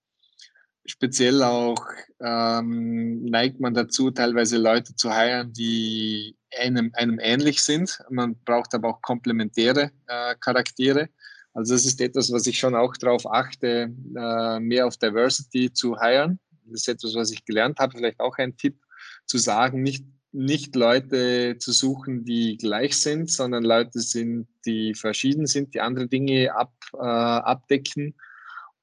speziell 0.86 1.44
auch 1.44 1.86
ähm, 2.20 3.26
neigt 3.26 3.60
man 3.60 3.74
dazu, 3.74 4.12
teilweise 4.12 4.58
Leute 4.58 4.96
zu 4.96 5.12
heiren, 5.12 5.54
die 5.54 6.36
einem, 6.60 6.92
einem 6.94 7.20
ähnlich 7.22 7.62
sind. 7.62 8.00
Man 8.10 8.36
braucht 8.46 8.74
aber 8.74 8.90
auch 8.90 9.02
komplementäre 9.02 9.92
äh, 10.08 10.36
Charaktere. 10.40 11.10
Also 11.54 11.74
das 11.74 11.86
ist 11.86 12.02
etwas, 12.02 12.32
was 12.32 12.48
ich 12.48 12.58
schon 12.58 12.76
auch 12.76 12.98
darauf 12.98 13.30
achte, 13.30 13.94
äh, 14.16 14.60
mehr 14.60 14.88
auf 14.88 14.98
Diversity 14.98 15.72
zu 15.72 16.00
heiren. 16.00 16.40
Das 16.66 16.82
ist 16.82 16.90
etwas, 16.90 17.16
was 17.16 17.32
ich 17.32 17.46
gelernt 17.46 17.80
habe. 17.80 17.98
Vielleicht 17.98 18.20
auch 18.20 18.38
ein 18.38 18.58
Tipp 18.58 18.78
zu 19.26 19.38
sagen, 19.38 19.84
nicht, 19.84 20.06
nicht 20.32 20.76
Leute 20.76 21.58
zu 21.60 21.72
suchen, 21.72 22.26
die 22.26 22.58
gleich 22.58 22.98
sind, 22.98 23.30
sondern 23.30 23.64
Leute 23.64 24.00
sind, 24.00 24.48
die 24.66 24.96
verschieden 24.96 25.46
sind, 25.46 25.76
die 25.76 25.82
andere 25.82 26.08
Dinge 26.08 26.56
ab, 26.56 26.74
äh, 26.94 26.98
abdecken. 26.98 28.16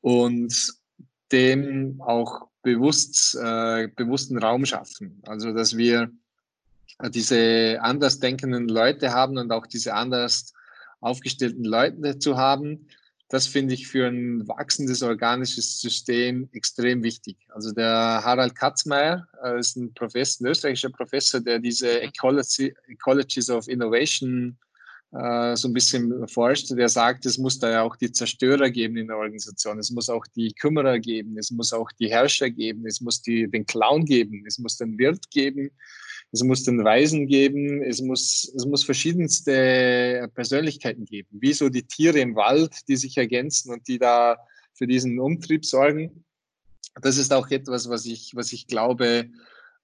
Und 0.01 0.80
dem 1.33 2.01
auch 2.01 2.49
bewusst, 2.63 3.37
äh, 3.37 3.89
bewussten 3.89 4.39
Raum 4.39 4.67
schaffen. 4.67 5.23
Also, 5.27 5.53
dass 5.53 5.77
wir 5.77 6.11
diese 7.09 7.79
anders 7.81 8.21
denkenden 8.21 8.69
Leute 8.69 9.13
haben 9.13 9.39
und 9.39 9.53
auch 9.53 9.67
diese 9.67 9.95
anders 9.95 10.53
aufgestellten 11.01 11.65
Leute 11.65 12.19
zu 12.19 12.37
haben, 12.37 12.87
das 13.31 13.47
finde 13.47 13.75
ich 13.75 13.87
für 13.87 14.09
ein 14.09 14.47
wachsendes 14.49 15.05
organisches 15.05 15.81
System 15.81 16.49
extrem 16.53 17.05
wichtig. 17.05 17.37
Also 17.51 17.71
der 17.71 18.23
Harald 18.25 18.57
Katzmeier 18.57 19.29
äh, 19.43 19.59
ist 19.61 19.77
ein 19.77 19.95
Professor, 19.95 20.45
ein 20.45 20.51
österreichischer 20.51 20.91
Professor, 20.91 21.41
der 21.41 21.61
diese 21.61 22.01
Ecology, 22.03 22.75
Ecologies 22.89 23.49
of 23.49 23.69
Innovation 23.69 24.59
äh, 25.13 25.57
so 25.57 25.69
ein 25.69 25.73
bisschen 25.73 26.29
forscht, 26.29 26.71
der 26.71 26.89
sagt, 26.89 27.27
es 27.27 27.37
muss 27.37 27.59
da 27.59 27.71
ja 27.71 27.83
auch 27.83 27.97
die 27.97 28.13
Zerstörer 28.13 28.71
geben 28.71 28.97
in 28.97 29.09
der 29.09 29.17
Organisation, 29.17 29.79
es 29.79 29.91
muss 29.91 30.09
auch 30.09 30.25
die 30.37 30.53
Kümmerer 30.53 30.99
geben, 31.01 31.37
es 31.37 31.51
muss 31.51 31.73
auch 31.73 31.91
die 31.99 32.09
Herrscher 32.09 32.51
geben, 32.51 32.87
es 32.87 33.01
muss 33.01 33.21
die, 33.21 33.51
den 33.51 33.67
Clown 33.67 34.05
geben, 34.05 34.45
es 34.47 34.59
muss 34.59 34.77
den 34.77 34.99
Wirt 34.99 35.31
geben, 35.31 35.71
es 36.33 36.45
muss 36.45 36.63
den 36.63 36.85
Weisen 36.85 37.27
geben, 37.27 37.83
es 37.83 38.01
muss, 38.01 38.53
es 38.55 38.65
muss 38.67 38.85
verschiedenste 38.85 40.31
Persönlichkeiten 40.35 41.05
geben, 41.05 41.29
wie 41.33 41.55
so 41.55 41.69
die 41.69 41.83
Tiere 41.83 42.21
im 42.21 42.37
Wald, 42.37 42.73
die 42.87 42.97
sich 42.97 43.17
ergänzen 43.17 43.73
und 43.73 43.89
die 43.89 43.99
da 43.99 44.37
für 44.75 44.87
diesen 44.87 45.19
Umtrieb 45.19 45.67
sorgen. 45.67 46.25
Das 47.03 47.17
ist 47.17 47.33
auch 47.33 47.51
etwas, 47.51 47.89
was 47.89 48.07
ich, 48.07 48.37
was 48.37 48.53
ich 48.53 48.69
glaube, 48.69 49.29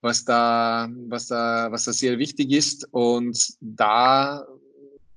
was 0.01 0.25
da, 0.25 0.89
was 1.09 1.27
da, 1.27 1.73
was 1.73 1.85
da 1.85 1.93
sehr 1.93 2.19
wichtig 2.19 2.53
ist. 2.53 2.87
Und 2.93 3.55
da 3.61 4.47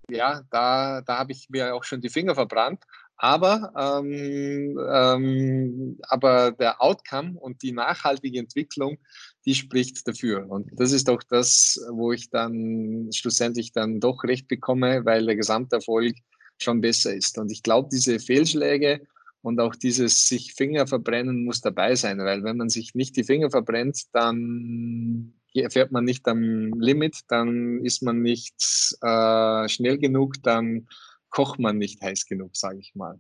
ja, 0.10 0.42
da, 0.52 1.02
da 1.02 1.20
habe 1.20 1.32
ich 1.32 1.50
mir 1.50 1.76
auch 1.76 1.84
schon 1.84 2.02
die 2.02 2.10
Finger 2.10 2.36
verbrannt. 2.36 2.84
Aber, 3.22 3.74
ähm, 3.78 4.80
ähm, 4.90 5.98
aber 6.04 6.52
der 6.52 6.82
Outcome 6.82 7.38
und 7.38 7.62
die 7.62 7.74
nachhaltige 7.74 8.40
Entwicklung, 8.40 8.98
die 9.46 9.56
spricht 9.56 10.08
dafür. 10.08 10.50
Und 10.50 10.70
das 10.80 10.94
ist 10.94 11.10
auch 11.10 11.22
das, 11.24 11.86
wo 11.92 12.14
ich 12.14 12.30
dann 12.30 13.10
schlussendlich 13.14 13.74
dann 13.74 14.00
doch 14.00 14.24
recht 14.24 14.48
bekomme, 14.48 15.04
weil 15.04 15.26
der 15.26 15.36
Gesamterfolg 15.36 16.16
schon 16.60 16.80
besser 16.80 17.14
ist. 17.14 17.38
Und 17.38 17.52
ich 17.52 17.62
glaube, 17.62 17.90
diese 17.92 18.20
Fehlschläge 18.20 19.02
und 19.42 19.60
auch 19.60 19.76
dieses 19.76 20.28
sich 20.28 20.54
Finger 20.54 20.88
verbrennen 20.88 21.46
muss 21.46 21.62
dabei 21.62 21.96
sein, 21.96 22.20
weil 22.20 22.44
wenn 22.44 22.58
man 22.58 22.70
sich 22.70 22.96
nicht 22.96 23.16
die 23.16 23.24
Finger 23.24 23.50
verbrennt, 23.50 24.04
dann 24.14 25.34
fährt 25.70 25.92
man 25.92 26.06
nicht 26.06 26.28
am 26.28 26.74
Limit, 26.80 27.22
dann 27.28 27.84
ist 27.84 28.04
man 28.04 28.22
nicht 28.22 28.56
äh, 29.02 29.68
schnell 29.68 29.98
genug, 29.98 30.36
dann 30.44 30.88
kocht 31.30 31.60
man 31.60 31.78
nicht 31.78 32.02
heiß 32.02 32.26
genug, 32.26 32.56
sage 32.56 32.80
ich 32.80 32.96
mal. 32.96 33.20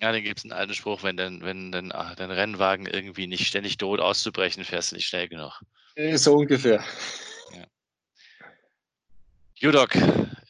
Ja, 0.00 0.12
dann 0.12 0.22
gibt 0.22 0.38
es 0.38 0.44
einen 0.44 0.52
alten 0.52 0.74
Spruch, 0.74 1.02
wenn 1.02 1.16
dein, 1.16 1.42
wenn 1.42 1.72
dein, 1.72 1.92
ach, 1.92 2.14
dein 2.14 2.30
Rennwagen 2.30 2.86
irgendwie 2.86 3.26
nicht 3.26 3.46
ständig 3.46 3.76
droht 3.76 4.00
auszubrechen, 4.00 4.64
fährst 4.64 4.92
du 4.92 4.96
nicht 4.96 5.06
schnell 5.06 5.28
genug. 5.28 5.60
Äh, 5.94 6.16
so 6.16 6.36
ungefähr. 6.36 6.82
Ja. 7.54 7.66
Judok, 9.56 9.90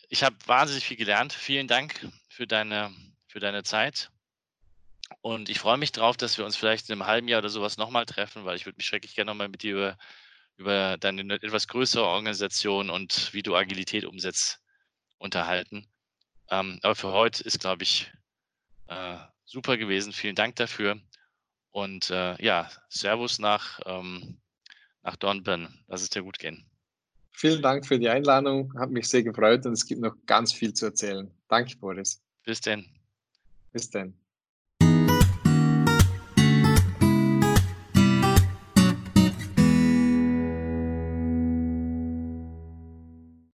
ich 0.09 0.23
habe 0.23 0.37
wahnsinnig 0.47 0.85
viel 0.85 0.97
gelernt. 0.97 1.33
Vielen 1.33 1.67
Dank 1.67 2.07
für 2.29 2.47
deine, 2.47 2.93
für 3.27 3.41
deine 3.41 3.65
Zeit. 3.65 4.11
Und 5.23 5.49
ich 5.49 5.59
freue 5.59 5.77
mich 5.77 5.93
drauf, 5.93 6.17
dass 6.17 6.39
wir 6.39 6.45
uns 6.45 6.57
vielleicht 6.57 6.89
in 6.89 6.95
einem 6.95 7.07
halben 7.07 7.29
Jahr 7.29 7.41
oder 7.41 7.51
sowas 7.51 7.77
nochmal 7.77 8.07
treffen, 8.07 8.45
weil 8.45 8.57
ich 8.57 8.67
würde 8.67 8.77
mich 8.77 8.87
schrecklich 8.87 9.15
gerne 9.15 9.31
nochmal 9.31 9.49
mit 9.49 9.63
dir 9.63 9.73
über 9.73 9.99
über 10.61 10.99
deine 10.99 11.35
etwas 11.35 11.67
größere 11.69 12.05
Organisation 12.05 12.91
und 12.91 13.33
wie 13.33 13.43
du 13.43 13.57
Agilität 13.57 14.05
umsetzt, 14.05 14.61
unterhalten. 15.19 15.87
Ähm, 16.51 16.79
aber 16.83 16.95
für 16.95 17.13
heute 17.13 17.43
ist, 17.43 17.61
glaube 17.61 17.83
ich, 17.83 18.13
äh, 18.89 19.17
super 19.47 19.79
gewesen. 19.79 20.13
Vielen 20.13 20.35
Dank 20.35 20.57
dafür. 20.57 21.01
Und 21.71 22.11
äh, 22.11 22.41
ja, 22.45 22.71
Servus 22.91 23.39
nach, 23.39 23.81
ähm, 23.87 24.37
nach 25.03 25.17
Dornbirn. 25.17 25.83
Lass 25.89 26.03
es 26.03 26.11
dir 26.11 26.23
gut 26.23 26.39
gehen. 26.39 26.67
Vielen 27.33 27.63
Dank 27.63 27.87
für 27.87 27.99
die 27.99 28.09
Einladung. 28.09 28.75
Hat 28.79 28.91
mich 28.91 29.09
sehr 29.09 29.23
gefreut 29.23 29.65
und 29.65 29.73
es 29.73 29.87
gibt 29.87 30.03
noch 30.03 30.15
ganz 30.27 30.53
viel 30.53 30.75
zu 30.75 30.87
erzählen. 30.87 31.31
Danke, 31.49 31.75
Boris. 31.77 32.21
Bis 32.45 32.61
denn. 32.61 32.85
Bis 33.73 33.89
denn. 33.89 34.20